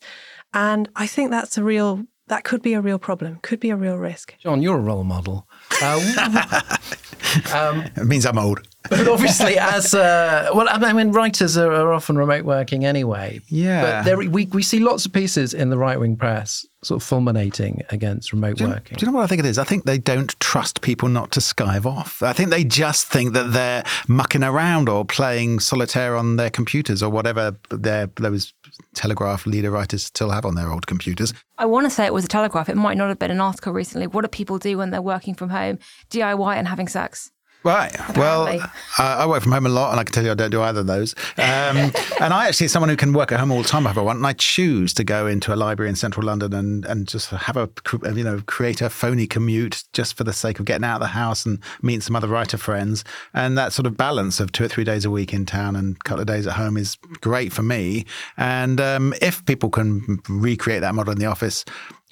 And 0.53 0.89
i 0.95 1.07
think 1.07 1.31
that's 1.31 1.57
a 1.57 1.63
real 1.63 2.05
that 2.27 2.43
could 2.43 2.63
be 2.63 2.73
a 2.73 2.81
real 2.81 2.97
problem 2.97 3.39
could 3.41 3.59
be 3.59 3.69
a 3.69 3.75
real 3.75 3.97
risk. 3.97 4.35
John 4.39 4.61
you're 4.61 4.77
a 4.77 4.81
role 4.81 5.03
model. 5.03 5.47
Uh, 5.81 5.99
um, 7.53 7.83
it 7.95 8.05
means 8.05 8.25
i'm 8.25 8.39
old 8.39 8.67
but 8.89 9.07
obviously, 9.07 9.57
as 9.57 9.93
uh, 9.93 10.49
well, 10.53 10.67
I 10.69 10.93
mean, 10.93 11.11
writers 11.11 11.57
are, 11.57 11.71
are, 11.71 11.93
often 11.93 12.17
remote 12.17 12.45
working 12.45 12.85
anyway. 12.85 13.41
Yeah. 13.47 13.81
But 13.81 14.05
there, 14.05 14.17
we 14.17 14.45
we 14.45 14.63
see 14.63 14.79
lots 14.79 15.05
of 15.05 15.13
pieces 15.13 15.53
in 15.53 15.69
the 15.69 15.77
right 15.77 15.99
wing 15.99 16.15
press 16.15 16.65
sort 16.85 17.01
of 17.01 17.07
fulminating 17.07 17.81
against 17.89 18.31
remote 18.31 18.57
do 18.57 18.65
you, 18.65 18.69
working. 18.69 18.97
Do 18.97 19.05
you 19.05 19.11
know 19.11 19.17
what 19.17 19.23
I 19.23 19.27
think 19.27 19.39
it 19.39 19.45
is? 19.45 19.57
I 19.57 19.63
think 19.63 19.85
they 19.85 19.97
don't 19.97 20.39
trust 20.39 20.81
people 20.81 21.09
not 21.09 21.31
to 21.31 21.39
skive 21.39 21.85
off. 21.85 22.21
I 22.21 22.33
think 22.33 22.51
they 22.51 22.63
just 22.63 23.07
think 23.07 23.33
that 23.33 23.53
they're 23.53 23.83
mucking 24.07 24.43
around 24.43 24.87
or 24.87 25.03
playing 25.03 25.59
solitaire 25.59 26.15
on 26.15 26.35
their 26.35 26.49
computers 26.49 27.01
or 27.01 27.09
whatever 27.09 27.57
their 27.69 28.07
those 28.17 28.53
Telegraph 28.93 29.45
leader 29.45 29.71
writers 29.71 30.03
still 30.03 30.29
have 30.29 30.45
on 30.45 30.55
their 30.55 30.71
old 30.71 30.87
computers. 30.87 31.33
I 31.57 31.65
want 31.65 31.85
to 31.85 31.89
say 31.89 32.05
it 32.05 32.13
was 32.13 32.25
a 32.25 32.29
Telegraph. 32.29 32.69
It 32.69 32.75
might 32.75 32.97
not 32.97 33.09
have 33.09 33.19
been 33.19 33.31
an 33.31 33.41
article 33.41 33.73
recently. 33.73 34.07
What 34.07 34.21
do 34.21 34.27
people 34.27 34.57
do 34.57 34.77
when 34.77 34.91
they're 34.91 35.01
working 35.01 35.33
from 35.33 35.49
home? 35.49 35.79
DIY 36.09 36.55
and 36.55 36.67
having 36.67 36.87
sex. 36.87 37.31
Right. 37.65 37.91
Apparently. 37.95 38.59
Well, 38.59 38.71
I 38.99 39.25
work 39.25 39.41
from 39.41 39.51
home 39.51 39.65
a 39.65 39.69
lot, 39.69 39.89
and 39.89 39.99
I 39.99 40.03
can 40.03 40.13
tell 40.13 40.23
you 40.23 40.29
I 40.29 40.35
don't 40.35 40.51
do 40.51 40.61
either 40.61 40.81
of 40.81 40.87
those. 40.87 41.15
Um, 41.37 41.77
and 42.21 42.31
I 42.31 42.47
actually, 42.47 42.67
someone 42.67 42.89
who 42.89 42.95
can 42.95 43.11
work 43.11 43.31
at 43.31 43.39
home 43.39 43.51
all 43.51 43.63
the 43.63 43.67
time 43.67 43.87
if 43.87 43.97
I 43.97 44.01
want, 44.01 44.17
and 44.17 44.27
I 44.27 44.33
choose 44.33 44.93
to 44.93 45.03
go 45.03 45.25
into 45.25 45.51
a 45.51 45.57
library 45.57 45.89
in 45.89 45.95
central 45.95 46.27
London 46.27 46.53
and, 46.53 46.85
and 46.85 47.07
just 47.07 47.31
have 47.31 47.57
a, 47.57 47.67
you 48.13 48.23
know, 48.23 48.43
create 48.45 48.81
a 48.81 48.89
phony 48.91 49.25
commute 49.25 49.83
just 49.93 50.15
for 50.15 50.23
the 50.23 50.31
sake 50.31 50.59
of 50.59 50.65
getting 50.65 50.85
out 50.85 50.97
of 50.97 51.01
the 51.01 51.07
house 51.07 51.43
and 51.43 51.59
meeting 51.81 52.01
some 52.01 52.15
other 52.15 52.27
writer 52.27 52.57
friends. 52.57 53.03
And 53.33 53.57
that 53.57 53.73
sort 53.73 53.87
of 53.87 53.97
balance 53.97 54.39
of 54.39 54.51
two 54.51 54.65
or 54.65 54.67
three 54.67 54.83
days 54.83 55.03
a 55.03 55.09
week 55.09 55.33
in 55.33 55.47
town 55.47 55.75
and 55.75 55.95
a 55.95 55.99
couple 56.03 56.21
of 56.21 56.27
days 56.27 56.45
at 56.45 56.53
home 56.53 56.77
is 56.77 56.97
great 57.19 57.51
for 57.51 57.63
me. 57.63 58.05
And 58.37 58.79
um, 58.79 59.15
if 59.23 59.43
people 59.45 59.71
can 59.71 60.21
recreate 60.29 60.81
that 60.81 60.93
model 60.93 61.13
in 61.13 61.19
the 61.19 61.25
office, 61.25 61.65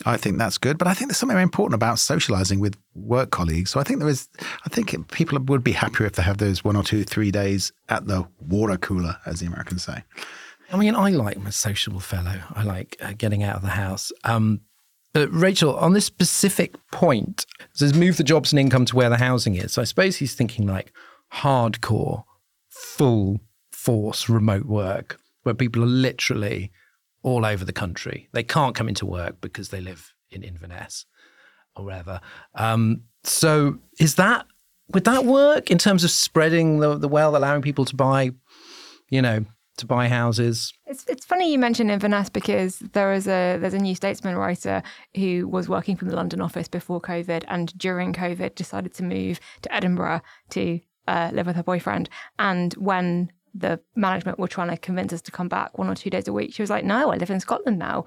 I 0.06 0.18
think 0.18 0.38
that's 0.38 0.58
good. 0.58 0.78
But 0.78 0.88
I 0.88 0.94
think 0.94 1.10
there's 1.10 1.18
something 1.18 1.36
very 1.36 1.44
important 1.44 1.76
about 1.76 2.00
socializing 2.00 2.60
with 2.60 2.78
work 2.96 3.32
colleagues. 3.32 3.72
So 3.72 3.80
I 3.80 3.84
think 3.84 4.00
there 4.00 4.10
is, 4.10 4.28
I 4.66 4.70
think 4.70 5.12
people 5.12 5.40
would 5.40 5.64
be 5.64 5.72
happier 5.72 6.08
if 6.08 6.14
they 6.14 6.24
have 6.24 6.38
those 6.38 6.64
one 6.64 6.76
or 6.76 6.84
two, 6.84 7.04
three 7.04 7.32
days 7.32 7.72
at 7.90 8.08
the 8.08 8.28
water 8.40 8.78
cooler, 8.78 9.18
as 9.26 9.40
the 9.40 9.46
Americans 9.46 9.84
say. 9.84 10.04
I 10.72 10.78
mean, 10.78 10.96
I 10.96 11.10
like 11.10 11.38
my 11.38 11.52
sociable 11.52 12.00
fellow. 12.00 12.42
I 12.56 12.64
like 12.64 12.98
uh, 13.00 13.14
getting 13.16 13.44
out 13.44 13.58
of 13.58 13.62
the 13.62 13.70
house. 13.70 14.12
Um, 14.24 14.62
but 15.14 15.32
Rachel, 15.32 15.76
on 15.78 15.94
this 15.94 16.06
specific 16.06 16.76
point, 16.92 17.46
says 17.74 17.94
move 17.94 18.18
the 18.18 18.24
jobs 18.24 18.52
and 18.52 18.60
income 18.60 18.86
to 18.86 18.96
where 18.96 19.10
the 19.10 19.18
housing 19.18 19.56
is. 19.56 19.74
So 19.74 19.82
I 19.84 19.86
suppose 19.86 20.18
he's 20.18 20.34
thinking 20.34 20.66
like 20.66 20.92
hardcore, 21.32 22.24
full 22.70 23.40
force 23.72 24.28
remote 24.28 24.66
work, 24.66 25.20
where 25.44 25.54
people 25.54 25.84
are 25.84 25.88
literally 25.88 26.72
all 27.24 27.46
over 27.46 27.66
the 27.66 27.74
country. 27.74 28.30
They 28.34 28.44
can't 28.44 28.76
come 28.76 28.88
into 28.88 29.06
work 29.06 29.42
because 29.42 29.70
they 29.70 29.82
live 29.82 30.14
in 30.30 30.44
Inverness 30.44 31.06
or 31.76 31.86
wherever. 31.86 32.22
Um, 32.54 33.04
so 33.24 33.80
is 34.00 34.16
that 34.16 34.46
would 34.90 35.06
that 35.06 35.26
work 35.26 35.72
in 35.72 35.78
terms 35.78 36.04
of 36.04 36.12
spreading 36.12 36.80
the, 36.80 36.98
the 36.98 37.08
wealth, 37.08 37.36
allowing 37.36 37.62
people 37.62 37.86
to 37.86 37.96
buy, 37.96 38.32
you 39.10 39.22
know, 39.22 39.46
to 39.78 39.86
buy 39.86 40.08
houses? 40.08 40.74
It's 40.86 41.06
it's 41.08 41.26
funny 41.26 41.52
you 41.52 41.58
mention 41.58 41.90
Inverness 41.90 42.30
because 42.30 42.80
there 42.80 43.14
is 43.14 43.28
a 43.28 43.58
there's 43.58 43.74
a 43.74 43.80
New 43.80 43.96
Statesman 43.96 44.36
writer 44.36 44.84
who 45.16 45.48
was 45.48 45.68
working 45.70 45.96
from 45.96 46.10
the 46.10 46.16
London 46.16 46.42
office 46.42 46.68
before 46.68 47.02
COVID 47.02 47.44
and 47.48 47.76
during 47.78 48.14
COVID 48.14 48.56
decided 48.56 48.94
to 48.96 49.04
move 49.04 49.40
to 49.62 49.74
Edinburgh 49.74 50.22
to 50.52 50.80
uh, 51.08 51.32
live 51.34 51.48
with 51.48 51.56
her 51.56 51.64
boyfriend. 51.64 52.10
And 52.38 52.74
when 52.74 53.32
the 53.54 53.80
management 53.96 54.40
were 54.40 54.48
trying 54.48 54.70
to 54.70 54.78
convince 54.78 55.14
us 55.14 55.22
to 55.22 55.32
come 55.32 55.48
back 55.48 55.78
one 55.78 55.90
or 55.90 55.96
two 55.96 56.10
days 56.10 56.28
a 56.28 56.34
week. 56.34 56.54
She 56.54 56.64
was 56.64 56.70
like, 56.70 56.86
no, 56.86 57.12
I 57.12 57.18
live 57.18 57.30
in 57.30 57.40
Scotland 57.40 57.80
now. 57.80 58.06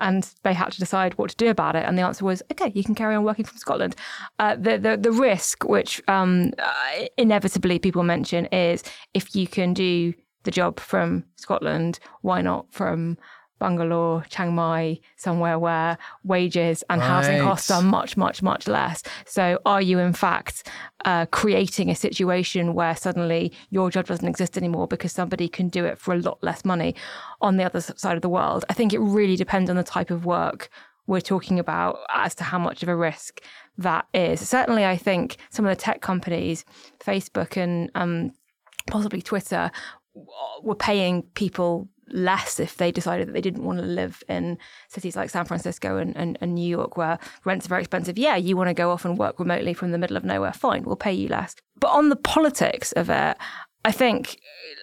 and 0.00 0.34
they 0.42 0.54
had 0.54 0.72
to 0.72 0.78
decide 0.78 1.16
what 1.18 1.30
to 1.30 1.36
do 1.36 1.48
about 1.48 1.76
it. 1.76 1.84
And 1.86 1.96
the 1.96 2.02
answer 2.02 2.24
was, 2.24 2.42
okay, 2.50 2.72
you 2.74 2.82
can 2.82 2.94
carry 2.94 3.14
on 3.14 3.22
working 3.24 3.44
from 3.44 3.58
Scotland. 3.58 3.94
Uh, 4.38 4.56
the, 4.56 4.78
the 4.78 4.96
the 4.96 5.12
risk, 5.12 5.64
which 5.64 6.02
um, 6.08 6.52
uh, 6.58 7.04
inevitably 7.16 7.78
people 7.78 8.02
mention, 8.02 8.46
is 8.46 8.82
if 9.14 9.36
you 9.36 9.46
can 9.46 9.74
do 9.74 10.14
the 10.44 10.50
job 10.50 10.80
from 10.80 11.24
Scotland, 11.36 11.98
why 12.22 12.40
not 12.40 12.72
from 12.72 13.18
Bangalore, 13.60 14.24
Chiang 14.28 14.54
Mai, 14.54 14.98
somewhere 15.16 15.58
where 15.58 15.98
wages 16.24 16.82
and 16.90 17.00
housing 17.00 17.40
costs 17.42 17.70
are 17.70 17.82
much, 17.82 18.16
much, 18.16 18.42
much 18.42 18.66
less. 18.66 19.02
So, 19.26 19.60
are 19.64 19.80
you 19.80 20.00
in 20.00 20.12
fact 20.12 20.68
uh, 21.04 21.26
creating 21.26 21.90
a 21.90 21.94
situation 21.94 22.74
where 22.74 22.96
suddenly 22.96 23.52
your 23.70 23.90
job 23.90 24.06
doesn't 24.06 24.26
exist 24.26 24.56
anymore 24.56 24.88
because 24.88 25.12
somebody 25.12 25.46
can 25.46 25.68
do 25.68 25.84
it 25.84 25.98
for 25.98 26.14
a 26.14 26.18
lot 26.18 26.42
less 26.42 26.64
money 26.64 26.96
on 27.40 27.56
the 27.56 27.64
other 27.64 27.80
side 27.80 28.16
of 28.16 28.22
the 28.22 28.28
world? 28.28 28.64
I 28.68 28.72
think 28.72 28.92
it 28.92 28.98
really 28.98 29.36
depends 29.36 29.70
on 29.70 29.76
the 29.76 29.84
type 29.84 30.10
of 30.10 30.24
work 30.24 30.70
we're 31.06 31.20
talking 31.20 31.58
about 31.58 31.98
as 32.14 32.34
to 32.36 32.44
how 32.44 32.58
much 32.58 32.82
of 32.82 32.88
a 32.88 32.96
risk 32.96 33.42
that 33.78 34.06
is. 34.14 34.40
Certainly, 34.48 34.86
I 34.86 34.96
think 34.96 35.36
some 35.50 35.66
of 35.66 35.70
the 35.76 35.80
tech 35.80 36.00
companies, 36.00 36.64
Facebook 36.98 37.56
and 37.56 37.90
um, 37.94 38.32
possibly 38.86 39.20
Twitter, 39.20 39.70
were 40.62 40.74
paying 40.74 41.22
people 41.34 41.88
less 42.12 42.60
if 42.60 42.76
they 42.76 42.92
decided 42.92 43.28
that 43.28 43.32
they 43.32 43.40
didn't 43.40 43.64
want 43.64 43.78
to 43.78 43.84
live 43.84 44.22
in 44.28 44.58
cities 44.88 45.16
like 45.16 45.30
San 45.30 45.44
Francisco 45.44 45.96
and, 45.96 46.16
and, 46.16 46.38
and 46.40 46.54
New 46.54 46.68
York 46.68 46.96
where 46.96 47.18
rents 47.44 47.66
are 47.66 47.70
very 47.70 47.82
expensive. 47.82 48.18
Yeah, 48.18 48.36
you 48.36 48.56
want 48.56 48.68
to 48.68 48.74
go 48.74 48.90
off 48.90 49.04
and 49.04 49.18
work 49.18 49.38
remotely 49.38 49.74
from 49.74 49.92
the 49.92 49.98
middle 49.98 50.16
of 50.16 50.24
nowhere, 50.24 50.52
fine, 50.52 50.82
we'll 50.82 50.96
pay 50.96 51.12
you 51.12 51.28
less. 51.28 51.54
But 51.78 51.88
on 51.88 52.08
the 52.08 52.16
politics 52.16 52.92
of 52.92 53.10
it, 53.10 53.36
I 53.84 53.92
think, 53.92 54.38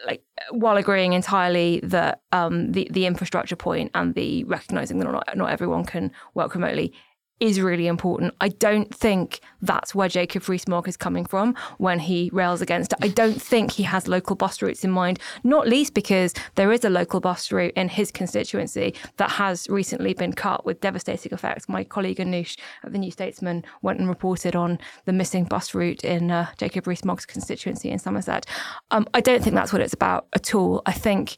like, 0.07 0.23
while 0.49 0.77
agreeing 0.77 1.13
entirely 1.13 1.81
that 1.83 2.21
um, 2.31 2.71
the 2.71 2.87
the 2.89 3.05
infrastructure 3.05 3.55
point 3.55 3.91
and 3.93 4.15
the 4.15 4.43
recognizing 4.45 4.97
that 4.97 5.11
not 5.11 5.37
not 5.37 5.51
everyone 5.51 5.85
can 5.85 6.11
work 6.33 6.55
remotely 6.55 6.93
is 7.39 7.61
really 7.61 7.87
important. 7.87 8.33
I 8.41 8.49
don't 8.49 8.93
think 8.93 9.41
that's 9.61 9.93
where 9.93 10.09
Jacob 10.09 10.47
Rees-Mogg 10.49 10.87
is 10.87 10.97
coming 10.97 11.25
from 11.25 11.55
when 11.77 11.99
he 11.99 12.29
rails 12.33 12.61
against 12.61 12.93
it. 12.93 12.99
I 13.01 13.09
don't 13.09 13.39
think 13.41 13.71
he 13.71 13.83
has 13.83 14.07
local 14.07 14.35
bus 14.35 14.61
routes 14.61 14.83
in 14.83 14.91
mind, 14.91 15.19
not 15.43 15.67
least 15.67 15.93
because 15.93 16.33
there 16.55 16.71
is 16.71 16.83
a 16.83 16.89
local 16.89 17.19
bus 17.19 17.51
route 17.51 17.73
in 17.75 17.89
his 17.89 18.11
constituency 18.11 18.95
that 19.17 19.31
has 19.31 19.67
recently 19.69 20.13
been 20.13 20.33
cut 20.33 20.65
with 20.65 20.81
devastating 20.81 21.31
effects. 21.31 21.69
My 21.69 21.83
colleague 21.83 22.17
Anoosh 22.17 22.57
at 22.83 22.91
the 22.91 22.97
New 22.97 23.11
Statesman 23.11 23.63
went 23.81 23.99
and 23.99 24.09
reported 24.09 24.55
on 24.55 24.79
the 25.05 25.13
missing 25.13 25.43
bus 25.43 25.75
route 25.75 26.03
in 26.03 26.31
uh, 26.31 26.47
Jacob 26.57 26.87
Rees-Mogg's 26.87 27.25
constituency 27.25 27.89
in 27.89 27.99
Somerset. 27.99 28.45
Um, 28.91 29.07
I 29.13 29.21
don't 29.21 29.43
think 29.43 29.55
that's 29.55 29.71
what 29.71 29.81
it's 29.81 29.93
about 29.93 30.27
at 30.33 30.55
all. 30.55 30.81
I 30.85 30.91
think 30.91 31.37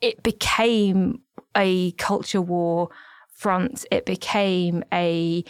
it 0.00 0.22
became 0.22 1.20
a 1.56 1.92
culture 1.92 2.42
war 2.42 2.88
front. 3.34 3.84
It 3.90 4.06
became 4.06 4.84
a 4.92 5.44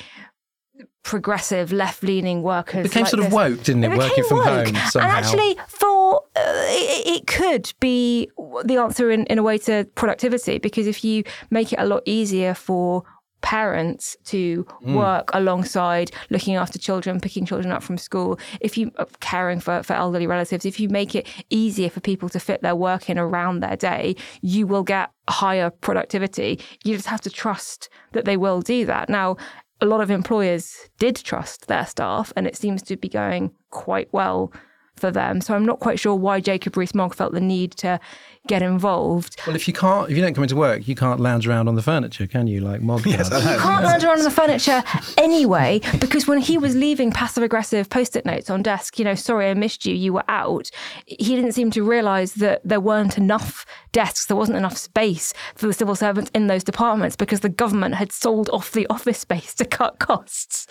progressive 1.02 1.70
left-leaning 1.70 2.42
workers. 2.42 2.80
It 2.80 2.88
became 2.88 3.02
like 3.02 3.10
sort 3.10 3.24
of 3.24 3.32
woke, 3.32 3.62
didn't 3.62 3.84
it? 3.84 3.92
It 3.92 3.98
Working 3.98 4.24
from 4.24 4.38
woke. 4.38 4.66
home 4.66 4.76
somehow. 4.90 5.08
And 5.08 5.24
actually, 5.24 5.56
for 5.68 6.22
uh, 6.34 6.40
it, 6.68 7.06
it 7.20 7.26
could 7.26 7.72
be 7.78 8.30
the 8.64 8.76
answer 8.78 9.10
in, 9.10 9.24
in 9.26 9.38
a 9.38 9.42
way 9.42 9.58
to 9.58 9.84
productivity 9.94 10.58
because 10.58 10.86
if 10.86 11.04
you 11.04 11.24
make 11.50 11.72
it 11.72 11.78
a 11.78 11.84
lot 11.84 12.02
easier 12.06 12.54
for 12.54 13.04
parents 13.44 14.16
to 14.24 14.64
Mm. 14.82 14.94
work 14.94 15.30
alongside 15.34 16.10
looking 16.30 16.56
after 16.56 16.78
children, 16.78 17.20
picking 17.20 17.44
children 17.44 17.70
up 17.72 17.82
from 17.82 17.98
school, 17.98 18.38
if 18.60 18.78
you 18.78 18.90
uh, 18.96 19.04
caring 19.20 19.60
for, 19.60 19.82
for 19.82 19.92
elderly 19.92 20.26
relatives, 20.26 20.64
if 20.64 20.80
you 20.80 20.88
make 20.88 21.14
it 21.14 21.26
easier 21.50 21.90
for 21.90 22.00
people 22.00 22.28
to 22.30 22.40
fit 22.40 22.62
their 22.62 22.74
work 22.74 23.10
in 23.10 23.18
around 23.18 23.60
their 23.60 23.76
day, 23.76 24.16
you 24.40 24.66
will 24.66 24.82
get 24.82 25.10
higher 25.28 25.68
productivity. 25.70 26.58
You 26.84 26.96
just 26.96 27.08
have 27.08 27.20
to 27.22 27.30
trust 27.30 27.90
that 28.12 28.24
they 28.24 28.38
will 28.38 28.60
do 28.62 28.86
that. 28.86 29.08
Now, 29.10 29.36
a 29.80 29.86
lot 29.86 30.00
of 30.00 30.10
employers 30.10 30.64
did 30.98 31.16
trust 31.16 31.66
their 31.66 31.84
staff, 31.84 32.32
and 32.36 32.46
it 32.46 32.56
seems 32.56 32.82
to 32.84 32.96
be 32.96 33.08
going 33.08 33.50
quite 33.70 34.08
well 34.12 34.52
for 34.96 35.10
them. 35.10 35.40
So 35.40 35.54
I'm 35.54 35.64
not 35.64 35.80
quite 35.80 35.98
sure 35.98 36.14
why 36.14 36.40
Jacob 36.40 36.76
Rees-Mogg 36.76 37.14
felt 37.14 37.32
the 37.32 37.40
need 37.40 37.72
to 37.78 38.00
get 38.46 38.62
involved. 38.62 39.36
well, 39.46 39.56
if 39.56 39.66
you 39.66 39.72
can't, 39.72 40.10
if 40.10 40.16
you 40.16 40.22
don't 40.22 40.34
come 40.34 40.44
into 40.44 40.56
work, 40.56 40.86
you 40.86 40.94
can't 40.94 41.18
lounge 41.18 41.48
around 41.48 41.66
on 41.66 41.76
the 41.76 41.82
furniture, 41.82 42.26
can 42.26 42.46
you? 42.46 42.60
Like 42.60 42.82
Mogg 42.82 43.06
Yes, 43.06 43.30
does. 43.30 43.42
You 43.42 43.58
can't 43.58 43.84
lounge 43.84 44.04
around 44.04 44.18
on 44.18 44.24
the 44.24 44.30
furniture 44.30 44.82
anyway, 45.16 45.80
because 45.98 46.26
when 46.26 46.38
he 46.38 46.58
was 46.58 46.76
leaving 46.76 47.10
passive 47.10 47.42
aggressive 47.42 47.88
post 47.88 48.16
it 48.16 48.26
notes 48.26 48.50
on 48.50 48.62
desk, 48.62 48.98
you 48.98 49.04
know, 49.04 49.14
sorry, 49.14 49.48
I 49.48 49.54
missed 49.54 49.86
you, 49.86 49.94
you 49.94 50.12
were 50.12 50.24
out, 50.28 50.70
he 51.06 51.34
didn't 51.34 51.52
seem 51.52 51.70
to 51.72 51.82
realise 51.82 52.34
that 52.34 52.60
there 52.64 52.80
weren't 52.80 53.16
enough 53.16 53.64
desks, 53.92 54.26
there 54.26 54.36
wasn't 54.36 54.58
enough 54.58 54.76
space 54.76 55.32
for 55.54 55.66
the 55.66 55.72
civil 55.72 55.94
servants 55.94 56.30
in 56.34 56.46
those 56.46 56.64
departments 56.64 57.16
because 57.16 57.40
the 57.40 57.48
government 57.48 57.94
had 57.94 58.12
sold 58.12 58.50
off 58.50 58.72
the 58.72 58.86
office 58.88 59.18
space 59.18 59.54
to 59.54 59.64
cut 59.64 59.98
costs. 59.98 60.66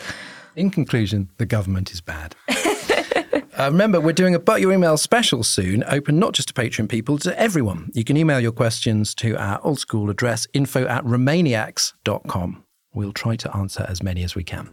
In 0.56 0.70
conclusion, 0.70 1.30
the 1.38 1.48
government 1.48 1.92
is 1.92 2.02
bad. 2.02 2.36
Uh, 3.34 3.70
remember, 3.72 4.02
we're 4.02 4.14
doing 4.14 4.36
a 4.36 4.40
But 4.40 4.62
Your 4.62 4.72
Email 4.72 4.98
special 4.98 5.44
soon, 5.44 5.84
open 5.86 6.18
not 6.20 6.34
just 6.34 6.50
to 6.50 6.54
Patreon 6.54 6.90
people, 6.90 7.18
to 7.20 7.40
everyone. 7.40 7.92
You 7.94 8.04
can 8.04 8.18
email 8.18 8.40
your 8.40 8.52
questions 8.52 9.14
to 9.16 9.36
our 9.38 9.60
old 9.64 9.80
school 9.80 10.10
address, 10.10 10.48
info 10.54 10.86
at 10.88 11.04
remainiacs.com. 11.04 12.64
We'll 12.94 13.14
try 13.14 13.36
to 13.38 13.56
answer 13.56 13.86
as 13.88 14.04
many 14.04 14.24
as 14.24 14.36
we 14.36 14.44
can. 14.44 14.70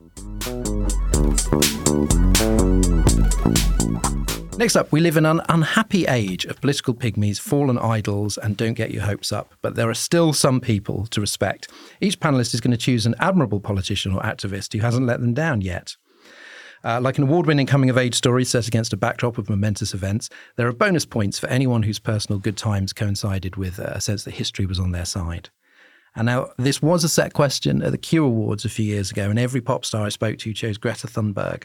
Next 4.61 4.77
up, 4.77 4.93
we 4.93 5.01
live 5.01 5.17
in 5.17 5.25
an 5.25 5.41
unhappy 5.49 6.05
age 6.05 6.45
of 6.45 6.61
political 6.61 6.93
pygmies, 6.93 7.41
fallen 7.41 7.79
idols, 7.79 8.37
and 8.37 8.59
don't 8.59 8.75
get 8.75 8.91
your 8.91 9.05
hopes 9.05 9.33
up. 9.33 9.55
But 9.63 9.75
there 9.75 9.89
are 9.89 9.95
still 9.95 10.35
some 10.35 10.61
people 10.61 11.07
to 11.07 11.21
respect. 11.23 11.71
Each 12.03 12.21
panelist 12.21 12.53
is 12.53 12.61
going 12.61 12.73
to 12.73 12.77
choose 12.77 13.07
an 13.07 13.15
admirable 13.19 13.61
politician 13.61 14.13
or 14.13 14.21
activist 14.21 14.75
who 14.75 14.81
hasn't 14.81 15.07
let 15.07 15.21
them 15.21 15.33
down 15.33 15.63
yet. 15.63 15.97
Uh, 16.83 17.01
like 17.01 17.18
an 17.18 17.24
award 17.24 17.47
winning 17.47 17.66
coming 17.66 17.91
of 17.91 17.99
age 17.99 18.14
story 18.14 18.45
set 18.45 18.66
against 18.66 18.93
a 18.93 18.97
backdrop 18.97 19.37
of 19.37 19.51
momentous 19.51 19.93
events, 19.93 20.31
there 20.57 20.66
are 20.66 20.72
bonus 20.72 21.05
points 21.05 21.39
for 21.39 21.47
anyone 21.49 21.83
whose 21.83 21.99
personal 21.99 22.39
good 22.39 22.57
times 22.57 22.93
coincided 22.93 23.57
with 23.57 23.78
uh, 23.78 23.93
a 23.95 24.01
sense 24.01 24.24
that 24.24 24.33
history 24.33 24.66
was 24.66 24.81
on 24.81 24.93
their 24.93 25.05
side. 25.05 25.51
And 26.16 26.26
now, 26.26 26.49
this 26.59 26.83
was 26.83 27.05
a 27.05 27.09
set 27.09 27.35
question 27.35 27.83
at 27.83 27.93
the 27.93 27.99
Q 27.99 28.24
Awards 28.24 28.64
a 28.64 28.68
few 28.68 28.85
years 28.85 29.11
ago, 29.11 29.31
and 29.31 29.39
every 29.39 29.61
pop 29.61 29.85
star 29.85 30.07
I 30.07 30.09
spoke 30.09 30.39
to 30.39 30.53
chose 30.53 30.76
Greta 30.76 31.07
Thunberg. 31.07 31.64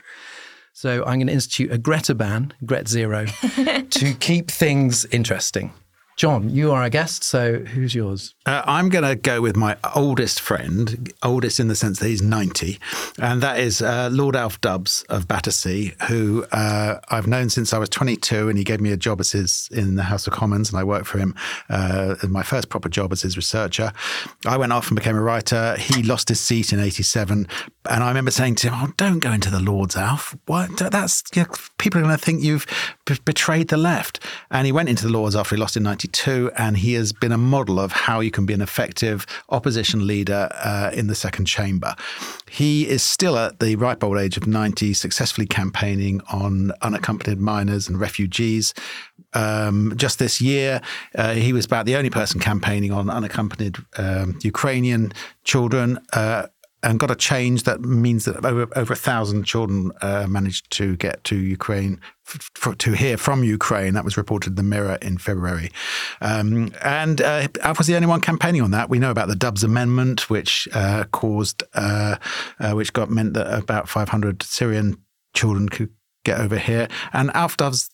So 0.74 1.04
I'm 1.06 1.20
going 1.20 1.28
to 1.28 1.34
institute 1.34 1.72
a 1.72 1.78
Greta 1.78 2.14
ban, 2.14 2.54
Gret 2.66 2.88
Zero, 2.88 3.26
to 3.90 4.14
keep 4.20 4.52
things 4.52 5.06
interesting. 5.06 5.74
John, 6.16 6.50
you 6.50 6.72
are 6.72 6.82
a 6.82 6.90
guest, 6.90 7.26
so 7.26 7.60
who's 7.60 7.94
yours? 7.94 8.36
Uh, 8.46 8.62
I'm 8.66 8.88
going 8.88 9.04
to 9.04 9.18
go 9.18 9.42
with 9.42 9.58
my 9.58 9.76
oldest 9.96 10.40
friend, 10.40 11.12
oldest 11.22 11.60
in 11.60 11.68
the 11.68 11.76
sense 11.76 12.00
that 12.00 12.08
he's 12.08 12.22
90, 12.22 12.80
and 13.20 13.44
that 13.44 13.60
is 13.60 13.82
uh, 13.82 14.08
Lord 14.14 14.34
Alf 14.34 14.62
Dubs 14.62 15.04
of 15.10 15.28
Battersea, 15.28 15.94
who 16.08 16.46
uh, 16.54 17.00
I've 17.10 17.28
known 17.28 17.50
since 17.50 17.74
I 17.74 17.80
was 17.80 17.90
22, 17.90 18.48
and 18.48 18.58
he 18.58 18.64
gave 18.64 18.80
me 18.80 18.94
a 18.94 18.98
job 18.98 19.20
as 19.20 19.34
his 19.34 19.68
in 19.74 19.96
the 19.96 20.04
House 20.04 20.26
of 20.26 20.32
Commons, 20.32 20.70
and 20.70 20.80
I 20.80 20.86
worked 20.86 21.08
for 21.08 21.18
him 21.18 21.36
uh, 21.70 22.16
my 22.30 22.44
first 22.44 22.70
proper 22.70 22.88
job 22.88 23.12
as 23.12 23.22
his 23.22 23.36
researcher. 23.36 23.92
I 24.46 24.56
went 24.56 24.72
off 24.72 24.88
and 24.88 24.96
became 24.96 25.18
a 25.18 25.22
writer. 25.22 25.76
He 25.78 26.02
lost 26.02 26.30
his 26.30 26.40
seat 26.40 26.72
in 26.72 26.80
87, 26.80 27.46
and 27.90 28.04
I 28.04 28.08
remember 28.08 28.32
saying 28.32 28.56
to 28.56 28.70
him, 28.70 28.74
"Oh, 28.76 28.94
don't 28.96 29.20
go 29.20 29.34
into 29.34 29.50
the 29.50 29.60
Lords, 29.60 29.98
Alf. 29.98 30.34
What? 30.46 30.78
That's 30.78 31.24
you 31.36 31.42
know, 31.42 31.50
people 31.78 32.00
are 32.00 32.04
going 32.04 32.18
to 32.18 32.24
think 32.24 32.42
you've 32.42 32.66
b- 33.06 33.18
betrayed 33.26 33.68
the 33.68 33.78
left." 33.78 34.22
And 34.50 34.66
he 34.66 34.72
went 34.72 34.88
into 34.88 35.04
the 35.04 35.12
Lords 35.12 35.36
after 35.36 35.56
he 35.56 35.60
lost 35.60 35.76
in 35.76 35.84
92, 36.06 36.52
and 36.56 36.78
he 36.78 36.94
has 36.94 37.14
been 37.14 37.32
a 37.32 37.38
model 37.38 37.80
of 37.80 37.92
how 37.92 38.20
you 38.20 38.30
can 38.30 38.46
be 38.46 38.54
an 38.54 38.62
effective 38.62 39.26
opposition 39.50 40.06
leader 40.06 40.50
uh, 40.64 40.92
in 40.94 41.08
the 41.08 41.16
second 41.16 41.46
chamber. 41.46 41.96
He 42.50 42.88
is 42.88 43.02
still 43.02 43.38
at 43.38 43.60
the 43.60 43.76
ripe 43.76 44.04
old 44.04 44.20
age 44.20 44.38
of 44.38 44.46
90, 44.46 44.94
successfully 44.94 45.48
campaigning 45.48 46.22
on 46.32 46.72
unaccompanied 46.84 47.40
minors 47.40 47.90
and 47.90 48.00
refugees. 48.00 48.74
Um, 49.34 49.94
just 49.96 50.20
this 50.20 50.40
year, 50.40 50.80
uh, 51.16 51.34
he 51.34 51.52
was 51.54 51.66
about 51.66 51.88
the 51.88 51.96
only 51.96 52.12
person 52.12 52.40
campaigning 52.40 52.92
on 52.92 53.10
unaccompanied 53.10 53.78
um, 53.98 54.38
Ukrainian 54.44 55.12
children. 55.44 56.00
Uh, 56.14 56.48
and 56.86 57.00
got 57.00 57.10
a 57.10 57.16
change 57.16 57.64
that 57.64 57.82
means 57.82 58.26
that 58.26 58.46
over 58.46 58.68
over 58.76 58.94
a 58.94 58.96
thousand 58.96 59.44
children 59.44 59.92
uh, 60.02 60.28
managed 60.30 60.70
to 60.72 60.96
get 60.98 61.24
to 61.26 61.36
Ukraine 61.36 62.00
f- 62.28 62.52
f- 62.64 62.78
to 62.78 62.92
hear 62.94 63.18
from 63.18 63.44
Ukraine. 63.44 63.96
That 63.96 64.06
was 64.06 64.18
reported 64.18 64.52
in 64.52 64.56
the 64.56 64.64
Mirror 64.64 65.00
in 65.02 65.18
February, 65.18 65.72
um, 66.22 66.72
and 66.84 67.20
uh, 67.22 67.48
Alf 67.62 67.80
was 67.80 67.88
the 67.88 67.96
only 67.96 68.08
one 68.08 68.22
campaigning 68.22 68.62
on 68.62 68.72
that. 68.72 68.90
We 68.90 69.00
know 69.00 69.12
about 69.12 69.28
the 69.28 69.36
Dubs 69.36 69.64
Amendment, 69.64 70.30
which 70.30 70.68
uh, 70.74 71.06
caused 71.12 71.64
uh, 71.74 72.18
uh, 72.60 72.74
which 72.74 72.94
got 72.94 73.10
meant 73.10 73.34
that 73.34 73.52
about 73.52 73.90
500 73.90 74.44
Syrian 74.44 74.96
children 75.34 75.68
could 75.68 75.90
get 76.24 76.40
over 76.40 76.60
here, 76.60 76.88
and 77.14 77.32
Alf 77.36 77.58
Dubs 77.58 77.90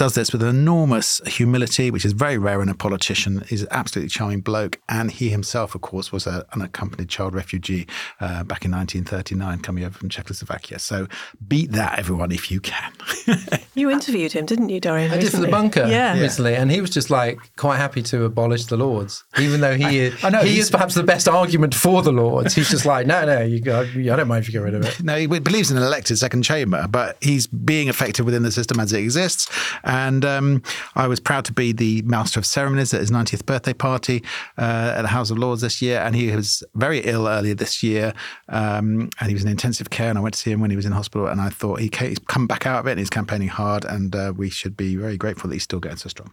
does 0.00 0.14
this 0.14 0.32
with 0.32 0.42
enormous 0.42 1.20
humility, 1.26 1.90
which 1.90 2.06
is 2.06 2.12
very 2.14 2.38
rare 2.38 2.62
in 2.62 2.70
a 2.70 2.74
politician. 2.74 3.44
He's 3.46 3.60
an 3.60 3.68
absolutely 3.70 4.08
charming 4.08 4.40
bloke. 4.40 4.80
And 4.88 5.10
he 5.10 5.28
himself, 5.28 5.74
of 5.74 5.82
course, 5.82 6.10
was 6.10 6.26
an 6.26 6.42
unaccompanied 6.54 7.10
child 7.10 7.34
refugee 7.34 7.86
uh, 8.18 8.42
back 8.44 8.64
in 8.64 8.70
1939, 8.70 9.58
coming 9.58 9.84
over 9.84 9.92
from 9.98 10.08
Czechoslovakia. 10.08 10.78
So 10.78 11.06
beat 11.46 11.72
that, 11.72 11.98
everyone, 11.98 12.32
if 12.32 12.50
you 12.50 12.60
can. 12.62 12.92
you 13.74 13.90
interviewed 13.90 14.32
him, 14.32 14.46
didn't 14.46 14.70
you, 14.70 14.80
Dorian? 14.80 15.10
I 15.10 15.18
did 15.18 15.32
for 15.32 15.36
the 15.36 15.48
bunker 15.48 15.86
Yeah. 15.86 16.18
recently, 16.18 16.56
and 16.56 16.70
he 16.70 16.80
was 16.80 16.88
just 16.88 17.10
like 17.10 17.38
quite 17.56 17.76
happy 17.76 18.00
to 18.04 18.24
abolish 18.24 18.64
the 18.64 18.78
Lords, 18.78 19.22
even 19.38 19.60
though 19.60 19.76
he 19.76 19.98
is, 19.98 20.14
I 20.24 20.30
know, 20.30 20.40
he 20.40 20.58
is 20.58 20.70
perhaps 20.70 20.94
the 20.94 21.02
best 21.02 21.28
argument 21.28 21.74
for 21.74 22.00
the 22.00 22.12
Lords. 22.12 22.54
He's 22.54 22.70
just 22.70 22.86
like, 22.86 23.06
no, 23.06 23.26
no, 23.26 23.42
you 23.42 23.60
go, 23.60 23.80
I 23.82 24.16
don't 24.16 24.28
mind 24.28 24.44
if 24.44 24.48
you 24.48 24.52
get 24.52 24.62
rid 24.62 24.74
of 24.74 24.82
it. 24.86 25.02
No, 25.02 25.16
he 25.18 25.26
believes 25.26 25.70
in 25.70 25.76
an 25.76 25.82
elected 25.82 26.16
second 26.18 26.40
chamber, 26.42 26.86
but 26.88 27.18
he's 27.20 27.46
being 27.46 27.88
effective 27.88 28.24
within 28.24 28.44
the 28.44 28.50
system 28.52 28.80
as 28.80 28.94
it 28.94 29.00
exists. 29.00 29.46
And 29.90 30.24
um, 30.24 30.62
I 30.94 31.08
was 31.08 31.18
proud 31.18 31.44
to 31.46 31.52
be 31.52 31.72
the 31.72 32.02
master 32.02 32.38
of 32.38 32.46
ceremonies 32.46 32.94
at 32.94 33.00
his 33.00 33.10
90th 33.10 33.44
birthday 33.44 33.72
party 33.72 34.22
uh, 34.56 34.94
at 34.96 35.02
the 35.02 35.08
House 35.08 35.30
of 35.30 35.38
Lords 35.38 35.62
this 35.62 35.82
year. 35.82 35.98
And 35.98 36.14
he 36.14 36.30
was 36.30 36.62
very 36.76 37.00
ill 37.00 37.26
earlier 37.26 37.54
this 37.54 37.82
year, 37.82 38.14
um, 38.48 39.10
and 39.18 39.28
he 39.28 39.34
was 39.34 39.42
in 39.42 39.50
intensive 39.50 39.90
care. 39.90 40.08
And 40.08 40.16
I 40.16 40.20
went 40.20 40.34
to 40.34 40.40
see 40.40 40.52
him 40.52 40.60
when 40.60 40.70
he 40.70 40.76
was 40.76 40.86
in 40.86 40.92
hospital, 40.92 41.26
and 41.26 41.40
I 41.40 41.48
thought 41.48 41.80
he 41.80 41.88
ca- 41.88 42.06
he's 42.06 42.20
come 42.20 42.46
back 42.46 42.68
out 42.68 42.78
of 42.78 42.86
it 42.86 42.92
and 42.92 43.00
he's 43.00 43.10
campaigning 43.10 43.48
hard. 43.48 43.84
And 43.84 44.14
uh, 44.14 44.32
we 44.36 44.48
should 44.48 44.76
be 44.76 44.94
very 44.94 45.16
grateful 45.16 45.50
that 45.50 45.56
he's 45.56 45.64
still 45.64 45.80
getting 45.80 45.98
so 45.98 46.08
strong. 46.08 46.32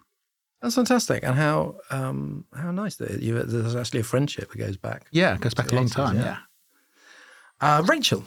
That's 0.61 0.75
fantastic, 0.75 1.23
and 1.23 1.35
how 1.35 1.77
um, 1.89 2.45
how 2.53 2.69
nice 2.69 2.97
that 2.97 3.23
you, 3.23 3.41
there's 3.41 3.75
actually 3.75 4.01
a 4.01 4.03
friendship 4.03 4.51
that 4.51 4.57
goes 4.59 4.77
back. 4.77 5.07
Yeah, 5.11 5.33
it 5.33 5.41
goes 5.41 5.55
back 5.55 5.71
a 5.71 5.75
long 5.75 5.85
80s, 5.85 5.93
time. 5.95 6.15
yeah. 6.17 6.23
yeah. 6.23 6.37
Uh, 7.59 7.81
Rachel, 7.87 8.23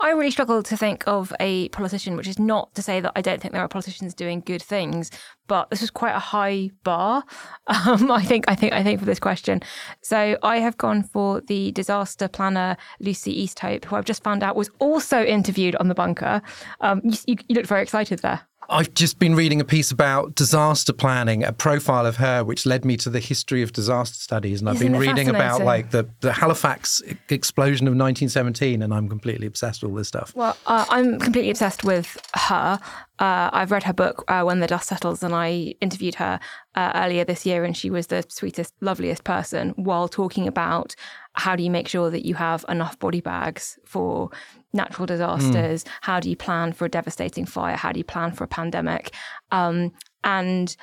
I 0.00 0.10
really 0.10 0.32
struggle 0.32 0.62
to 0.62 0.76
think 0.76 1.04
of 1.06 1.32
a 1.38 1.68
politician, 1.68 2.16
which 2.16 2.26
is 2.26 2.38
not 2.38 2.74
to 2.74 2.82
say 2.82 3.00
that 3.00 3.12
I 3.14 3.22
don't 3.22 3.40
think 3.40 3.52
there 3.52 3.62
are 3.62 3.68
politicians 3.68 4.12
doing 4.12 4.40
good 4.40 4.62
things, 4.62 5.10
but 5.46 5.70
this 5.70 5.80
was 5.80 5.90
quite 5.90 6.14
a 6.14 6.20
high 6.20 6.70
bar. 6.82 7.24
Um, 7.66 8.10
I 8.10 8.22
think, 8.22 8.44
I 8.46 8.54
think, 8.54 8.72
I 8.72 8.82
think 8.82 9.00
for 9.00 9.06
this 9.06 9.18
question. 9.18 9.62
So 10.02 10.36
I 10.42 10.58
have 10.58 10.76
gone 10.76 11.02
for 11.02 11.40
the 11.40 11.72
disaster 11.72 12.28
planner 12.28 12.76
Lucy 13.00 13.46
Easthope, 13.46 13.86
who 13.86 13.96
I've 13.96 14.04
just 14.04 14.22
found 14.22 14.42
out 14.42 14.54
was 14.54 14.70
also 14.80 15.24
interviewed 15.24 15.74
on 15.76 15.88
the 15.88 15.94
bunker. 15.94 16.42
Um, 16.80 17.00
you, 17.04 17.16
you, 17.26 17.36
you 17.48 17.54
looked 17.54 17.68
very 17.68 17.82
excited 17.82 18.18
there. 18.20 18.42
I've 18.68 18.92
just 18.94 19.18
been 19.18 19.34
reading 19.34 19.60
a 19.60 19.64
piece 19.64 19.90
about 19.90 20.34
disaster 20.34 20.92
planning, 20.92 21.44
a 21.44 21.52
profile 21.52 22.06
of 22.06 22.16
her, 22.16 22.44
which 22.44 22.66
led 22.66 22.84
me 22.84 22.96
to 22.98 23.10
the 23.10 23.20
history 23.20 23.62
of 23.62 23.72
disaster 23.72 24.16
studies. 24.16 24.60
And 24.60 24.68
I've 24.68 24.76
Isn't 24.76 24.92
been 24.92 25.00
reading 25.00 25.28
about 25.28 25.62
like 25.62 25.90
the, 25.90 26.08
the 26.20 26.32
Halifax 26.32 27.02
explosion 27.28 27.86
of 27.86 27.92
1917, 27.92 28.82
and 28.82 28.92
I'm 28.92 29.08
completely 29.08 29.46
obsessed 29.46 29.82
with 29.82 29.90
all 29.90 29.96
this 29.96 30.08
stuff. 30.08 30.32
Well, 30.34 30.56
uh, 30.66 30.84
I'm 30.88 31.18
completely 31.18 31.50
obsessed 31.50 31.84
with 31.84 32.16
her. 32.34 32.78
Uh, 33.18 33.50
I've 33.52 33.70
read 33.70 33.84
her 33.84 33.92
book, 33.92 34.24
uh, 34.28 34.42
When 34.42 34.60
the 34.60 34.66
Dust 34.66 34.88
Settles, 34.88 35.22
and 35.22 35.34
I 35.34 35.74
interviewed 35.80 36.16
her 36.16 36.40
uh, 36.74 36.92
earlier 36.94 37.24
this 37.24 37.46
year, 37.46 37.64
and 37.64 37.76
she 37.76 37.90
was 37.90 38.08
the 38.08 38.24
sweetest, 38.28 38.74
loveliest 38.80 39.24
person 39.24 39.70
while 39.76 40.08
talking 40.08 40.48
about 40.48 40.94
how 41.34 41.56
do 41.56 41.62
you 41.62 41.70
make 41.70 41.88
sure 41.88 42.10
that 42.10 42.24
you 42.24 42.34
have 42.34 42.64
enough 42.68 42.98
body 42.98 43.20
bags 43.20 43.78
for 43.84 44.30
natural 44.74 45.06
disasters? 45.06 45.84
How 46.02 46.20
do 46.20 46.28
you 46.28 46.36
plan 46.36 46.72
for 46.72 46.84
a 46.84 46.88
devastating 46.88 47.46
fire? 47.46 47.76
How 47.76 47.92
do 47.92 47.98
you 47.98 48.04
plan 48.04 48.32
for 48.32 48.44
a 48.44 48.48
pandemic? 48.48 49.14
Um, 49.50 49.92
and 50.22 50.76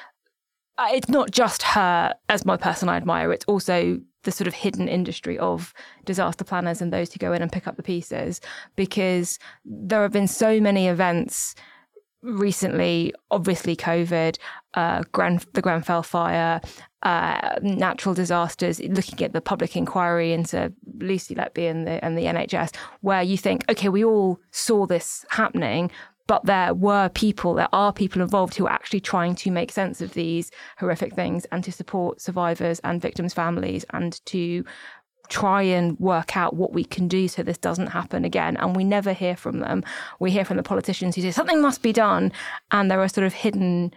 uh, 0.77 0.89
it's 0.91 1.09
not 1.09 1.31
just 1.31 1.61
her 1.63 2.13
as 2.29 2.45
my 2.45 2.57
person 2.57 2.89
I 2.89 2.97
admire, 2.97 3.31
it's 3.31 3.45
also 3.45 3.99
the 4.23 4.31
sort 4.31 4.47
of 4.47 4.53
hidden 4.53 4.87
industry 4.87 5.37
of 5.39 5.73
disaster 6.05 6.43
planners 6.43 6.81
and 6.81 6.93
those 6.93 7.11
who 7.11 7.17
go 7.17 7.33
in 7.33 7.41
and 7.41 7.51
pick 7.51 7.67
up 7.67 7.75
the 7.75 7.83
pieces 7.83 8.39
because 8.75 9.39
there 9.65 10.03
have 10.03 10.11
been 10.11 10.27
so 10.27 10.59
many 10.59 10.87
events 10.87 11.55
recently, 12.21 13.13
obviously 13.29 13.75
COVID, 13.75 14.37
uh, 14.73 15.03
Gran- 15.11 15.41
the 15.53 15.61
Grenfell 15.61 16.03
fire, 16.03 16.61
uh, 17.03 17.55
natural 17.61 18.13
disasters, 18.13 18.79
looking 18.79 19.23
at 19.25 19.33
the 19.33 19.41
public 19.41 19.75
inquiry 19.75 20.33
into 20.33 20.71
Lucy 20.99 21.35
Letby 21.35 21.69
and 21.69 21.87
the, 21.87 22.03
and 22.03 22.17
the 22.17 22.25
NHS, 22.25 22.75
where 23.01 23.23
you 23.23 23.37
think, 23.37 23.65
okay, 23.69 23.89
we 23.89 24.03
all 24.03 24.39
saw 24.51 24.85
this 24.85 25.25
happening, 25.29 25.89
but 26.27 26.45
there 26.45 26.73
were 26.73 27.09
people, 27.09 27.55
there 27.55 27.67
are 27.73 27.91
people 27.91 28.21
involved 28.21 28.55
who 28.55 28.65
are 28.65 28.71
actually 28.71 29.01
trying 29.01 29.35
to 29.35 29.51
make 29.51 29.71
sense 29.71 29.99
of 29.99 30.13
these 30.13 30.51
horrific 30.77 31.13
things 31.13 31.45
and 31.51 31.63
to 31.63 31.71
support 31.71 32.21
survivors 32.21 32.79
and 32.83 33.01
victims' 33.01 33.33
families 33.33 33.83
and 33.91 34.23
to 34.27 34.63
try 35.31 35.61
and 35.61 35.97
work 35.97 36.35
out 36.35 36.55
what 36.55 36.73
we 36.73 36.83
can 36.83 37.07
do 37.07 37.27
so 37.27 37.41
this 37.41 37.57
doesn't 37.57 37.87
happen 37.87 38.25
again. 38.25 38.57
And 38.57 38.75
we 38.75 38.83
never 38.83 39.13
hear 39.13 39.35
from 39.35 39.59
them. 39.59 39.83
We 40.19 40.29
hear 40.29 40.43
from 40.43 40.57
the 40.57 40.63
politicians 40.63 41.15
who 41.15 41.21
say 41.21 41.31
something 41.31 41.61
must 41.61 41.81
be 41.81 41.93
done. 41.93 42.33
And 42.71 42.91
there 42.91 43.01
are 43.01 43.07
sort 43.07 43.25
of 43.25 43.33
hidden 43.33 43.93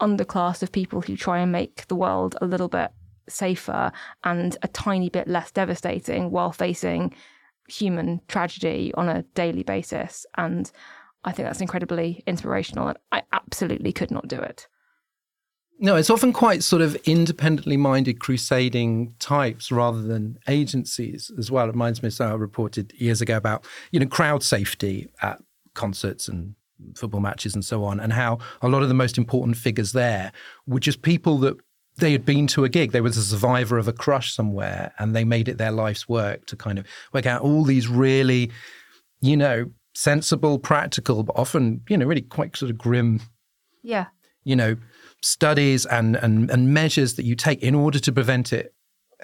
underclass 0.00 0.62
of 0.62 0.70
people 0.70 1.00
who 1.00 1.16
try 1.16 1.38
and 1.38 1.50
make 1.50 1.86
the 1.86 1.96
world 1.96 2.36
a 2.42 2.46
little 2.46 2.68
bit 2.68 2.92
safer 3.28 3.90
and 4.24 4.58
a 4.62 4.68
tiny 4.68 5.08
bit 5.08 5.26
less 5.26 5.50
devastating 5.50 6.30
while 6.30 6.52
facing 6.52 7.14
human 7.66 8.20
tragedy 8.28 8.92
on 8.94 9.08
a 9.08 9.22
daily 9.34 9.62
basis. 9.62 10.26
And 10.36 10.70
I 11.24 11.32
think 11.32 11.48
that's 11.48 11.62
incredibly 11.62 12.22
inspirational. 12.26 12.88
And 12.88 12.98
I 13.10 13.22
absolutely 13.32 13.92
could 13.92 14.10
not 14.10 14.28
do 14.28 14.38
it. 14.38 14.68
No, 15.78 15.96
it's 15.96 16.10
often 16.10 16.32
quite 16.32 16.62
sort 16.62 16.82
of 16.82 16.94
independently 17.04 17.76
minded 17.76 18.20
crusading 18.20 19.14
types 19.18 19.72
rather 19.72 20.02
than 20.02 20.38
agencies 20.48 21.30
as 21.36 21.50
well. 21.50 21.64
It 21.66 21.72
reminds 21.72 22.02
me 22.02 22.06
of 22.08 22.14
something 22.14 22.32
I 22.32 22.36
reported 22.36 22.92
years 22.96 23.20
ago 23.20 23.36
about, 23.36 23.66
you 23.90 23.98
know, 23.98 24.06
crowd 24.06 24.42
safety 24.42 25.08
at 25.20 25.42
concerts 25.74 26.28
and 26.28 26.54
football 26.94 27.20
matches 27.20 27.54
and 27.54 27.64
so 27.64 27.84
on, 27.84 27.98
and 27.98 28.12
how 28.12 28.38
a 28.62 28.68
lot 28.68 28.82
of 28.82 28.88
the 28.88 28.94
most 28.94 29.18
important 29.18 29.56
figures 29.56 29.92
there 29.92 30.32
were 30.66 30.80
just 30.80 31.02
people 31.02 31.38
that 31.38 31.56
they 31.96 32.12
had 32.12 32.24
been 32.24 32.46
to 32.48 32.64
a 32.64 32.68
gig. 32.68 32.92
They 32.92 33.00
was 33.00 33.16
a 33.16 33.22
survivor 33.22 33.78
of 33.78 33.88
a 33.88 33.92
crush 33.92 34.34
somewhere 34.34 34.92
and 34.98 35.14
they 35.14 35.24
made 35.24 35.48
it 35.48 35.58
their 35.58 35.70
life's 35.70 36.08
work 36.08 36.46
to 36.46 36.56
kind 36.56 36.78
of 36.78 36.86
work 37.12 37.26
out 37.26 37.42
all 37.42 37.64
these 37.64 37.88
really, 37.88 38.50
you 39.20 39.36
know, 39.36 39.70
sensible, 39.94 40.58
practical, 40.58 41.22
but 41.22 41.36
often, 41.36 41.82
you 41.88 41.96
know, 41.96 42.06
really 42.06 42.22
quite 42.22 42.56
sort 42.56 42.70
of 42.70 42.78
grim 42.78 43.20
Yeah. 43.82 44.06
you 44.42 44.56
know, 44.56 44.76
studies 45.24 45.86
and, 45.86 46.16
and, 46.16 46.50
and 46.50 46.72
measures 46.74 47.14
that 47.14 47.24
you 47.24 47.34
take 47.34 47.62
in 47.62 47.74
order 47.74 47.98
to 47.98 48.12
prevent 48.12 48.52
it 48.52 48.74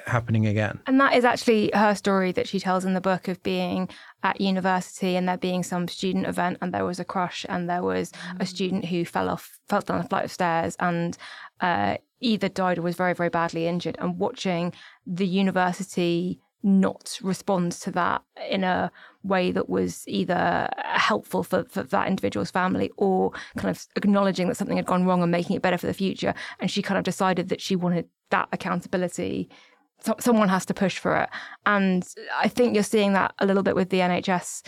happening 0.07 0.47
again. 0.47 0.81
And 0.87 0.99
that 1.01 1.15
is 1.15 1.25
actually 1.25 1.71
her 1.75 1.95
story 1.95 2.33
that 2.33 2.49
she 2.49 2.59
tells 2.59 2.85
in 2.85 2.95
the 2.95 3.01
book 3.01 3.29
of 3.29 3.43
being 3.43 3.89
at 4.23 4.41
university 4.41 5.17
and 5.17 5.29
there 5.29 5.37
being 5.37 5.63
some 5.63 5.89
student 5.89 6.27
event 6.27 6.59
and 6.63 6.73
there 6.73 6.85
was 6.85 7.01
a 7.01 7.05
crush 7.05 7.45
and 7.49 7.69
there 7.69 7.83
was 7.83 8.13
a 8.39 8.47
student 8.47 8.87
who 8.87 9.05
fell 9.05 9.29
off, 9.29 9.59
fell 9.69 9.81
down 9.81 10.01
a 10.01 10.09
flight 10.09 10.25
of 10.25 10.33
stairs 10.33 10.77
and 10.81 11.19
uh, 11.61 11.97
either 12.21 12.49
died 12.49 12.79
or 12.79 12.83
was 12.83 12.97
very, 12.97 13.15
very 13.15 13.29
badly 13.29 13.67
injured. 13.67 13.97
And 13.99 14.19
watching 14.19 14.73
the 15.07 15.27
university 15.27 16.41
not 16.63 17.19
respond 17.23 17.73
to 17.73 17.91
that 17.91 18.23
in 18.49 18.65
a 18.65 18.91
way 19.23 19.51
that 19.51 19.69
was 19.69 20.05
either 20.07 20.69
helpful 20.79 21.43
for, 21.43 21.65
for 21.65 21.83
that 21.83 22.09
individual's 22.09 22.51
family 22.51 22.91
or 22.97 23.33
kind 23.57 23.71
of 23.71 23.87
acknowledging 23.97 24.49
that 24.49 24.57
something 24.57 24.77
had 24.77 24.87
gone 24.87 25.05
wrong 25.05 25.23
and 25.23 25.33
making 25.33 25.57
it 25.57 25.63
better 25.63 25.79
for 25.79 25.87
the 25.87 25.95
future. 25.95 26.35
And 26.59 26.71
she 26.71 26.83
kind 26.83 26.99
of 26.99 27.05
decided 27.05 27.49
that 27.49 27.61
she 27.61 27.77
wanted 27.77 28.09
that 28.31 28.49
accountability 28.53 29.49
so, 30.03 30.15
someone 30.19 30.49
has 30.49 30.65
to 30.67 30.75
push 30.75 30.99
for 30.99 31.17
it. 31.17 31.29
And 31.67 32.07
I 32.39 32.49
think 32.49 32.75
you're 32.75 32.83
seeing 32.83 33.13
that 33.13 33.35
a 33.39 33.47
little 33.47 33.63
bit 33.63 33.75
with 33.75 33.91
the 33.91 34.01
NHS 34.01 34.67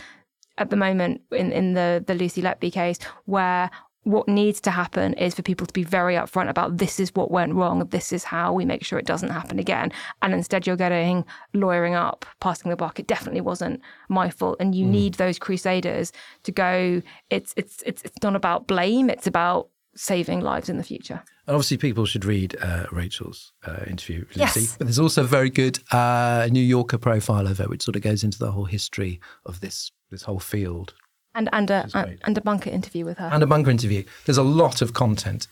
at 0.58 0.70
the 0.70 0.76
moment 0.76 1.22
in, 1.30 1.52
in 1.52 1.74
the, 1.74 2.04
the 2.06 2.14
Lucy 2.14 2.42
Letby 2.42 2.72
case, 2.72 2.98
where 3.24 3.70
what 4.04 4.28
needs 4.28 4.60
to 4.62 4.70
happen 4.70 5.14
is 5.14 5.34
for 5.34 5.42
people 5.42 5.66
to 5.66 5.72
be 5.72 5.84
very 5.84 6.14
upfront 6.14 6.48
about 6.48 6.78
this 6.78 6.98
is 6.98 7.14
what 7.14 7.30
went 7.30 7.54
wrong, 7.54 7.86
this 7.86 8.12
is 8.12 8.24
how 8.24 8.52
we 8.52 8.64
make 8.64 8.84
sure 8.84 8.98
it 8.98 9.06
doesn't 9.06 9.30
happen 9.30 9.58
again. 9.58 9.92
And 10.22 10.34
instead, 10.34 10.66
you're 10.66 10.76
getting 10.76 11.24
lawyering 11.54 11.94
up, 11.94 12.26
passing 12.40 12.70
the 12.70 12.76
buck. 12.76 12.98
It 12.98 13.06
definitely 13.06 13.40
wasn't 13.40 13.80
my 14.08 14.28
fault. 14.28 14.56
And 14.58 14.74
you 14.74 14.86
need 14.86 15.14
those 15.14 15.38
crusaders 15.38 16.12
to 16.42 16.52
go, 16.52 17.02
it's, 17.30 17.54
it's, 17.56 17.82
it's, 17.86 18.02
it's 18.02 18.22
not 18.22 18.34
about 18.34 18.66
blame, 18.66 19.08
it's 19.08 19.26
about 19.26 19.68
saving 19.94 20.40
lives 20.40 20.68
in 20.68 20.78
the 20.78 20.84
future. 20.84 21.22
And 21.46 21.54
obviously, 21.54 21.76
people 21.76 22.06
should 22.06 22.24
read 22.24 22.56
uh, 22.60 22.86
Rachel's 22.92 23.52
uh, 23.66 23.84
interview 23.86 24.24
Lucy. 24.36 24.60
Yes. 24.60 24.76
But 24.76 24.86
there's 24.86 25.00
also 25.00 25.22
a 25.22 25.26
very 25.26 25.50
good 25.50 25.80
uh, 25.92 26.48
New 26.50 26.62
Yorker 26.62 26.98
profile 26.98 27.46
of 27.46 27.58
her, 27.58 27.64
which 27.64 27.82
sort 27.82 27.96
of 27.96 28.02
goes 28.02 28.22
into 28.22 28.38
the 28.38 28.52
whole 28.52 28.64
history 28.64 29.20
of 29.44 29.60
this 29.60 29.90
this 30.10 30.22
whole 30.22 30.38
field. 30.38 30.94
And, 31.34 31.48
and, 31.52 31.70
a, 31.70 31.82
Which 31.84 32.18
and 32.24 32.36
a 32.36 32.40
bunker 32.40 32.70
interview 32.70 33.04
with 33.04 33.18
her. 33.18 33.30
And 33.32 33.42
a 33.42 33.46
bunker 33.46 33.70
interview. 33.70 34.04
There's 34.26 34.38
a 34.38 34.42
lot 34.42 34.82
of 34.82 34.92
content. 34.92 35.48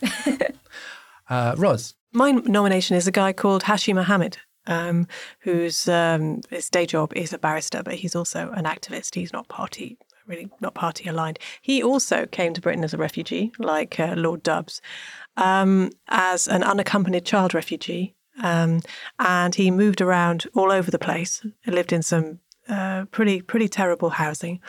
uh, 1.30 1.54
Ros, 1.56 1.94
My 2.12 2.32
nomination 2.32 2.96
is 2.96 3.06
a 3.06 3.12
guy 3.12 3.32
called 3.32 3.62
Hashi 3.62 3.92
Mohamed, 3.92 4.38
um, 4.66 5.06
whose 5.40 5.88
um, 5.88 6.40
his 6.50 6.68
day 6.68 6.86
job 6.86 7.12
is 7.14 7.32
a 7.32 7.38
barrister, 7.38 7.82
but 7.82 7.94
he's 7.94 8.14
also 8.14 8.50
an 8.50 8.64
activist. 8.64 9.14
He's 9.14 9.32
not 9.32 9.48
party, 9.48 9.98
really 10.26 10.50
not 10.60 10.74
party 10.74 11.08
aligned. 11.08 11.38
He 11.62 11.82
also 11.82 12.26
came 12.26 12.52
to 12.54 12.60
Britain 12.60 12.84
as 12.84 12.94
a 12.94 12.98
refugee, 12.98 13.52
like 13.58 13.98
uh, 13.98 14.14
Lord 14.16 14.42
Dubs, 14.42 14.82
um, 15.36 15.90
as 16.08 16.46
an 16.46 16.62
unaccompanied 16.62 17.24
child 17.24 17.54
refugee. 17.54 18.14
Um, 18.42 18.80
and 19.18 19.54
he 19.54 19.70
moved 19.70 20.00
around 20.00 20.46
all 20.54 20.70
over 20.72 20.90
the 20.90 20.98
place, 20.98 21.44
lived 21.66 21.92
in 21.92 22.02
some 22.02 22.40
uh, 22.68 23.04
pretty 23.06 23.42
pretty 23.42 23.68
terrible 23.68 24.10
housing, 24.10 24.60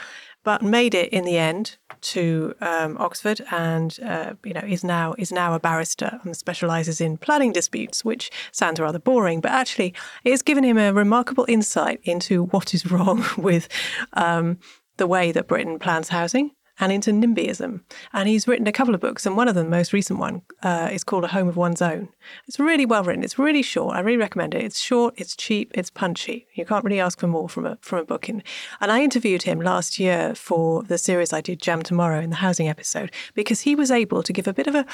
but 0.44 0.62
made 0.62 0.94
it 0.94 1.10
in 1.10 1.26
the 1.26 1.38
end 1.38 1.78
to 2.02 2.56
um, 2.62 2.98
Oxford, 2.98 3.42
and 3.52 4.00
uh, 4.04 4.34
you 4.44 4.54
know 4.54 4.64
is 4.66 4.84
now 4.84 5.14
is 5.18 5.32
now 5.32 5.54
a 5.54 5.60
barrister 5.60 6.20
and 6.24 6.36
specialises 6.36 7.00
in 7.00 7.18
planning 7.18 7.52
disputes, 7.52 8.04
which 8.04 8.32
sounds 8.52 8.80
rather 8.80 9.00
boring, 9.00 9.42
but 9.42 9.52
actually 9.52 9.94
it 10.24 10.32
has 10.32 10.42
given 10.42 10.64
him 10.64 10.78
a 10.78 10.94
remarkable 10.94 11.46
insight 11.48 12.00
into 12.04 12.46
what 12.46 12.74
is 12.74 12.86
wrong 12.92 13.24
with 13.38 13.68
um, 14.14 14.58
the 14.98 15.08
way 15.08 15.32
that 15.32 15.48
Britain 15.48 15.80
plans 15.80 16.10
housing 16.10 16.52
and 16.82 16.92
into 16.92 17.12
NIMBYism. 17.12 17.82
And 18.12 18.28
he's 18.28 18.48
written 18.48 18.68
a 18.68 18.72
couple 18.72 18.94
of 18.94 19.00
books, 19.00 19.26
and 19.26 19.38
one 19.38 19.48
of 19.48 19.56
them, 19.56 19.66
the 19.66 19.78
most 19.78 19.94
recent 19.94 20.20
one, 20.20 20.42
uh, 20.64 20.90
is 20.92 21.04
called 21.04 21.24
A 21.24 21.28
Home 21.28 21.48
of 21.48 21.56
One's 21.56 21.82
Own. 21.82 22.10
It's 22.48 22.60
really 22.60 22.86
well 22.86 23.04
written. 23.04 23.24
It's 23.24 23.40
really 23.40 23.62
short. 23.62 23.96
I 23.96 24.00
really 24.02 24.18
recommend 24.18 24.54
it. 24.56 24.64
It's 24.64 24.80
short, 24.80 25.14
it's 25.18 25.36
cheap, 25.36 25.72
it's 25.76 25.90
punchy. 25.90 26.48
You 26.56 26.66
can't 26.66 26.84
really 26.84 27.00
ask 27.00 27.20
for 27.20 27.28
more 27.28 27.48
from 27.48 27.66
a 27.66 27.78
from 27.82 28.00
a 28.00 28.04
book. 28.04 28.28
And, 28.28 28.44
and 28.82 28.92
I 28.92 29.02
interviewed 29.02 29.44
him 29.44 29.62
last 29.62 30.00
year 30.00 30.36
for 30.36 30.84
the 30.84 30.98
series 30.98 31.32
I 31.32 31.42
did, 31.42 31.62
Jam 31.62 31.82
Tomorrow, 31.82 32.20
in 32.20 32.32
the 32.32 32.38
housing 32.38 32.68
episode, 32.68 33.12
because 33.36 33.62
he 33.62 33.76
was 33.76 33.92
able 33.92 34.24
to 34.24 34.34
give 34.34 34.48
a 34.48 34.54
bit 34.54 34.68
of 34.68 34.76
a 34.76 34.86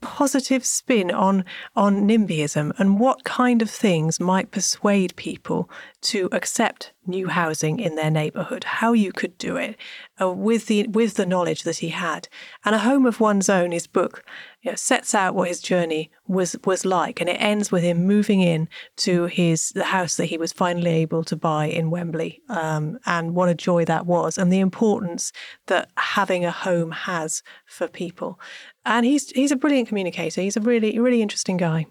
positive 0.00 0.64
spin 0.64 1.10
on 1.10 1.44
on 1.74 2.06
NIMBYism 2.08 2.72
and 2.78 3.00
what 3.00 3.24
kind 3.24 3.62
of 3.62 3.70
things 3.70 4.20
might 4.20 4.50
persuade 4.52 5.16
people 5.16 5.68
to 6.02 6.28
accept 6.32 6.92
new 7.06 7.28
housing 7.28 7.78
in 7.78 7.94
their 7.94 8.10
neighbourhood, 8.10 8.64
how 8.64 8.92
you 8.92 9.12
could 9.12 9.38
do 9.38 9.56
it 9.56 9.76
uh, 10.20 10.28
with 10.28 10.66
the 10.66 10.86
with 10.88 11.14
the 11.14 11.26
knowledge 11.26 11.62
that 11.62 11.78
he 11.78 11.88
had. 11.88 12.28
And 12.64 12.74
a 12.74 12.80
home 12.80 13.06
of 13.06 13.20
one's 13.20 13.48
own, 13.48 13.70
his 13.70 13.86
book, 13.86 14.24
you 14.62 14.70
know, 14.70 14.74
sets 14.74 15.14
out 15.14 15.34
what 15.34 15.48
his 15.48 15.60
journey 15.60 16.10
was 16.26 16.56
was 16.64 16.84
like, 16.84 17.20
and 17.20 17.30
it 17.30 17.40
ends 17.40 17.70
with 17.70 17.82
him 17.82 18.04
moving 18.04 18.40
in 18.40 18.68
to 18.98 19.26
his 19.26 19.70
the 19.70 19.84
house 19.84 20.16
that 20.16 20.26
he 20.26 20.36
was 20.36 20.52
finally 20.52 20.90
able 20.90 21.22
to 21.24 21.36
buy 21.36 21.66
in 21.66 21.90
Wembley, 21.90 22.42
um, 22.48 22.98
and 23.06 23.34
what 23.34 23.48
a 23.48 23.54
joy 23.54 23.84
that 23.84 24.06
was, 24.06 24.38
and 24.38 24.52
the 24.52 24.60
importance 24.60 25.32
that 25.66 25.88
having 25.96 26.44
a 26.44 26.50
home 26.50 26.90
has 26.90 27.42
for 27.66 27.86
people. 27.86 28.40
And 28.84 29.06
he's 29.06 29.30
he's 29.30 29.52
a 29.52 29.56
brilliant 29.56 29.88
communicator. 29.88 30.40
He's 30.40 30.56
a 30.56 30.60
really 30.60 30.98
really 30.98 31.22
interesting 31.22 31.56
guy. 31.56 31.86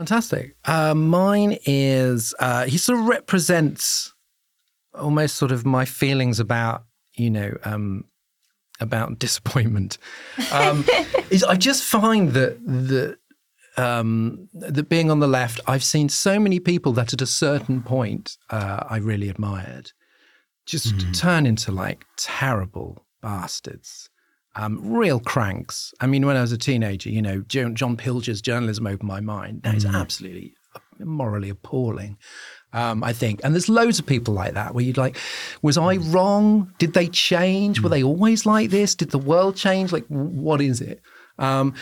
Fantastic. 0.00 0.56
Uh, 0.64 0.94
mine 0.94 1.58
is 1.66 2.34
uh, 2.40 2.64
he 2.64 2.78
sort 2.78 2.98
of 2.98 3.04
represents 3.04 4.14
almost 4.94 5.36
sort 5.36 5.52
of 5.52 5.66
my 5.66 5.84
feelings 5.84 6.40
about 6.40 6.84
you 7.18 7.28
know 7.28 7.54
um, 7.64 8.04
about 8.80 9.18
disappointment. 9.18 9.98
Um, 10.52 10.86
is 11.28 11.44
I 11.44 11.54
just 11.56 11.84
find 11.84 12.30
that 12.30 12.58
that 12.64 13.18
um, 13.76 14.48
that 14.54 14.88
being 14.88 15.10
on 15.10 15.18
the 15.18 15.28
left, 15.28 15.60
I've 15.66 15.84
seen 15.84 16.08
so 16.08 16.40
many 16.40 16.60
people 16.60 16.94
that 16.94 17.12
at 17.12 17.20
a 17.20 17.26
certain 17.26 17.82
point 17.82 18.38
uh, 18.48 18.84
I 18.88 18.96
really 18.96 19.28
admired 19.28 19.92
just 20.64 20.96
mm. 20.96 21.18
turn 21.18 21.44
into 21.44 21.72
like 21.72 22.06
terrible 22.16 23.04
bastards 23.20 24.08
um, 24.56 24.80
real 24.92 25.20
cranks. 25.20 25.92
I 26.00 26.06
mean, 26.06 26.26
when 26.26 26.36
I 26.36 26.40
was 26.40 26.52
a 26.52 26.58
teenager, 26.58 27.10
you 27.10 27.22
know, 27.22 27.40
John 27.42 27.96
Pilger's 27.96 28.40
journalism 28.40 28.86
opened 28.86 29.08
my 29.08 29.20
mind. 29.20 29.62
Now, 29.64 29.72
it's 29.72 29.84
mm. 29.84 29.94
absolutely 29.94 30.54
morally 30.98 31.48
appalling. 31.48 32.18
Um, 32.72 33.02
I 33.02 33.12
think. 33.12 33.40
And 33.42 33.52
there's 33.52 33.68
loads 33.68 33.98
of 33.98 34.06
people 34.06 34.32
like 34.32 34.54
that 34.54 34.74
where 34.74 34.84
you'd 34.84 34.96
like, 34.96 35.16
was 35.60 35.76
I 35.76 35.96
mm. 35.96 36.14
wrong? 36.14 36.72
Did 36.78 36.94
they 36.94 37.08
change? 37.08 37.80
Were 37.80 37.88
mm. 37.88 37.92
they 37.92 38.04
always 38.04 38.46
like 38.46 38.70
this? 38.70 38.94
Did 38.94 39.10
the 39.10 39.18
world 39.18 39.56
change? 39.56 39.92
Like, 39.92 40.06
what 40.06 40.60
is 40.60 40.80
it? 40.80 41.02
Um, 41.40 41.74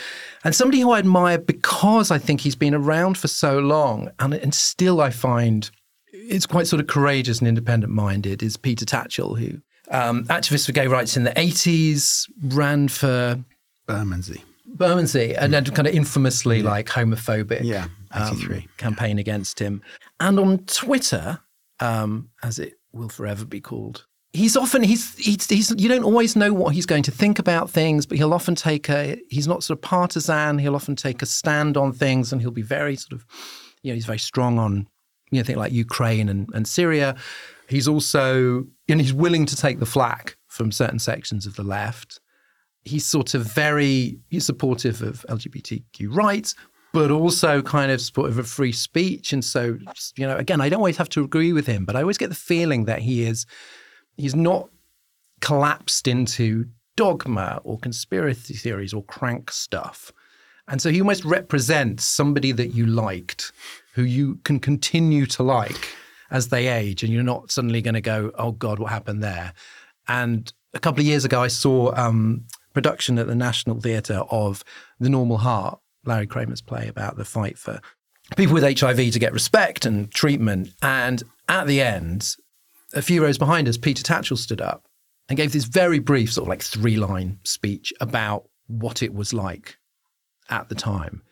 and 0.44 0.54
somebody 0.54 0.80
who 0.80 0.92
I 0.92 1.00
admire 1.00 1.36
because 1.36 2.10
I 2.10 2.16
think 2.16 2.40
he's 2.40 2.54
been 2.54 2.74
around 2.74 3.18
for 3.18 3.28
so 3.28 3.58
long, 3.58 4.10
and, 4.20 4.32
and 4.32 4.54
still 4.54 5.00
I 5.00 5.10
find 5.10 5.68
it's 6.12 6.46
quite 6.46 6.66
sort 6.66 6.80
of 6.80 6.86
courageous 6.86 7.40
and 7.40 7.48
independent 7.48 7.92
minded, 7.92 8.42
is 8.42 8.56
Peter 8.56 8.86
Tatchell, 8.86 9.38
who 9.38 9.58
um, 9.90 10.24
activist 10.24 10.66
for 10.66 10.72
gay 10.72 10.86
rights 10.86 11.16
in 11.16 11.24
the 11.24 11.30
80s, 11.30 12.30
ran 12.42 12.88
for 12.88 13.42
Bermondsey. 13.86 14.42
Bermondsey, 14.66 15.34
and 15.34 15.52
then 15.52 15.64
kind 15.64 15.88
of 15.88 15.94
infamously 15.94 16.58
yeah. 16.58 16.70
like 16.70 16.86
homophobic 16.86 17.62
yeah, 17.64 17.88
um, 18.12 18.64
campaign 18.76 19.18
against 19.18 19.58
him. 19.58 19.82
And 20.20 20.38
on 20.38 20.58
Twitter, 20.66 21.40
um, 21.80 22.30
as 22.42 22.58
it 22.58 22.74
will 22.92 23.08
forever 23.08 23.44
be 23.44 23.60
called, 23.60 24.06
he's 24.32 24.56
often 24.56 24.82
he's, 24.82 25.16
he's 25.16 25.48
he's 25.48 25.74
you 25.78 25.88
don't 25.88 26.04
always 26.04 26.36
know 26.36 26.52
what 26.52 26.74
he's 26.74 26.86
going 26.86 27.02
to 27.04 27.10
think 27.10 27.38
about 27.38 27.70
things, 27.70 28.06
but 28.06 28.18
he'll 28.18 28.34
often 28.34 28.54
take 28.54 28.88
a 28.88 29.18
he's 29.28 29.48
not 29.48 29.62
sort 29.62 29.78
of 29.78 29.82
partisan. 29.82 30.58
He'll 30.58 30.76
often 30.76 30.96
take 30.96 31.22
a 31.22 31.26
stand 31.26 31.76
on 31.76 31.92
things, 31.92 32.32
and 32.32 32.40
he'll 32.40 32.50
be 32.50 32.62
very 32.62 32.96
sort 32.96 33.12
of 33.12 33.26
you 33.82 33.90
know 33.90 33.94
he's 33.94 34.06
very 34.06 34.18
strong 34.18 34.58
on 34.58 34.86
you 35.30 35.40
know 35.40 35.44
things 35.44 35.58
like 35.58 35.72
Ukraine 35.72 36.28
and, 36.28 36.48
and 36.54 36.66
Syria. 36.66 37.16
He's 37.68 37.86
also, 37.86 38.66
and 38.88 39.00
he's 39.00 39.12
willing 39.12 39.46
to 39.46 39.56
take 39.56 39.78
the 39.78 39.86
flack 39.86 40.36
from 40.46 40.72
certain 40.72 40.98
sections 40.98 41.46
of 41.46 41.54
the 41.56 41.62
left. 41.62 42.20
He's 42.84 43.04
sort 43.04 43.34
of 43.34 43.42
very 43.44 44.18
he's 44.30 44.46
supportive 44.46 45.02
of 45.02 45.26
LGBTQ 45.28 46.14
rights, 46.14 46.54
but 46.94 47.10
also 47.10 47.60
kind 47.60 47.92
of 47.92 48.00
supportive 48.00 48.38
of 48.38 48.48
free 48.48 48.72
speech. 48.72 49.34
And 49.34 49.44
so, 49.44 49.78
you 50.16 50.26
know, 50.26 50.36
again, 50.36 50.62
I 50.62 50.70
don't 50.70 50.78
always 50.78 50.96
have 50.96 51.10
to 51.10 51.22
agree 51.22 51.52
with 51.52 51.66
him, 51.66 51.84
but 51.84 51.94
I 51.94 52.00
always 52.00 52.16
get 52.16 52.30
the 52.30 52.34
feeling 52.34 52.86
that 52.86 53.00
he 53.00 53.24
is 53.24 53.44
he's 54.16 54.34
not 54.34 54.70
collapsed 55.40 56.08
into 56.08 56.64
dogma 56.96 57.60
or 57.64 57.78
conspiracy 57.78 58.54
theories 58.54 58.94
or 58.94 59.04
crank 59.04 59.50
stuff. 59.50 60.10
And 60.66 60.80
so 60.80 60.90
he 60.90 61.00
almost 61.00 61.24
represents 61.24 62.04
somebody 62.04 62.52
that 62.52 62.68
you 62.68 62.86
liked, 62.86 63.52
who 63.94 64.02
you 64.02 64.36
can 64.44 64.58
continue 64.58 65.26
to 65.26 65.42
like 65.42 65.88
as 66.30 66.48
they 66.48 66.68
age, 66.68 67.02
and 67.02 67.12
you're 67.12 67.22
not 67.22 67.50
suddenly 67.50 67.82
going 67.82 67.94
to 67.94 68.00
go, 68.00 68.30
"Oh 68.36 68.52
God, 68.52 68.78
what 68.78 68.90
happened 68.90 69.22
there?" 69.22 69.52
And 70.06 70.52
a 70.74 70.78
couple 70.78 71.00
of 71.00 71.06
years 71.06 71.24
ago, 71.24 71.42
I 71.42 71.48
saw 71.48 71.94
um, 71.94 72.44
production 72.72 73.18
at 73.18 73.26
the 73.26 73.34
National 73.34 73.80
Theatre 73.80 74.22
of 74.30 74.64
The 75.00 75.08
Normal 75.08 75.38
Heart, 75.38 75.80
Larry 76.04 76.26
Kramer's 76.26 76.60
play 76.60 76.88
about 76.88 77.16
the 77.16 77.24
fight 77.24 77.58
for 77.58 77.80
people 78.36 78.54
with 78.54 78.62
HIV 78.62 79.12
to 79.12 79.18
get 79.18 79.32
respect 79.32 79.86
and 79.86 80.10
treatment. 80.10 80.70
And 80.82 81.22
at 81.48 81.66
the 81.66 81.80
end, 81.80 82.36
a 82.94 83.02
few 83.02 83.22
rows 83.22 83.38
behind 83.38 83.68
us, 83.68 83.76
Peter 83.76 84.02
Tatchell 84.02 84.38
stood 84.38 84.60
up 84.60 84.86
and 85.28 85.36
gave 85.36 85.52
this 85.52 85.64
very 85.64 85.98
brief, 85.98 86.32
sort 86.32 86.44
of 86.44 86.48
like 86.48 86.62
three 86.62 86.96
line 86.96 87.38
speech 87.44 87.92
about 88.00 88.48
what 88.66 89.02
it 89.02 89.14
was 89.14 89.32
like 89.32 89.78
at 90.48 90.68
the 90.68 90.74
time. 90.74 91.22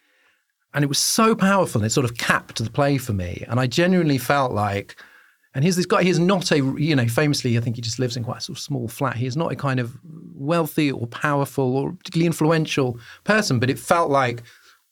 And 0.76 0.84
it 0.84 0.88
was 0.88 0.98
so 0.98 1.34
powerful. 1.34 1.80
And 1.80 1.86
it 1.86 1.90
sort 1.90 2.04
of 2.04 2.18
capped 2.18 2.62
the 2.62 2.70
play 2.70 2.98
for 2.98 3.14
me. 3.14 3.44
And 3.48 3.58
I 3.58 3.66
genuinely 3.66 4.18
felt 4.18 4.52
like, 4.52 5.02
and 5.54 5.64
here's 5.64 5.74
this 5.74 5.86
guy, 5.86 6.02
he's 6.02 6.18
not 6.18 6.52
a, 6.52 6.58
you 6.58 6.94
know, 6.94 7.08
famously, 7.08 7.56
I 7.56 7.62
think 7.62 7.76
he 7.76 7.82
just 7.82 7.98
lives 7.98 8.14
in 8.14 8.22
quite 8.22 8.38
a 8.38 8.40
sort 8.42 8.58
of 8.58 8.62
small 8.62 8.86
flat. 8.86 9.16
He 9.16 9.24
is 9.24 9.38
not 9.38 9.50
a 9.50 9.56
kind 9.56 9.80
of 9.80 9.96
wealthy 10.34 10.92
or 10.92 11.06
powerful 11.06 11.76
or 11.78 11.92
particularly 11.92 12.26
influential 12.26 13.00
person, 13.24 13.58
but 13.58 13.70
it 13.70 13.78
felt 13.78 14.10
like 14.10 14.42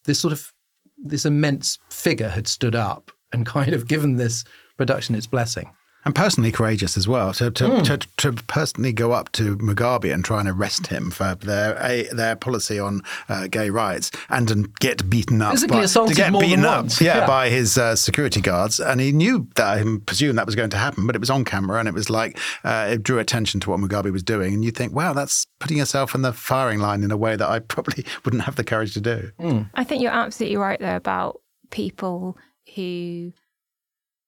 this 0.04 0.18
sort 0.18 0.32
of, 0.32 0.50
this 0.96 1.26
immense 1.26 1.78
figure 1.90 2.30
had 2.30 2.48
stood 2.48 2.74
up 2.74 3.12
and 3.30 3.44
kind 3.56 3.74
of 3.74 3.86
given 3.86 4.16
this 4.16 4.42
production 4.78 5.14
its 5.14 5.26
blessing 5.26 5.70
and 6.04 6.14
personally 6.14 6.52
courageous 6.52 6.96
as 6.96 7.08
well. 7.08 7.32
So 7.32 7.50
to, 7.50 7.64
mm. 7.64 7.84
to, 7.84 7.98
to, 8.18 8.32
personally 8.44 8.92
go 8.92 9.12
up 9.12 9.32
to 9.32 9.56
Mugabe 9.56 10.12
and 10.12 10.24
try 10.24 10.40
and 10.40 10.48
arrest 10.48 10.88
him 10.88 11.10
for 11.10 11.34
their 11.36 11.76
a, 11.82 12.08
their 12.12 12.36
policy 12.36 12.78
on 12.78 13.02
uh, 13.28 13.46
gay 13.46 13.70
rights 13.70 14.10
and 14.28 14.48
to 14.48 14.70
get 14.80 15.08
beaten 15.08 15.40
up, 15.40 15.54
by, 15.68 15.86
to 15.86 16.14
get 16.14 16.32
beaten 16.32 16.64
up, 16.64 16.86
yeah, 17.00 17.18
yeah, 17.18 17.26
by 17.26 17.48
his 17.48 17.78
uh, 17.78 17.96
security 17.96 18.40
guards, 18.40 18.80
and 18.80 19.00
he 19.00 19.12
knew 19.12 19.46
that, 19.54 19.78
I 19.78 19.98
presumed 20.06 20.38
that 20.38 20.46
was 20.46 20.54
going 20.54 20.70
to 20.70 20.76
happen, 20.76 21.06
but 21.06 21.16
it 21.16 21.20
was 21.20 21.30
on 21.30 21.44
camera 21.44 21.78
and 21.78 21.88
it 21.88 21.94
was 21.94 22.10
like 22.10 22.38
uh, 22.64 22.88
it 22.92 23.02
drew 23.02 23.18
attention 23.18 23.60
to 23.60 23.70
what 23.70 23.80
Mugabe 23.80 24.12
was 24.12 24.22
doing, 24.22 24.54
and 24.54 24.64
you 24.64 24.70
think, 24.70 24.94
wow, 24.94 25.12
that's 25.12 25.46
putting 25.58 25.78
yourself 25.78 26.14
in 26.14 26.22
the 26.22 26.32
firing 26.32 26.80
line 26.80 27.02
in 27.02 27.10
a 27.10 27.16
way 27.16 27.36
that 27.36 27.48
I 27.48 27.58
probably 27.60 28.04
wouldn't 28.24 28.42
have 28.44 28.56
the 28.56 28.64
courage 28.64 28.94
to 28.94 29.00
do. 29.00 29.30
Mm. 29.40 29.70
I 29.74 29.84
think 29.84 30.02
you're 30.02 30.12
absolutely 30.12 30.56
right 30.56 30.78
there 30.78 30.96
about 30.96 31.40
people 31.70 32.36
who 32.74 33.32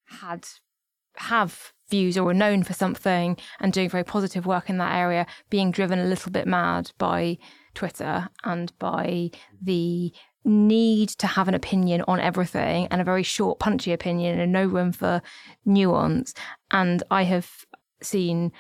had 0.06 0.46
have 1.18 1.72
views 1.88 2.18
or 2.18 2.30
are 2.30 2.34
known 2.34 2.62
for 2.62 2.72
something 2.72 3.36
and 3.60 3.72
doing 3.72 3.88
very 3.88 4.04
positive 4.04 4.44
work 4.44 4.68
in 4.68 4.78
that 4.78 4.94
area 4.94 5.26
being 5.50 5.70
driven 5.70 5.98
a 5.98 6.04
little 6.04 6.32
bit 6.32 6.46
mad 6.46 6.90
by 6.98 7.38
Twitter 7.74 8.28
and 8.44 8.76
by 8.78 9.30
the 9.62 10.12
need 10.44 11.08
to 11.10 11.26
have 11.26 11.48
an 11.48 11.54
opinion 11.54 12.02
on 12.08 12.20
everything 12.20 12.86
and 12.90 13.00
a 13.00 13.04
very 13.04 13.22
short, 13.22 13.58
punchy 13.58 13.92
opinion 13.92 14.38
and 14.38 14.52
no 14.52 14.64
room 14.64 14.92
for 14.92 15.20
nuance. 15.64 16.34
And 16.70 17.02
I 17.10 17.24
have 17.24 17.50
seen 18.00 18.52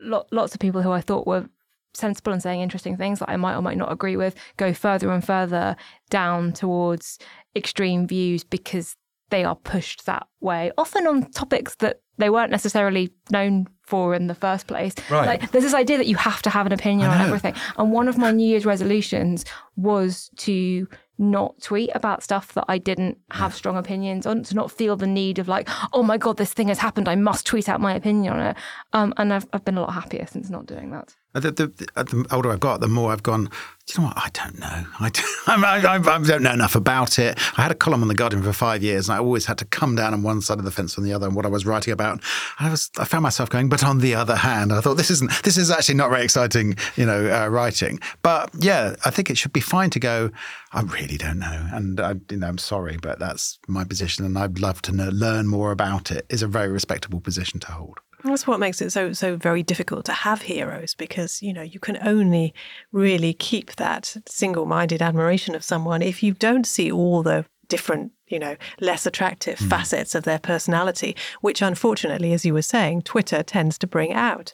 lo- 0.00 0.26
lots 0.30 0.54
of 0.54 0.60
people 0.60 0.82
who 0.82 0.90
I 0.90 1.00
thought 1.00 1.26
were 1.26 1.48
sensible 1.92 2.32
and 2.32 2.42
saying 2.42 2.60
interesting 2.60 2.96
things 2.96 3.20
that 3.20 3.30
I 3.30 3.36
might 3.36 3.56
or 3.56 3.62
might 3.62 3.76
not 3.76 3.92
agree 3.92 4.16
with 4.16 4.34
go 4.56 4.72
further 4.74 5.10
and 5.12 5.24
further 5.24 5.76
down 6.10 6.52
towards 6.52 7.18
extreme 7.54 8.06
views 8.06 8.42
because 8.42 8.96
they 9.30 9.44
are 9.44 9.56
pushed 9.56 10.06
that 10.06 10.26
way, 10.40 10.70
often 10.78 11.06
on 11.06 11.30
topics 11.30 11.74
that 11.76 12.00
they 12.18 12.30
weren't 12.30 12.50
necessarily 12.50 13.12
known 13.30 13.66
for 13.82 14.14
in 14.14 14.28
the 14.28 14.34
first 14.34 14.66
place. 14.66 14.94
Right. 15.10 15.26
Like 15.26 15.50
there's 15.50 15.64
this 15.64 15.74
idea 15.74 15.98
that 15.98 16.06
you 16.06 16.16
have 16.16 16.42
to 16.42 16.50
have 16.50 16.66
an 16.66 16.72
opinion 16.72 17.10
on 17.10 17.20
everything. 17.20 17.54
And 17.76 17.92
one 17.92 18.08
of 18.08 18.16
my 18.16 18.30
New 18.30 18.46
Year's 18.46 18.64
resolutions 18.64 19.44
was 19.76 20.30
to 20.36 20.88
not 21.18 21.60
tweet 21.60 21.90
about 21.94 22.22
stuff 22.22 22.54
that 22.54 22.64
I 22.68 22.78
didn't 22.78 23.18
have 23.30 23.52
yeah. 23.52 23.56
strong 23.56 23.76
opinions 23.76 24.26
on, 24.26 24.42
to 24.44 24.54
not 24.54 24.70
feel 24.70 24.96
the 24.96 25.06
need 25.06 25.38
of 25.38 25.48
like, 25.48 25.68
oh 25.92 26.02
my 26.02 26.18
God, 26.18 26.36
this 26.36 26.52
thing 26.52 26.68
has 26.68 26.78
happened. 26.78 27.08
I 27.08 27.14
must 27.14 27.46
tweet 27.46 27.68
out 27.68 27.80
my 27.80 27.94
opinion 27.94 28.32
on 28.32 28.40
it. 28.40 28.56
Um, 28.92 29.14
and 29.16 29.32
I've, 29.32 29.46
I've 29.52 29.64
been 29.64 29.76
a 29.76 29.82
lot 29.82 29.92
happier 29.92 30.26
since 30.26 30.50
not 30.50 30.66
doing 30.66 30.90
that. 30.90 31.14
The, 31.34 31.50
the, 31.50 31.66
the, 31.66 32.26
older 32.30 32.52
I've 32.52 32.60
got, 32.60 32.80
the 32.80 32.86
more 32.86 33.10
I've 33.10 33.24
gone. 33.24 33.50
Do 33.86 33.92
you 33.92 34.00
know 34.00 34.06
what? 34.06 34.16
I 34.16 34.30
don't 34.32 34.58
know. 34.60 34.86
I, 35.00 35.10
I, 35.48 36.14
I, 36.14 36.18
don't 36.22 36.42
know 36.44 36.52
enough 36.52 36.76
about 36.76 37.18
it. 37.18 37.36
I 37.58 37.62
had 37.62 37.72
a 37.72 37.74
column 37.74 38.02
on 38.02 38.08
the 38.08 38.14
Guardian 38.14 38.40
for 38.42 38.52
five 38.52 38.84
years, 38.84 39.08
and 39.08 39.16
I 39.16 39.18
always 39.18 39.46
had 39.46 39.58
to 39.58 39.64
come 39.64 39.96
down 39.96 40.14
on 40.14 40.22
one 40.22 40.40
side 40.40 40.58
of 40.58 40.64
the 40.64 40.70
fence 40.70 40.94
from 40.94 41.02
the 41.02 41.12
other, 41.12 41.26
and 41.26 41.34
what 41.34 41.44
I 41.44 41.48
was 41.48 41.66
writing 41.66 41.92
about. 41.92 42.12
And 42.12 42.22
I 42.60 42.70
was, 42.70 42.88
I 42.98 43.04
found 43.04 43.24
myself 43.24 43.50
going, 43.50 43.68
but 43.68 43.82
on 43.82 43.98
the 43.98 44.14
other 44.14 44.36
hand, 44.36 44.72
I 44.72 44.80
thought 44.80 44.96
this 44.96 45.10
isn't, 45.10 45.42
this 45.42 45.58
is 45.58 45.72
actually 45.72 45.96
not 45.96 46.08
very 46.10 46.22
exciting, 46.22 46.76
you 46.94 47.04
know, 47.04 47.26
uh, 47.28 47.48
writing. 47.48 47.98
But 48.22 48.50
yeah, 48.60 48.94
I 49.04 49.10
think 49.10 49.28
it 49.28 49.36
should 49.36 49.52
be 49.52 49.60
fine 49.60 49.90
to 49.90 50.00
go. 50.00 50.30
I 50.72 50.82
really 50.82 51.18
don't 51.18 51.40
know, 51.40 51.68
and 51.72 52.00
I, 52.00 52.14
you 52.30 52.36
know, 52.36 52.46
I'm 52.46 52.58
sorry, 52.58 52.96
but 52.96 53.18
that's 53.18 53.58
my 53.66 53.82
position, 53.82 54.24
and 54.24 54.38
I'd 54.38 54.60
love 54.60 54.82
to 54.82 54.92
know, 54.92 55.08
learn 55.08 55.48
more 55.48 55.72
about 55.72 56.12
it. 56.12 56.26
Is 56.30 56.42
a 56.42 56.48
very 56.48 56.68
respectable 56.68 57.20
position 57.20 57.58
to 57.60 57.72
hold. 57.72 57.98
That's 58.24 58.46
what 58.46 58.58
makes 58.58 58.80
it 58.80 58.90
so 58.90 59.12
so 59.12 59.36
very 59.36 59.62
difficult 59.62 60.06
to 60.06 60.12
have 60.12 60.42
heroes 60.42 60.94
because 60.94 61.42
you 61.42 61.52
know 61.52 61.62
you 61.62 61.78
can 61.78 61.98
only 62.02 62.54
really 62.90 63.34
keep 63.34 63.76
that 63.76 64.16
single-minded 64.26 65.02
admiration 65.02 65.54
of 65.54 65.62
someone 65.62 66.00
if 66.00 66.22
you 66.22 66.32
don't 66.32 66.66
see 66.66 66.90
all 66.90 67.22
the 67.22 67.44
different 67.68 68.12
you 68.28 68.38
know 68.38 68.56
less 68.80 69.04
attractive 69.06 69.58
mm. 69.58 69.68
facets 69.68 70.14
of 70.14 70.24
their 70.24 70.38
personality 70.38 71.14
which 71.42 71.60
unfortunately 71.60 72.32
as 72.32 72.44
you 72.44 72.54
were 72.54 72.62
saying 72.62 73.02
twitter 73.02 73.42
tends 73.42 73.78
to 73.78 73.86
bring 73.86 74.12
out. 74.12 74.52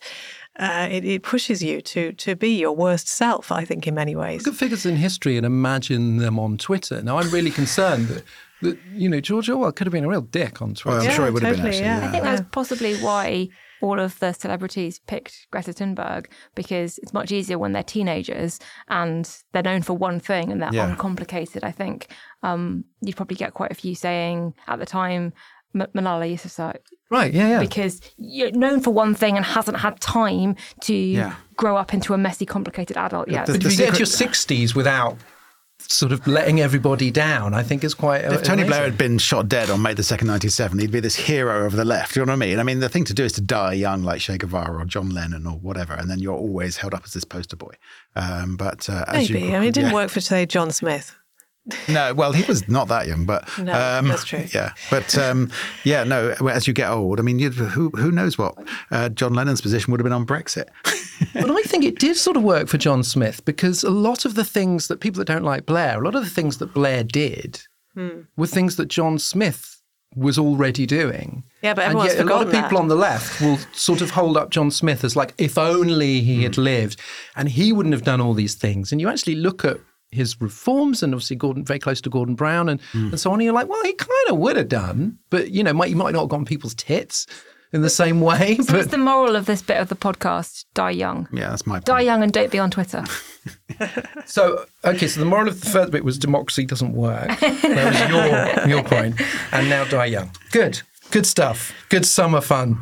Uh, 0.59 0.89
it, 0.91 1.05
it, 1.05 1.23
pushes 1.23 1.63
you 1.63 1.81
to 1.81 2.13
to 2.13 2.35
be 2.35 2.59
your 2.59 2.73
worst 2.73 3.09
self 3.09 3.53
i 3.53 3.65
think 3.65 3.87
in 3.87 3.95
many 3.95 4.17
ways. 4.17 4.45
Look 4.45 4.55
at 4.55 4.59
figures 4.59 4.85
in 4.85 4.97
history 4.97 5.37
and 5.37 5.47
imagine 5.47 6.17
them 6.17 6.41
on 6.41 6.59
twitter. 6.59 7.03
Now 7.03 7.19
i'm 7.19 7.31
really 7.31 7.53
concerned 7.53 8.09
that 8.09 8.25
that 8.63 8.79
you 8.95 9.09
know 9.09 9.21
George 9.21 9.49
Orwell 9.49 9.73
could 9.73 9.87
have 9.87 9.93
been 9.93 10.05
a 10.05 10.09
real 10.09 10.21
dick 10.21 10.61
on 10.63 10.75
Twitter. 10.75 10.89
Well, 10.91 10.99
I'm 11.01 11.05
yeah, 11.09 11.15
sure 11.15 11.25
he 11.27 11.31
would 11.33 11.43
totally, 11.43 11.57
have 11.57 11.65
been. 11.65 11.85
Actually, 11.85 11.85
yeah. 11.87 12.01
yeah. 12.01 12.09
I 12.09 12.11
think 12.11 12.25
that's 12.25 12.43
possibly 12.53 12.97
why 12.99 13.49
all 13.83 13.99
of 13.99 14.19
the 14.19 14.33
celebrities 14.33 14.99
picked 14.99 15.47
Greta 15.51 15.73
Thunberg 15.73 16.27
because 16.55 16.99
it's 16.99 17.15
much 17.15 17.33
easier 17.33 17.59
when 17.59 17.73
they're 17.73 17.83
teenagers 17.83 18.59
and 18.89 19.29
they're 19.53 19.63
known 19.63 19.81
for 19.83 19.95
one 19.95 20.21
thing 20.21 20.53
and 20.53 20.61
they're 20.61 20.73
Yeah. 20.75 20.91
uncomplicated. 20.91 21.65
I 21.65 21.71
think 21.71 22.09
um, 22.43 22.85
you'd 23.01 23.17
probably 23.17 23.37
get 23.37 23.55
quite 23.55 23.71
a 23.71 23.75
few 23.75 23.95
saying 23.95 24.53
at 24.69 24.79
the 24.79 24.87
time. 24.87 25.33
M- 25.73 25.87
Malala 25.95 26.29
Yousafzai, 26.35 26.79
Right, 27.13 27.33
yeah, 27.33 27.49
yeah. 27.49 27.61
because 27.61 28.01
you're 28.19 28.51
known 28.51 28.81
for 28.81 28.91
one 28.91 29.15
thing 29.15 29.37
and 29.37 29.45
hasn't 29.47 29.77
had 29.79 30.01
time 30.01 30.57
to 30.81 30.93
Yeah. 30.93 31.37
grow 31.57 31.77
up 31.77 31.95
into 31.95 32.13
a 32.13 32.19
messy, 32.19 32.45
complicated 32.45 32.97
adult 32.97 33.29
yet. 33.31 33.47
the- 33.47 33.53
But 33.53 33.65
if 33.67 33.73
you 33.73 33.79
get 33.79 33.93
to 33.95 33.99
your 34.01 34.07
60s 34.07 34.75
without 34.75 35.17
sort 35.89 36.13
of 36.13 36.27
letting 36.27 36.61
everybody 36.61 37.11
down, 37.11 37.55
I 37.55 37.63
think 37.63 37.85
is 37.85 37.95
quite. 37.95 38.25
If 38.25 38.43
Tony. 38.43 38.65
Blair 38.65 38.85
had 38.85 38.99
been 38.99 39.19
shot 39.19 39.49
dead 39.49 39.71
on 39.71 39.83
May 39.83 39.95
the 39.95 40.03
2nd, 40.03 40.25
97, 40.25 40.79
he'd 40.79 40.91
be 40.91 41.01
this 41.01 41.17
hero 41.17 41.67
of 41.67 41.73
the 41.73 41.85
left. 41.85 42.17
You 42.17 42.25
know 42.25 42.33
what 42.33 42.43
I 42.43 42.47
mean? 42.47 42.59
I 42.59 42.63
mean, 42.63 42.81
the 42.81 42.89
thing 42.89 43.05
to 43.05 43.15
do 43.15 43.25
is 43.25 43.33
to 43.33 43.41
die 43.41 43.73
young 43.73 44.03
like 44.03 44.21
Che 44.21 44.39
Guevara 44.39 44.83
or 44.83 44.85
John 44.85 45.11
Lennon 45.11 45.47
or 45.47 45.55
whatever, 45.55 45.95
and 45.95 46.11
then 46.11 46.19
you're 46.19 46.37
always 46.37 46.77
held 46.77 46.95
up 46.95 47.03
as 47.05 47.13
this 47.13 47.25
poster 47.25 47.57
boy. 47.57 47.75
Um, 48.17 48.57
but 48.57 48.89
uh, 48.89 49.05
as 49.09 49.31
maybe 49.31 49.47
you, 49.47 49.55
i 49.55 49.61
mean 49.61 49.69
it 49.69 49.75
didn't 49.75 49.91
yeah. 49.91 49.95
work 49.95 50.11
for 50.11 50.21
say 50.21 50.45
john 50.45 50.71
smith 50.73 51.17
No, 51.89 52.15
well, 52.15 52.33
he 52.33 52.43
was 52.45 52.69
not 52.69 52.89
that 52.89 53.07
young, 53.07 53.27
but 53.27 53.47
No, 53.59 53.73
um, 53.73 54.09
that's 54.09 54.25
true. 54.25 54.45
Yeah, 54.53 54.73
but 54.91 55.17
um, 55.19 55.51
yeah, 55.85 56.05
no. 56.05 56.31
As 56.51 56.67
you 56.67 56.73
get 56.73 56.91
old, 56.91 57.21
I 57.21 57.23
mean, 57.23 57.39
you, 57.39 57.51
who 57.51 57.91
who 57.91 58.11
knows 58.11 58.39
what 58.39 58.55
uh, 58.91 59.09
John 59.11 59.35
Lennon's 59.35 59.61
position 59.61 59.91
would 59.91 60.01
have 60.01 60.05
been 60.05 60.13
on 60.13 60.27
Brexit? 60.27 60.67
But 61.35 61.51
I 61.51 61.63
think 61.63 61.85
it 61.85 61.99
did 61.99 62.17
sort 62.17 62.39
of 62.39 62.43
work 62.43 62.67
for 62.67 62.79
John 62.79 63.05
Smith 63.05 63.45
because 63.45 63.85
a 63.85 63.91
lot 63.91 64.25
of 64.25 64.37
the 64.37 64.45
things 64.45 64.89
that 64.89 65.01
people 65.01 65.19
that 65.19 65.27
don't 65.27 65.45
like 65.45 65.67
Blair, 65.67 66.01
a 66.01 66.05
lot 66.05 66.15
of 66.15 66.25
the 66.25 66.31
things 66.31 66.57
that 66.59 66.73
Blair 66.73 67.05
did 67.05 67.61
Hmm. 67.95 68.21
were 68.39 68.47
things 68.47 68.77
that 68.77 68.87
John 68.89 69.19
Smith 69.19 69.83
was 70.17 70.39
already 70.39 70.87
doing. 70.87 71.45
Yeah, 71.63 71.75
but 71.75 71.85
and 71.91 71.99
yet 72.03 72.19
a 72.21 72.25
lot 72.25 72.47
of 72.47 72.53
people 72.53 72.71
that. 72.71 72.77
on 72.77 72.89
the 72.89 72.95
left 72.97 73.41
will 73.43 73.59
sort 73.73 74.01
of 74.01 74.11
hold 74.13 74.37
up 74.39 74.49
John 74.51 74.71
Smith 74.71 75.05
as 75.05 75.15
like, 75.15 75.35
if 75.37 75.59
only 75.59 76.21
he 76.23 76.43
had 76.43 76.57
lived, 76.57 76.99
and 77.37 77.51
he 77.51 77.71
wouldn't 77.71 77.93
have 77.93 78.03
done 78.05 78.21
all 78.23 78.33
these 78.33 78.55
things. 78.55 78.91
And 78.91 79.01
you 79.01 79.09
actually 79.09 79.35
look 79.35 79.63
at 79.65 79.79
his 80.13 80.41
reforms, 80.41 81.03
and 81.03 81.15
obviously 81.15 81.37
Gordon, 81.37 81.65
very 81.65 81.79
close 81.79 82.01
to 82.03 82.11
Gordon 82.11 82.35
Brown, 82.35 82.69
and, 82.69 82.81
hmm. 82.93 83.09
and 83.09 83.21
so 83.21 83.31
on. 83.31 83.35
And 83.35 83.45
you're 83.45 83.55
like, 83.55 83.69
well, 83.69 83.83
he 83.85 83.93
kind 83.93 84.29
of 84.29 84.39
would 84.39 84.57
have 84.57 84.69
done, 84.69 85.19
but 85.31 85.51
you 85.51 85.63
know, 85.63 85.73
might, 85.73 85.89
he 85.89 85.95
might 85.95 86.13
not 86.13 86.21
have 86.21 86.29
gone 86.29 86.45
people's 86.45 86.75
tits 86.75 87.27
in 87.73 87.83
the 87.83 87.91
same 87.91 88.21
way. 88.21 88.57
so 88.57 88.65
but 88.65 88.77
what's 88.77 88.91
the 88.91 88.99
moral 88.99 89.37
of 89.37 89.47
this 89.47 89.63
bit 89.63 89.79
of 89.81 89.89
the 89.89 89.97
podcast? 89.97 90.65
Die 90.75 90.91
young. 90.91 91.29
Yeah, 91.33 91.51
that's 91.51 91.67
my 91.67 91.77
point. 91.77 91.85
Die 91.87 92.01
young 92.01 92.23
and 92.23 92.33
don't 92.33 92.51
be 92.51 92.59
on 92.59 92.71
Twitter. 92.71 93.05
So, 94.27 94.67
okay, 94.85 95.09
so 95.09 95.19
the 95.19 95.27
moral 95.27 95.49
of 95.49 95.61
the 95.61 95.71
first 95.71 95.91
bit 95.91 96.05
was 96.05 96.19
democracy 96.19 96.67
doesn't 96.67 96.93
work. 96.93 97.29
That 97.41 98.61
was 98.61 98.69
your, 98.69 98.77
your 98.77 98.85
point. 98.85 99.19
And 99.51 99.71
now 99.71 99.85
die 99.85 100.05
young. 100.05 100.31
Good. 100.53 100.83
Good 101.11 101.27
stuff. 101.27 101.73
Good 101.89 102.05
summer 102.05 102.43
fun. 102.43 102.79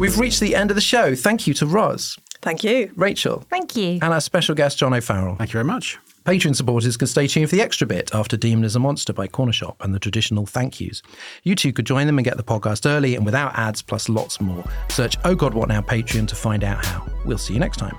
We've 0.00 0.18
reached 0.18 0.40
the 0.40 0.56
end 0.56 0.70
of 0.70 0.74
the 0.76 0.80
show. 0.80 1.14
Thank 1.14 1.46
you 1.46 1.52
to 1.54 1.66
Ros, 1.66 2.18
thank 2.40 2.64
you 2.64 2.90
Rachel, 2.96 3.44
Thank 3.50 3.76
you. 3.76 3.98
and 4.00 4.04
our 4.14 4.20
special 4.22 4.54
guest, 4.54 4.78
John 4.78 4.94
O'Farrell. 4.94 5.36
Thank 5.36 5.50
you 5.50 5.58
very 5.58 5.64
much. 5.64 5.98
Patreon 6.24 6.56
supporters 6.56 6.96
can 6.96 7.06
stay 7.06 7.26
tuned 7.26 7.50
for 7.50 7.56
the 7.56 7.62
extra 7.62 7.86
bit 7.86 8.14
after 8.14 8.36
Demon 8.38 8.64
is 8.64 8.74
a 8.76 8.78
Monster 8.78 9.12
by 9.12 9.26
Cornershop 9.28 9.76
and 9.80 9.94
the 9.94 9.98
traditional 9.98 10.46
thank 10.46 10.80
yous. 10.80 11.02
You 11.44 11.54
too 11.54 11.72
could 11.72 11.84
join 11.86 12.06
them 12.06 12.18
and 12.18 12.24
get 12.24 12.38
the 12.38 12.42
podcast 12.42 12.88
early 12.88 13.14
and 13.14 13.24
without 13.26 13.58
ads, 13.58 13.82
plus 13.82 14.08
lots 14.08 14.40
more. 14.40 14.64
Search 14.88 15.16
Oh 15.24 15.34
God 15.34 15.52
What 15.54 15.68
Now 15.68 15.82
Patreon 15.82 16.28
to 16.28 16.34
find 16.34 16.64
out 16.64 16.84
how. 16.84 17.06
We'll 17.26 17.38
see 17.38 17.52
you 17.54 17.60
next 17.60 17.76
time. 17.78 17.96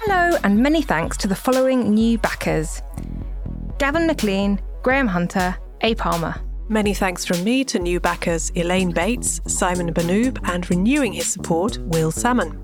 Hello, 0.00 0.38
and 0.44 0.62
many 0.62 0.82
thanks 0.82 1.16
to 1.18 1.28
the 1.28 1.34
following 1.34 1.92
new 1.94 2.18
backers 2.18 2.82
Gavin 3.78 4.06
McLean, 4.06 4.60
Graham 4.82 5.06
Hunter, 5.08 5.56
A. 5.80 5.94
Palmer. 5.94 6.34
Many 6.68 6.94
thanks 6.94 7.24
from 7.24 7.44
me 7.44 7.64
to 7.64 7.78
new 7.78 8.00
backers 8.00 8.50
Elaine 8.54 8.90
Bates, 8.90 9.40
Simon 9.46 9.92
Banoob, 9.92 10.38
and 10.44 10.68
renewing 10.70 11.12
his 11.12 11.26
support, 11.26 11.78
Will 11.78 12.10
Salmon. 12.10 12.62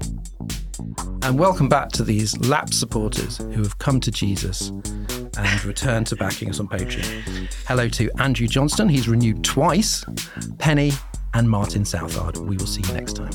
And 1.23 1.39
welcome 1.39 1.69
back 1.69 1.91
to 1.91 2.03
these 2.03 2.37
lap 2.39 2.73
supporters 2.73 3.37
who 3.39 3.63
have 3.63 3.79
come 3.79 4.01
to 4.01 4.11
Jesus 4.11 4.71
and 5.37 5.65
returned 5.65 6.07
to 6.09 6.17
backing 6.17 6.49
us 6.49 6.61
on 6.61 6.69
Patreon. 6.69 7.53
Hello 7.67 7.89
to 7.91 8.11
Andrew 8.19 8.47
Johnston, 8.47 8.89
he's 8.89 9.09
renewed 9.09 9.45
twice, 9.45 10.05
Penny, 10.59 10.93
and 11.35 11.49
Martin 11.49 11.85
Southard. 11.85 12.39
We 12.39 12.57
will 12.57 12.67
see 12.67 12.83
you 12.83 12.95
next 12.95 13.17
time. 13.17 13.33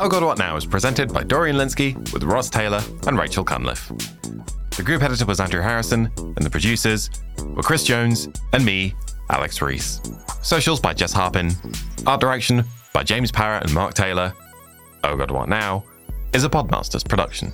Oh 0.00 0.08
God 0.08 0.24
What 0.24 0.38
Now 0.38 0.56
is 0.56 0.64
presented 0.64 1.12
by 1.12 1.22
Dorian 1.22 1.56
Lynskey 1.56 1.94
with 2.12 2.24
Ros 2.24 2.48
Taylor 2.48 2.82
and 3.06 3.18
Rachel 3.18 3.44
Cunliffe. 3.44 3.92
The 4.78 4.84
group 4.84 5.02
editor 5.02 5.26
was 5.26 5.40
Andrew 5.40 5.60
Harrison, 5.60 6.08
and 6.18 6.36
the 6.36 6.48
producers 6.48 7.10
were 7.42 7.64
Chris 7.64 7.82
Jones 7.82 8.28
and 8.52 8.64
me, 8.64 8.94
Alex 9.28 9.60
Rees. 9.60 10.00
Socials 10.40 10.78
by 10.78 10.94
Jess 10.94 11.12
Harpin. 11.12 11.52
Art 12.06 12.20
direction 12.20 12.62
by 12.94 13.02
James 13.02 13.32
Parrott 13.32 13.64
and 13.64 13.74
Mark 13.74 13.94
Taylor. 13.94 14.32
Oh 15.02 15.16
God 15.16 15.32
What 15.32 15.48
Now 15.48 15.82
is 16.32 16.44
a 16.44 16.48
Podmasters 16.48 17.04
production. 17.04 17.50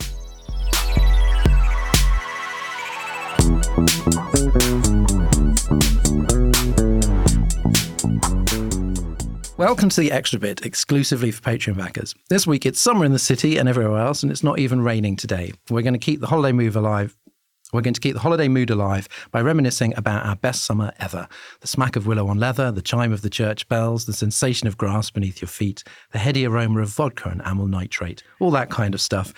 Welcome 9.57 9.89
to 9.91 10.01
the 10.01 10.11
extra 10.11 10.41
bit 10.41 10.67
exclusively 10.67 11.31
for 11.31 11.41
Patreon 11.41 11.77
backers. 11.77 12.13
This 12.29 12.45
week 12.45 12.67
it's 12.67 12.81
summer 12.81 13.05
in 13.05 13.13
the 13.13 13.21
city 13.21 13.57
and 13.57 13.69
everywhere 13.69 14.01
else, 14.01 14.25
and 14.25 14.33
it's 14.33 14.43
not 14.43 14.59
even 14.59 14.81
raining 14.81 15.15
today. 15.15 15.53
We're 15.71 15.83
going 15.83 15.95
to 15.95 15.99
keep 16.01 16.19
the 16.19 16.27
holiday 16.27 16.51
mood 16.51 16.75
alive. 16.75 17.17
We're 17.73 17.81
going 17.81 17.95
to 17.95 18.01
keep 18.01 18.15
the 18.15 18.21
holiday 18.21 18.49
mood 18.49 18.71
alive 18.71 19.09
by 19.31 19.43
reminiscing 19.43 19.95
about 19.97 20.27
our 20.27 20.35
best 20.35 20.65
summer 20.65 20.93
ever. 20.99 21.29
The 21.61 21.69
smack 21.69 21.95
of 21.95 22.05
willow 22.05 22.27
on 22.27 22.41
leather, 22.41 22.73
the 22.73 22.83
chime 22.83 23.13
of 23.13 23.23
the 23.23 23.31
church 23.31 23.69
bells, 23.69 24.07
the 24.07 24.13
sensation 24.13 24.67
of 24.67 24.77
grass 24.77 25.11
beneath 25.11 25.41
your 25.41 25.49
feet, 25.49 25.85
the 26.11 26.19
heady 26.19 26.45
aroma 26.45 26.81
of 26.81 26.89
vodka 26.89 27.29
and 27.29 27.41
amyl 27.45 27.69
nitrate, 27.69 28.25
all 28.41 28.51
that 28.51 28.71
kind 28.71 28.93
of 28.93 29.01
stuff. 29.01 29.33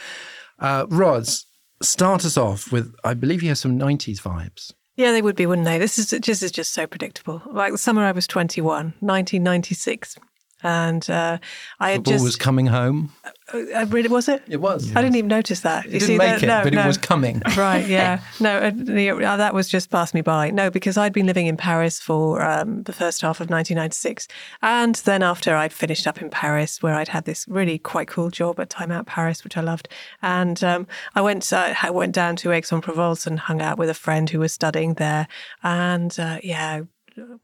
Uh, 0.58 0.86
Ros, 0.88 1.44
start 1.82 2.24
us 2.24 2.38
off 2.38 2.72
with, 2.72 2.94
I 3.04 3.12
believe 3.12 3.42
you 3.42 3.50
have 3.50 3.58
some 3.58 3.78
90s 3.78 4.22
vibes. 4.22 4.72
Yeah, 4.96 5.12
they 5.12 5.22
would 5.22 5.36
be, 5.36 5.46
wouldn't 5.46 5.66
they? 5.66 5.78
This 5.78 5.98
is 5.98 6.10
this 6.10 6.42
is 6.42 6.50
just 6.50 6.72
so 6.72 6.86
predictable. 6.86 7.42
Like 7.46 7.72
the 7.72 7.78
summer 7.78 8.02
I 8.02 8.12
was 8.12 8.26
21, 8.26 8.94
1996. 9.00 10.16
And 10.62 11.08
uh, 11.10 11.38
I 11.78 11.90
had 11.90 12.04
just. 12.04 12.24
was 12.24 12.36
coming 12.36 12.66
home. 12.66 13.12
I 13.52 13.82
really, 13.84 14.08
was 14.08 14.28
it? 14.28 14.42
It 14.48 14.56
was. 14.60 14.90
I 14.96 15.02
didn't 15.02 15.14
even 15.16 15.28
notice 15.28 15.60
that. 15.60 15.86
It 15.86 16.00
didn't 16.00 16.16
make 16.18 16.42
it, 16.42 16.46
but 16.48 16.74
it 16.74 16.86
was 16.86 16.98
coming. 16.98 17.42
Right, 17.56 17.86
yeah. 17.86 18.20
No, 18.40 18.58
uh, 18.58 18.72
the- 18.74 19.10
uh, 19.10 19.36
that 19.36 19.54
was 19.54 19.68
just 19.68 19.88
passed 19.90 20.14
me 20.14 20.20
by. 20.20 20.50
No, 20.50 20.68
because 20.68 20.96
I'd 20.96 21.12
been 21.12 21.26
living 21.26 21.46
in 21.46 21.56
Paris 21.56 22.00
for 22.00 22.42
um, 22.42 22.82
the 22.82 22.92
first 22.92 23.20
half 23.22 23.40
of 23.40 23.48
1996. 23.48 24.26
And 24.62 24.96
then 24.96 25.22
after 25.22 25.54
I'd 25.54 25.72
finished 25.72 26.06
up 26.08 26.20
in 26.20 26.28
Paris, 26.28 26.82
where 26.82 26.94
I'd 26.94 27.08
had 27.08 27.24
this 27.24 27.46
really 27.46 27.78
quite 27.78 28.08
cool 28.08 28.30
job 28.30 28.58
at 28.58 28.68
Time 28.68 28.90
Out 28.90 29.06
Paris, 29.06 29.44
which 29.44 29.56
I 29.56 29.60
loved. 29.60 29.88
And 30.22 30.62
um, 30.64 30.86
I 31.14 31.20
went 31.20 31.52
uh, 31.52 31.74
I 31.82 31.90
went 31.90 32.14
down 32.14 32.34
to 32.36 32.50
Aix-en-Provence 32.52 33.26
and 33.28 33.38
hung 33.38 33.62
out 33.62 33.78
with 33.78 33.88
a 33.88 33.94
friend 33.94 34.28
who 34.28 34.40
was 34.40 34.52
studying 34.52 34.94
there. 34.94 35.28
And 35.62 36.18
uh, 36.18 36.40
yeah, 36.42 36.82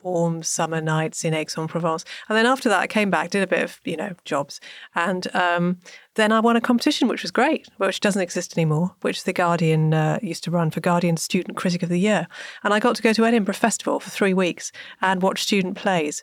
warm 0.02 0.42
summer 0.42 0.80
nights 0.80 1.24
in 1.24 1.34
Aix-en-Provence. 1.34 2.04
And 2.28 2.36
then 2.36 2.46
after 2.46 2.68
that, 2.68 2.80
I 2.80 2.86
came 2.86 3.10
back, 3.10 3.30
did 3.30 3.42
a 3.42 3.46
bit 3.46 3.62
of, 3.62 3.80
you 3.84 3.96
know, 3.96 4.14
jobs. 4.24 4.60
And 4.94 5.34
um, 5.34 5.78
then 6.14 6.32
I 6.32 6.40
won 6.40 6.56
a 6.56 6.60
competition, 6.60 7.08
which 7.08 7.22
was 7.22 7.30
great, 7.30 7.68
which 7.78 8.00
doesn't 8.00 8.20
exist 8.20 8.56
anymore, 8.56 8.94
which 9.00 9.24
the 9.24 9.32
Guardian 9.32 9.94
uh, 9.94 10.18
used 10.22 10.44
to 10.44 10.50
run 10.50 10.70
for 10.70 10.80
Guardian 10.80 11.16
Student 11.16 11.56
Critic 11.56 11.82
of 11.82 11.88
the 11.88 11.98
Year. 11.98 12.26
And 12.62 12.74
I 12.74 12.80
got 12.80 12.96
to 12.96 13.02
go 13.02 13.12
to 13.12 13.24
Edinburgh 13.24 13.54
Festival 13.54 14.00
for 14.00 14.10
three 14.10 14.34
weeks 14.34 14.72
and 15.00 15.22
watch 15.22 15.42
student 15.42 15.76
plays. 15.76 16.22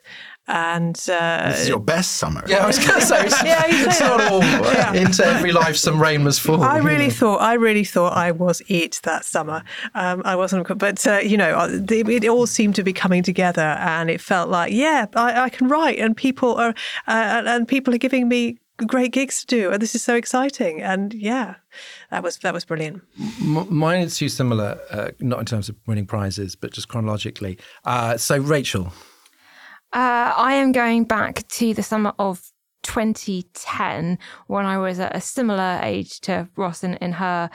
And 0.52 0.96
uh, 1.08 1.50
this 1.50 1.60
is 1.62 1.68
your 1.68 1.78
best 1.78 2.16
summer. 2.16 2.42
Yeah, 2.48 2.64
I 2.64 2.66
was 2.66 2.78
going 2.84 2.98
to 2.98 3.06
say, 3.06 3.24
it's, 3.26 3.42
Yeah, 3.44 3.66
you 3.68 3.86
it's 3.86 3.98
say 3.98 4.04
not 4.08 4.20
all 4.32 4.40
Yeah. 4.42 4.92
into 4.94 5.24
every 5.24 5.52
life 5.52 5.76
some 5.76 6.02
rain 6.02 6.24
must 6.24 6.40
fall. 6.40 6.62
I 6.64 6.78
really 6.78 7.04
know. 7.06 7.10
thought 7.12 7.40
I 7.40 7.54
really 7.54 7.84
thought 7.84 8.14
I 8.16 8.32
was 8.32 8.60
it 8.68 9.00
that 9.04 9.24
summer. 9.24 9.62
Um, 9.94 10.22
I 10.24 10.34
wasn't, 10.34 10.66
but 10.76 11.06
uh, 11.06 11.18
you 11.18 11.36
know, 11.36 11.52
uh, 11.56 11.68
it 11.88 12.28
all 12.28 12.46
seemed 12.48 12.74
to 12.74 12.82
be 12.82 12.92
coming 12.92 13.22
together, 13.22 13.62
and 13.80 14.10
it 14.10 14.20
felt 14.20 14.50
like, 14.50 14.72
yeah, 14.72 15.06
I, 15.14 15.42
I 15.42 15.48
can 15.50 15.68
write, 15.68 15.98
and 16.00 16.16
people 16.16 16.56
are, 16.56 16.70
uh, 17.06 17.10
and, 17.36 17.48
and 17.48 17.68
people 17.68 17.94
are 17.94 17.98
giving 17.98 18.28
me 18.28 18.58
great 18.86 19.12
gigs 19.12 19.40
to 19.40 19.46
do, 19.46 19.70
and 19.70 19.80
this 19.80 19.94
is 19.94 20.02
so 20.02 20.14
exciting, 20.16 20.82
and 20.82 21.14
yeah, 21.14 21.54
that 22.10 22.22
was 22.24 22.38
that 22.38 22.52
was 22.54 22.64
brilliant. 22.64 23.02
M- 23.40 23.72
mine 23.72 24.00
is 24.02 24.16
too 24.16 24.28
similar, 24.28 24.78
uh, 24.90 25.10
not 25.20 25.38
in 25.38 25.44
terms 25.46 25.68
of 25.68 25.76
winning 25.86 26.06
prizes, 26.06 26.56
but 26.56 26.72
just 26.72 26.88
chronologically. 26.88 27.56
Uh, 27.84 28.16
so, 28.16 28.38
Rachel, 28.38 28.92
Uh, 29.92 30.32
I 30.36 30.54
am 30.54 30.72
going 30.72 31.04
back 31.04 31.46
to 31.48 31.74
the 31.74 31.82
summer 31.82 32.12
of 32.18 32.50
2010 32.84 34.18
when 34.46 34.66
I 34.66 34.78
was 34.78 35.00
at 35.00 35.14
a 35.14 35.20
similar 35.20 35.80
age 35.82 36.20
to 36.20 36.48
Ros 36.56 36.82
in, 36.84 36.94
in 36.94 37.12
her 37.12 37.50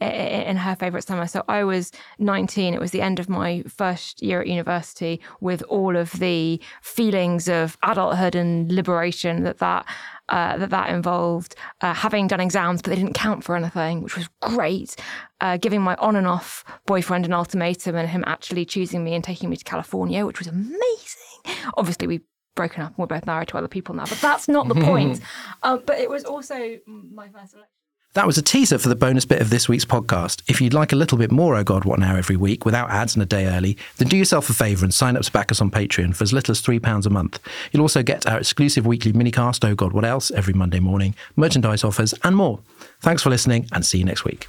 in 0.00 0.56
her 0.56 0.74
favorite 0.76 1.04
summer. 1.04 1.26
So 1.26 1.44
I 1.46 1.62
was 1.62 1.92
19. 2.18 2.72
It 2.72 2.80
was 2.80 2.90
the 2.90 3.02
end 3.02 3.20
of 3.20 3.28
my 3.28 3.62
first 3.68 4.22
year 4.22 4.40
at 4.40 4.46
university 4.46 5.20
with 5.40 5.62
all 5.64 5.94
of 5.94 6.12
the 6.12 6.58
feelings 6.80 7.48
of 7.48 7.76
adulthood 7.82 8.34
and 8.34 8.72
liberation 8.72 9.42
that 9.42 9.58
that 9.58 9.84
uh, 10.30 10.56
that 10.56 10.70
that 10.70 10.90
involved. 10.90 11.54
Uh, 11.82 11.92
having 11.92 12.28
done 12.28 12.40
exams, 12.40 12.80
but 12.80 12.90
they 12.90 12.96
didn't 12.96 13.12
count 13.14 13.44
for 13.44 13.56
anything, 13.56 14.00
which 14.02 14.16
was 14.16 14.28
great. 14.40 14.96
Uh, 15.42 15.56
giving 15.58 15.82
my 15.82 15.96
on 15.96 16.16
and 16.16 16.26
off 16.26 16.64
boyfriend 16.86 17.26
an 17.26 17.32
ultimatum 17.34 17.96
and 17.96 18.08
him 18.08 18.24
actually 18.26 18.64
choosing 18.64 19.04
me 19.04 19.14
and 19.14 19.24
taking 19.24 19.50
me 19.50 19.56
to 19.56 19.64
California, 19.64 20.24
which 20.24 20.38
was 20.38 20.48
amazing. 20.48 21.19
Obviously, 21.76 22.06
we've 22.06 22.22
broken 22.54 22.82
up 22.82 22.88
and 22.90 22.98
we're 22.98 23.06
both 23.06 23.26
married 23.26 23.48
to 23.48 23.56
other 23.58 23.68
people 23.68 23.94
now, 23.94 24.04
but 24.04 24.18
that's 24.20 24.48
not 24.48 24.68
the 24.68 24.74
point. 24.74 25.20
Um, 25.62 25.82
but 25.86 25.98
it 25.98 26.10
was 26.10 26.24
also 26.24 26.78
my 26.86 27.28
first 27.28 27.54
election. 27.54 27.68
that 28.14 28.26
was 28.26 28.36
a 28.36 28.42
teaser 28.42 28.76
for 28.76 28.88
the 28.88 28.96
bonus 28.96 29.24
bit 29.24 29.40
of 29.40 29.50
this 29.50 29.68
week's 29.68 29.84
podcast. 29.84 30.42
If 30.48 30.60
you'd 30.60 30.74
like 30.74 30.92
a 30.92 30.96
little 30.96 31.16
bit 31.16 31.30
more 31.30 31.54
Oh 31.56 31.62
God, 31.62 31.84
What 31.84 32.00
Now 32.00 32.16
every 32.16 32.36
week 32.36 32.64
without 32.64 32.90
ads 32.90 33.14
and 33.14 33.22
a 33.22 33.26
day 33.26 33.46
early, 33.46 33.78
then 33.98 34.08
do 34.08 34.16
yourself 34.16 34.50
a 34.50 34.52
favour 34.52 34.84
and 34.84 34.92
sign 34.92 35.16
up 35.16 35.22
to 35.22 35.30
back 35.32 35.52
us 35.52 35.60
on 35.60 35.70
Patreon 35.70 36.14
for 36.16 36.24
as 36.24 36.32
little 36.32 36.50
as 36.52 36.60
£3 36.60 37.06
a 37.06 37.10
month. 37.10 37.38
You'll 37.70 37.82
also 37.82 38.02
get 38.02 38.26
our 38.26 38.38
exclusive 38.38 38.84
weekly 38.84 39.12
minicast, 39.12 39.66
Oh 39.66 39.74
God, 39.76 39.92
What 39.92 40.04
Else, 40.04 40.32
every 40.32 40.52
Monday 40.54 40.80
morning, 40.80 41.14
merchandise 41.36 41.84
offers, 41.84 42.14
and 42.24 42.34
more. 42.36 42.58
Thanks 43.00 43.22
for 43.22 43.30
listening 43.30 43.68
and 43.72 43.86
see 43.86 43.98
you 43.98 44.04
next 44.04 44.24
week. 44.24 44.48